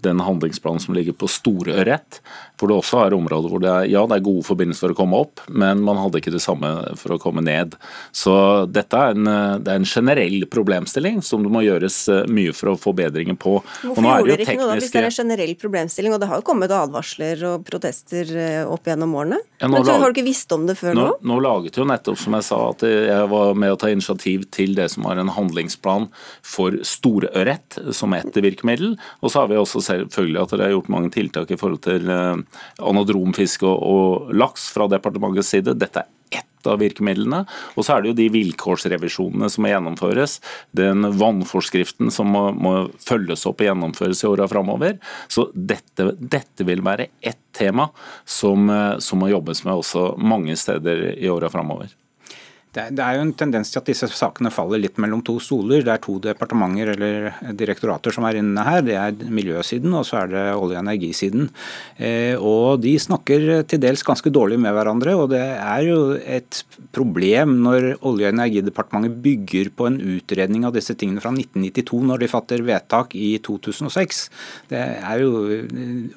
den 0.06 0.22
handlingsplanen 0.22 0.82
som 0.82 0.96
ligger 0.96 1.16
på 1.18 1.28
storørret, 1.30 2.20
hvor 2.56 2.70
det 2.70 2.76
også 2.78 3.02
er 3.04 3.16
områder 3.16 3.52
hvor 3.52 3.62
det 3.62 3.70
er, 3.70 3.88
ja, 3.92 4.04
det 4.08 4.18
er 4.18 4.26
gode 4.26 4.44
forbindelser 4.46 4.86
for 4.86 4.94
å 4.94 4.98
komme 4.98 5.20
opp, 5.26 5.42
men 5.48 5.82
man 5.84 6.00
hadde 6.00 6.22
ikke 6.22 6.32
det 6.34 6.42
samme 6.44 6.70
for 7.00 7.16
å 7.16 7.20
komme 7.20 7.44
ned. 7.44 7.76
Så 8.16 8.34
dette 8.70 8.96
er 8.96 9.16
en, 9.16 9.28
det 9.62 9.72
er 9.72 9.80
en 9.80 9.88
generell 9.88 10.46
problemstilling 10.52 11.20
som 11.26 11.44
det 11.44 11.52
må 11.52 11.64
gjøres 11.66 11.98
eh, 12.12 12.22
mye 12.32 12.54
for 12.56 12.72
å 12.72 12.76
få 12.80 12.94
bedringer 12.96 13.36
på. 13.40 13.58
Hvorfor 13.82 14.06
gjorde 14.06 14.32
dere 14.32 14.46
ikke 14.46 14.58
noe 14.60 14.70
da, 14.72 14.78
hvis 14.80 14.94
det 14.94 15.02
er 15.02 15.10
en 15.10 15.18
generell 15.18 15.54
problemstilling, 15.60 16.16
og 16.16 16.22
det 16.22 16.30
har 16.30 16.40
jo 16.40 16.46
kommet 16.46 16.74
advarsler 16.74 17.44
og 17.50 17.66
protester 17.68 18.32
eh, 18.32 18.62
opp 18.64 18.88
gjennom 18.88 19.14
årene? 19.18 19.40
Ja, 19.60 19.70
men 19.72 19.84
så, 19.84 19.96
Har 19.96 20.12
du 20.12 20.18
ikke 20.18 20.26
visst 20.26 20.52
om 20.52 20.66
det 20.68 20.76
før 20.80 20.96
nå? 20.96 21.06
Nå, 21.06 21.20
nå 21.32 21.38
laget 21.44 21.78
jo 21.80 21.86
nettopp, 21.88 22.18
som 22.20 22.36
jeg 22.36 22.48
sa, 22.48 22.60
at 22.72 22.84
jeg 22.86 23.28
var 23.32 23.56
med 23.58 23.72
å 23.72 23.78
ta 23.80 23.90
initiativ 23.92 24.48
til 24.54 24.76
det 24.76 24.88
som 24.92 25.06
var 25.08 25.20
en 25.20 25.32
handlingsplan 25.32 26.08
for 26.44 26.76
storørret 26.86 27.80
som 27.96 28.14
ett 28.16 28.36
virkemiddel, 28.36 28.96
og 29.20 29.32
så 29.32 29.42
har 29.42 29.52
vi 29.52 29.60
også 29.60 29.82
selvfølgelig 30.04 30.42
at 30.42 30.52
dere 30.54 30.68
har 30.68 30.76
gjort 30.76 30.92
mange 30.92 31.12
tiltak 31.14 31.50
i 31.50 31.58
forhold 31.60 31.82
til 31.86 32.12
eh, 32.12 32.60
anadromfiske 32.92 33.66
og, 33.66 34.30
laks 34.36 34.68
fra 34.74 34.88
departementets 34.90 35.52
side. 35.54 35.76
Dette 35.78 36.04
er 36.04 36.40
ett 36.42 36.68
av 36.68 36.80
virkemidlene. 36.82 37.44
Og 37.76 37.86
så 37.86 37.96
er 37.96 38.02
det 38.02 38.10
jo 38.10 38.18
de 38.18 38.28
vilkårsrevisjonene 38.34 39.50
som 39.52 39.64
må 39.64 39.70
gjennomføres. 39.70 40.38
Den 40.76 41.06
vannforskriften 41.18 42.10
som 42.14 42.32
må, 42.34 42.48
må 42.52 42.74
følges 43.02 43.46
opp 43.48 43.62
og 43.62 43.70
gjennomføres 43.70 44.24
i 44.24 44.30
åra 44.30 44.48
framover. 44.50 44.98
Så 45.32 45.48
dette, 45.54 46.10
dette, 46.18 46.66
vil 46.66 46.82
være 46.86 47.10
ett 47.20 47.42
tema 47.56 47.90
som, 48.24 48.70
eh, 48.70 48.96
som 49.02 49.22
må 49.22 49.30
jobbes 49.32 49.64
med 49.66 49.78
også 49.78 50.10
mange 50.18 50.58
steder 50.58 51.12
i 51.14 51.30
åra 51.32 51.52
framover. 51.52 51.94
Det 52.76 53.00
er 53.00 53.16
jo 53.16 53.22
en 53.24 53.32
tendens 53.32 53.70
til 53.72 53.80
at 53.80 53.88
disse 53.88 54.08
sakene 54.12 54.50
faller 54.52 54.80
litt 54.82 54.98
mellom 55.00 55.22
to 55.24 55.38
stoler. 55.40 55.80
Det 55.84 55.92
er 55.94 56.00
to 56.04 56.18
departementer 56.20 56.90
eller 56.92 57.28
direktorater 57.56 58.12
som 58.12 58.26
er 58.28 58.36
inne 58.42 58.64
her. 58.66 58.82
Det 58.84 58.96
er 59.00 59.32
miljøsiden 59.32 59.94
og 59.96 60.04
så 60.04 60.20
er 60.22 60.32
det 60.34 60.42
olje- 60.52 60.76
og 60.76 60.82
energisiden. 60.82 61.48
Eh, 61.96 62.36
og 62.36 62.82
De 62.84 62.92
snakker 63.00 63.64
til 63.70 63.80
dels 63.80 64.04
ganske 64.04 64.28
dårlig 64.28 64.58
med 64.60 64.76
hverandre. 64.76 65.14
og 65.16 65.30
Det 65.32 65.40
er 65.40 65.86
jo 65.86 66.00
et 66.20 66.62
problem 66.92 67.62
når 67.64 67.96
Olje- 68.04 68.28
og 68.28 68.34
energidepartementet 68.34 69.22
bygger 69.24 69.70
på 69.72 69.86
en 69.88 69.96
utredning 69.96 70.66
av 70.66 70.74
disse 70.76 70.94
tingene 70.94 71.22
fra 71.24 71.32
1992, 71.32 72.02
når 72.04 72.18
de 72.18 72.28
fatter 72.28 72.62
vedtak 72.62 73.14
i 73.16 73.38
2006. 73.38 74.28
Det 74.68 74.84
er 75.00 75.24
jo 75.24 75.64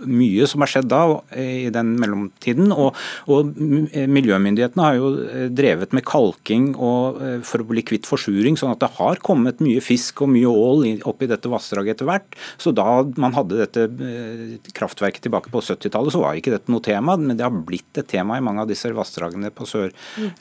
mye 0.04 0.48
som 0.48 0.60
har 0.60 0.68
skjedd 0.68 0.92
da 0.92 1.22
i 1.40 1.70
den 1.72 1.96
mellomtiden. 2.00 2.74
Og, 2.76 2.96
og 3.32 3.56
miljømyndighetene 3.56 4.84
har 4.84 5.00
jo 5.00 5.16
drevet 5.56 5.96
med 5.96 6.04
kalking 6.04 6.49
dyrking 6.50 6.76
og 6.78 7.20
eh, 7.22 7.40
for 7.46 7.62
å 7.62 7.68
bli 7.70 7.84
kvitt 7.86 8.08
forsuring. 8.10 8.58
sånn 8.58 8.74
at 8.74 8.82
det 8.82 8.92
har 8.98 9.20
kommet 9.22 9.62
mye 9.62 9.82
fisk 9.82 10.22
og 10.24 10.32
mye 10.34 10.48
ål 10.48 11.02
opp 11.08 11.22
i 11.22 11.30
dette 11.30 11.50
vassdraget 11.50 11.96
etter 11.96 12.10
hvert. 12.10 12.36
Så 12.58 12.72
da 12.72 13.04
man 13.18 13.34
hadde 13.34 13.60
dette 13.60 13.86
eh, 13.86 14.58
kraftverket 14.74 15.24
tilbake 15.24 15.52
på 15.52 15.62
70-tallet, 15.62 16.14
så 16.14 16.24
var 16.24 16.38
ikke 16.38 16.54
dette 16.54 16.72
noe 16.72 16.84
tema. 16.84 17.18
Men 17.18 17.38
det 17.38 17.46
har 17.46 17.54
blitt 17.54 17.98
et 17.98 18.10
tema 18.10 18.38
i 18.38 18.44
mange 18.44 18.64
av 18.64 18.70
disse 18.70 18.90
vassdragene 18.90 19.52
sør, 19.70 19.92
mm. 20.18 20.40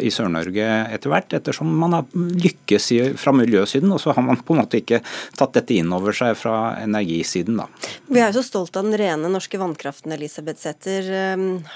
i 0.00 0.10
Sør-Norge 0.12 0.66
etter 0.94 1.10
hvert. 1.12 1.34
Ettersom 1.36 1.70
man 1.80 1.96
har 1.96 2.06
lykkes 2.14 2.90
fra 3.20 3.34
miljøsiden, 3.34 3.90
og 3.92 4.00
så 4.02 4.14
har 4.16 4.24
man 4.24 4.40
på 4.40 4.54
en 4.54 4.62
måte 4.62 4.80
ikke 4.80 5.02
tatt 5.38 5.56
dette 5.58 5.76
inn 5.76 5.90
over 5.92 6.16
seg 6.16 6.36
fra 6.38 6.76
energisiden. 6.80 7.60
da. 7.60 7.66
Vi 8.08 8.22
er 8.22 8.30
jo 8.30 8.40
så 8.40 8.46
stolt 8.46 8.78
av 8.78 8.86
den 8.86 8.98
rene 9.00 9.32
norske 9.32 9.60
vannkraften, 9.60 10.14
Elisabeth 10.16 10.62
Sæther. 10.62 11.10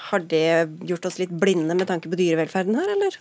Har 0.09 0.25
det 0.31 0.47
gjort 0.87 1.11
oss 1.11 1.19
litt 1.21 1.33
blinde 1.35 1.77
med 1.77 1.89
tanke 1.91 2.11
på 2.11 2.19
dyrevelferden 2.19 2.79
her, 2.79 2.95
eller? 2.95 3.19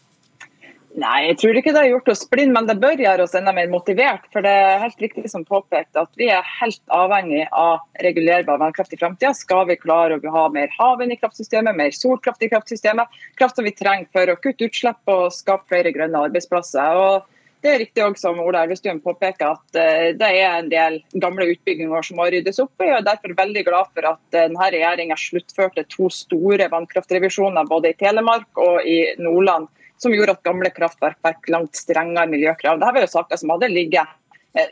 Nei, 0.95 1.25
jeg 1.27 1.39
tror 1.41 1.57
ikke 1.59 1.73
det 1.75 1.81
har 1.81 1.89
gjort 1.89 2.11
oss 2.13 2.21
blinde, 2.31 2.55
men 2.55 2.69
det 2.69 2.77
bør 2.79 3.01
gjøre 3.03 3.25
oss 3.27 3.33
enda 3.35 3.51
mer 3.57 3.67
motivert. 3.73 4.29
For 4.31 4.47
det 4.47 4.53
er 4.55 4.83
helt 4.85 5.01
riktig 5.03 5.27
som 5.33 5.43
påpekt 5.49 5.99
at 5.99 6.13
vi 6.21 6.29
er 6.31 6.47
helt 6.61 6.83
avhengig 6.95 7.49
av 7.51 7.83
regulerbar 8.05 8.61
vannkraft 8.63 8.95
i 8.95 9.01
framtida. 9.01 9.33
Skal 9.35 9.67
vi 9.73 9.79
klare 9.81 10.21
å 10.21 10.35
ha 10.37 10.45
mer 10.55 10.71
havvind 10.77 11.17
i 11.17 11.19
kraftsystemet, 11.19 11.75
mer 11.75 11.91
solkraft 11.99 12.47
i 12.47 12.51
kraftsystemet, 12.53 13.19
kraft 13.41 13.59
som 13.59 13.67
vi 13.67 13.75
trenger 13.75 14.07
for 14.15 14.31
å 14.31 14.39
kutte 14.39 14.71
utslipp 14.71 15.15
og 15.17 15.35
skape 15.35 15.67
flere 15.75 15.91
grønne 15.97 16.29
arbeidsplasser. 16.29 17.03
Og 17.03 17.27
det 17.67 17.75
er 17.75 17.81
riktig 17.83 18.07
også, 18.07 18.29
som 18.29 18.43
Ola 18.47 18.63
Elvestuen 18.63 19.03
påpeker, 19.03 19.51
at 19.57 19.79
eh, 19.81 20.09
det 20.15 20.31
er 20.31 20.61
en 20.61 20.71
del 20.71 21.03
gamle 21.19 21.51
utbygginger 21.57 22.07
som 22.07 22.23
må 22.23 22.31
ryddes 22.31 22.63
opp 22.63 22.75
i. 22.79 22.87
og 22.87 22.93
Jeg 22.93 23.03
er 23.03 23.11
derfor 23.11 23.41
veldig 23.43 23.67
glad 23.67 23.95
for 23.97 24.15
at 24.15 24.27
denne 24.37 24.75
regjeringa 24.79 25.19
sluttførte 25.19 25.89
to 25.91 26.07
store 26.23 26.71
vannkraftrevisjoner 26.71 27.67
både 27.67 27.91
i 27.91 27.99
Telemark 27.99 28.63
og 28.63 28.85
i 28.87 29.01
Nordland 29.19 29.73
som 30.03 30.15
gjorde 30.15 30.35
at 30.37 30.45
gamle 30.47 30.71
kraftverk 30.75 31.21
fikk 31.25 31.51
langt 31.55 31.79
strengere 31.79 32.29
miljøkrav. 32.31 32.81
Dette 32.81 32.97
var 32.97 33.07
jo 33.07 33.13
saker 33.15 33.41
som 33.41 33.55
hadde 33.55 33.73
ligget 33.73 34.15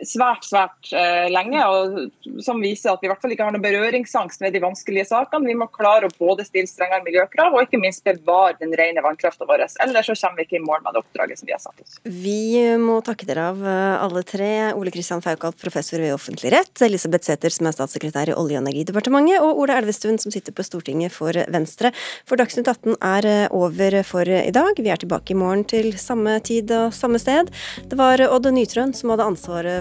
svært 0.07 0.47
svært 0.47 0.91
eh, 0.95 1.26
lenge, 1.33 1.62
og 1.66 2.43
som 2.45 2.61
viser 2.62 2.93
at 2.93 3.03
vi 3.03 3.09
i 3.09 3.11
hvert 3.11 3.22
fall 3.22 3.35
ikke 3.35 3.47
har 3.47 3.55
noen 3.55 3.64
berøringsangst 3.64 4.43
med 4.45 4.55
de 4.55 4.62
vanskelige 4.62 5.09
sakene. 5.11 5.49
Vi 5.51 5.57
må 5.59 5.66
klare 5.74 6.07
å 6.07 6.14
både 6.18 6.47
stille 6.47 6.70
strengere 6.70 7.03
miljøkrav 7.07 7.57
og 7.57 7.66
ikke 7.66 7.80
minst 7.83 8.05
bevare 8.07 8.55
den 8.61 8.74
rene 8.78 9.03
vannkrafta 9.05 9.49
vår. 9.49 9.64
Ellers 9.83 10.11
så 10.11 10.16
kommer 10.20 10.43
vi 10.43 10.47
ikke 10.47 10.59
i 10.61 10.64
mål 10.64 10.85
med 10.85 10.95
det 10.95 11.03
oppdraget 11.03 11.41
som 11.41 11.51
vi 11.51 11.57
har 11.57 11.62
satt 11.62 11.83
oss. 11.83 11.99
Vi 12.05 12.62
må 12.78 13.01
takke 13.05 13.26
dere 13.28 13.49
av 13.53 13.62
eh, 13.66 14.05
alle 14.07 14.24
tre. 14.26 14.53
Ole 14.78 14.95
Kristian 14.95 15.24
Faukalt, 15.24 15.59
professor 15.61 16.03
ved 16.03 16.14
offentlig 16.14 16.55
rett, 16.55 16.74
Elisabeth 16.87 17.26
Sæther, 17.26 17.55
som 17.55 17.68
er 17.68 17.76
statssekretær 17.76 18.33
i 18.33 18.37
Olje- 18.39 18.61
og 18.61 18.66
energidepartementet, 18.66 19.43
og 19.43 19.64
Ola 19.64 19.80
Elvestuen, 19.83 20.20
som 20.22 20.35
sitter 20.35 20.55
på 20.55 20.66
Stortinget 20.66 21.14
for 21.14 21.37
Venstre. 21.53 21.93
For 22.28 22.39
Dagsnytt 22.41 22.70
18 22.70 22.99
er 23.03 23.30
over 23.55 23.99
for 24.07 24.28
i 24.28 24.55
dag. 24.55 24.78
Vi 24.78 24.95
er 24.95 25.03
tilbake 25.03 25.35
i 25.35 25.39
morgen 25.39 25.66
til 25.68 25.93
samme 25.99 26.39
tid 26.45 26.70
og 26.76 26.95
samme 26.97 27.20
sted. 27.22 27.51
Det 27.91 27.99
var 27.99 28.22
Odd 28.28 28.51
Nytrøen 28.55 28.95
som 28.97 29.12
hadde 29.12 29.26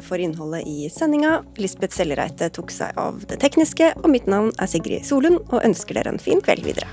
for 0.06 0.22
innholdet 0.22 0.64
i 0.68 0.88
sendinga. 0.94 1.42
Lisbeth 1.60 1.98
Sellereite 2.00 2.48
tok 2.56 2.72
seg 2.72 2.98
av 3.02 3.22
det 3.28 3.42
tekniske, 3.44 3.92
og 4.00 4.10
mitt 4.14 4.32
navn 4.32 4.54
er 4.58 4.72
Sigrid 4.72 5.04
Solund, 5.08 5.44
og 5.52 5.64
ønsker 5.68 6.00
dere 6.00 6.16
en 6.16 6.22
fin 6.22 6.40
kveld 6.44 6.64
videre. 6.66 6.90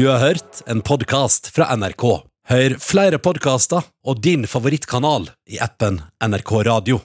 Du 0.00 0.06
har 0.08 0.18
hørt 0.18 0.62
en 0.66 0.80
podkast 0.80 1.50
fra 1.52 1.66
NRK. 1.76 2.04
Hør 2.48 2.74
flere 2.80 3.18
podkaster 3.20 3.84
og 4.08 4.22
din 4.24 4.46
favorittkanal 4.48 5.28
i 5.50 5.60
appen 5.60 6.00
NRK 6.24 6.52
Radio. 6.70 7.02